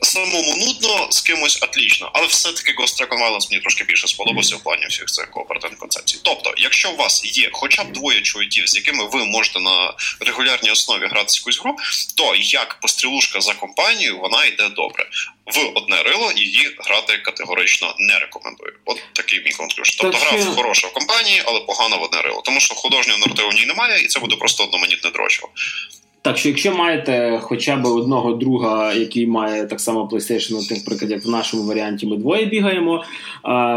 Самому 0.00 0.56
нудно 0.56 1.08
з 1.10 1.20
кимось 1.20 1.62
отлічно, 1.62 2.10
але 2.14 2.26
все-таки 2.26 2.72
Ghost 2.72 3.02
Recon 3.02 3.18
Violence 3.18 3.50
мені 3.50 3.62
трошки 3.62 3.84
більше 3.84 4.08
сподобався 4.08 4.56
в 4.56 4.62
плані 4.62 4.86
всіх 4.86 5.06
цих 5.06 5.30
кооперативних 5.30 5.78
концепцій. 5.78 6.18
Тобто, 6.22 6.54
якщо 6.56 6.90
у 6.90 6.96
вас 6.96 7.24
є 7.24 7.48
хоча 7.52 7.84
б 7.84 7.92
двоє 7.92 8.20
чоловіків, 8.20 8.68
з 8.68 8.76
якими 8.76 9.04
ви 9.04 9.24
можете 9.24 9.60
на 9.60 9.94
регулярній 10.20 10.70
основі 10.70 11.06
грати 11.06 11.32
якусь 11.40 11.60
гру, 11.60 11.76
то 12.16 12.34
як 12.36 12.80
пострілушка 12.80 13.40
за 13.40 13.54
компанію 13.54 14.18
вона 14.18 14.44
йде 14.44 14.68
добре. 14.68 15.06
В 15.46 15.72
одне 15.74 16.02
рило 16.02 16.32
її 16.36 16.76
грати 16.78 17.18
категорично 17.18 17.94
не 17.98 18.18
рекомендую. 18.18 18.72
От 18.84 19.02
такий 19.12 19.44
мій 19.44 19.50
конклюш. 19.50 19.96
Тобто 19.96 20.18
гра 20.18 20.44
хороша 20.54 20.86
в 20.86 20.92
компанії, 20.92 21.42
але 21.46 21.60
погана 21.60 21.96
в 21.96 22.02
одне 22.02 22.22
рило. 22.22 22.42
Тому 22.44 22.60
що 22.60 22.74
художнього 22.74 23.18
наративу 23.18 23.50
в 23.50 23.52
ній 23.52 23.66
немає, 23.66 24.04
і 24.04 24.06
це 24.06 24.20
буде 24.20 24.36
просто 24.36 24.64
одноманітне 24.64 25.10
дрочево. 25.10 25.48
Так 26.28 26.38
що, 26.38 26.48
якщо 26.48 26.76
маєте 26.76 27.38
хоча 27.42 27.76
б 27.76 27.86
одного 27.86 28.32
друга, 28.32 28.94
який 28.94 29.26
має 29.26 29.66
так 29.66 29.80
само 29.80 30.08
PlayStation, 30.12 30.76
наприклад, 30.76 31.10
як 31.10 31.26
в 31.26 31.28
нашому 31.30 31.62
варіанті, 31.62 32.06
ми 32.06 32.16
двоє 32.16 32.44
бігаємо, 32.44 33.04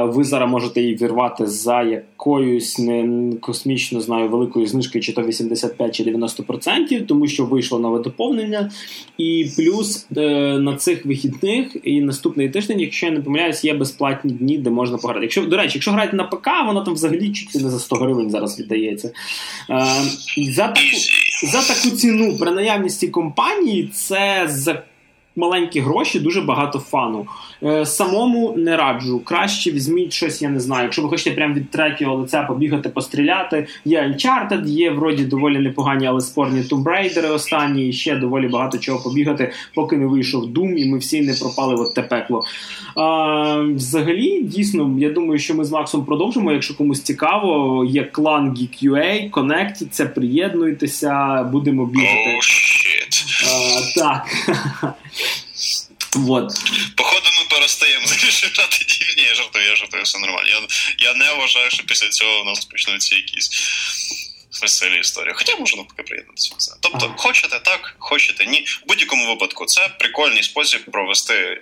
ви 0.04 0.24
зараз 0.24 0.52
можете 0.52 0.82
її 0.82 0.96
вірвати 0.96 1.48
за 1.48 1.82
якоюсь 1.82 2.80
не 2.80 3.32
космічно 3.42 4.02
знаю 4.02 4.30
великою 4.30 4.68
знижкою, 4.68 5.04
чи 5.04 5.14
то 5.14 5.24
85 5.24 5.96
чи 5.96 6.04
90%, 6.04 7.06
тому 7.06 7.28
що 7.28 7.46
вийшло 7.46 7.80
нове 7.80 8.00
доповнення. 8.00 8.72
І 9.18 9.48
плюс 9.58 10.08
е, 10.18 10.22
на 10.60 10.76
цих 10.76 11.06
вихідних 11.06 11.78
і 11.84 12.02
наступний 12.02 12.50
тиждень, 12.50 12.80
якщо 12.80 13.06
я 13.06 13.12
не 13.12 13.20
помиляюсь, 13.20 13.66
є 13.66 13.74
безплатні 13.74 14.32
дні, 14.32 14.58
де 14.58 14.70
можна 14.70 14.98
пограти. 14.98 15.22
Якщо 15.22 15.46
до 15.46 15.58
речі, 15.58 15.72
якщо 15.74 15.92
граєте 15.92 16.16
на 16.16 16.24
ПК, 16.24 16.48
воно 16.68 16.82
там 16.82 16.94
взагалі 16.94 17.32
чуть 17.32 17.56
не 17.56 17.70
за 17.70 17.80
100 17.80 17.96
гривень 17.96 18.30
зараз 18.30 18.60
віддається. 18.60 19.12
За 20.38 20.68
таку, 20.68 20.98
за 21.44 21.62
таку 21.62 21.96
ціну 21.96 22.38
при 22.38 22.52
наявності 22.52 23.08
компанії 23.08 23.92
це 23.94 24.48
за 24.50 24.84
маленькі 25.36 25.80
гроші, 25.80 26.20
дуже 26.20 26.42
багато 26.42 26.80
фану. 26.80 27.28
Е, 27.64 27.86
самому 27.86 28.54
не 28.58 28.78
раджу. 28.78 29.22
Краще 29.26 29.72
візьміть 29.72 30.14
щось, 30.14 30.42
я 30.42 30.50
не 30.50 30.60
знаю. 30.60 30.84
Якщо 30.84 31.02
ви 31.02 31.10
хочете 31.10 31.32
прямо 31.32 31.54
від 31.54 31.70
третього 31.70 32.16
лиця 32.16 32.44
побігати, 32.44 32.90
постріляти. 32.90 33.68
Є 33.86 34.02
Uncharted, 34.02 34.68
є 34.68 34.92
вроді 34.92 35.24
доволі 35.24 35.60
непогані, 35.60 36.08
але 36.08 36.22
спорні 36.22 36.62
Tomb 36.62 36.84
Raider 36.84 37.34
останні, 37.34 37.88
і 37.90 37.94
ще 37.94 38.16
доволі 38.16 38.48
багато 38.48 38.78
чого 38.78 39.04
побігати, 39.04 39.52
поки 39.76 39.98
не 39.98 40.06
вийшов 40.06 40.44
Doom, 40.44 40.74
і 40.74 40.92
ми 40.92 40.98
всі 40.98 41.22
не 41.22 41.34
пропали 41.34 41.76
в 41.76 41.94
те 41.94 42.02
пекло. 42.02 42.44
А, 42.96 43.66
Взагалі, 43.76 44.44
дійсно, 44.44 44.96
я 45.00 45.10
думаю, 45.10 45.40
що 45.40 45.56
ми 45.56 45.66
з 45.66 45.72
Максом 45.72 46.06
продовжимо. 46.06 46.52
Якщо 46.52 46.78
комусь 46.78 47.02
цікаво, 47.02 47.86
є 47.90 48.04
клан 48.04 48.50
GeekUA, 48.50 49.30
конектіться, 49.30 50.06
приєднуйтеся, 50.06 51.44
будемо 51.44 51.86
бігати. 51.86 52.38
Oh, 52.38 52.42
shit. 52.42 53.24
А, 53.48 54.00
Так. 54.00 54.26
Вот. 56.16 56.52
Походу, 56.98 57.30
ми 57.40 57.46
перестаємо 57.50 58.06
грати 58.56 58.86
дівні, 58.86 59.24
я 59.24 59.36
жартую, 59.36 59.66
я 59.66 59.76
жартую, 59.76 60.04
все 60.04 60.20
нормально. 60.20 60.50
Я 60.50 60.62
я 60.98 61.14
не 61.14 61.34
вважаю, 61.34 61.72
що 61.72 61.84
після 61.84 62.10
цього 62.10 62.42
у 62.42 62.44
нас 62.44 62.66
почнуться 62.66 63.16
якісь 63.16 63.50
веселі 64.62 65.00
історії. 65.00 65.34
Хоча 65.38 65.56
можна 65.56 65.78
навпаки 65.78 66.04
приєднатися. 66.04 66.76
Тобто, 66.82 67.06
ага. 67.06 67.16
хочете 67.18 67.60
так, 67.60 67.96
хочете 68.00 68.46
ні. 68.46 68.66
В 68.86 68.88
будь-якому 68.88 69.28
випадку 69.28 69.66
це 69.66 69.90
прикольний 70.00 70.44
спосіб 70.44 70.92
провести. 70.92 71.62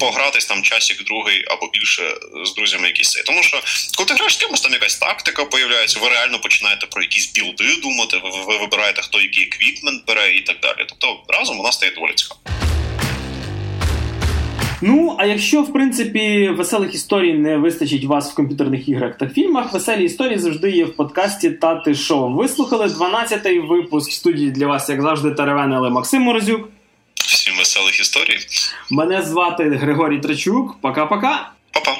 Погратись 0.00 0.46
там 0.46 0.62
часик 0.62 1.04
другий 1.04 1.44
або 1.48 1.70
більше 1.72 2.14
з 2.44 2.54
друзями 2.54 2.86
якісь 2.86 3.10
цей. 3.10 3.22
Тому 3.22 3.42
що 3.42 3.62
коли 3.96 4.06
ти 4.06 4.14
граєш 4.14 4.34
з 4.34 4.36
кимось, 4.36 4.60
там 4.60 4.72
якась 4.72 4.96
тактика 4.96 5.44
появляється, 5.44 6.00
ви 6.00 6.08
реально 6.08 6.40
починаєте 6.40 6.86
про 6.86 7.02
якісь 7.02 7.32
білди 7.32 7.76
думати, 7.76 8.20
ви, 8.24 8.30
ви 8.30 8.58
вибираєте, 8.58 9.02
хто 9.02 9.20
який 9.20 9.44
еквіпмент 9.44 10.06
бере 10.06 10.34
і 10.34 10.40
так 10.40 10.60
далі. 10.60 10.86
Тобто 10.88 11.22
разом 11.28 11.56
вона 11.56 11.72
стає 11.72 11.92
доволі 11.92 12.12
цікаво. 12.14 12.40
Ну, 14.80 15.16
а 15.18 15.26
якщо, 15.26 15.62
в 15.62 15.72
принципі, 15.72 16.48
веселих 16.48 16.94
історій 16.94 17.34
не 17.34 17.56
вистачить 17.56 18.04
вас 18.04 18.32
в 18.32 18.34
комп'ютерних 18.34 18.88
іграх 18.88 19.18
та 19.18 19.28
фільмах, 19.28 19.72
веселі 19.72 20.04
історії 20.04 20.38
завжди 20.38 20.70
є 20.70 20.84
в 20.84 20.96
подкасті 20.96 21.50
Тати 21.50 21.94
Шоу. 21.94 22.34
Вислухали 22.34 22.86
12-й 22.86 23.58
випуск 23.58 24.12
студії 24.12 24.50
для 24.50 24.66
вас, 24.66 24.88
як 24.88 25.02
завжди, 25.02 25.30
теревенили 25.30 25.90
Максим 25.90 26.22
Морозюк. 26.22 26.68
Всім 27.14 27.56
веселих 27.58 28.00
історій. 28.00 28.38
Мене 28.90 29.22
звати 29.22 29.64
Григорій 29.64 30.18
Трачук. 30.18 30.76
Пока-пока. 30.80 31.48
Па-па. 31.72 31.96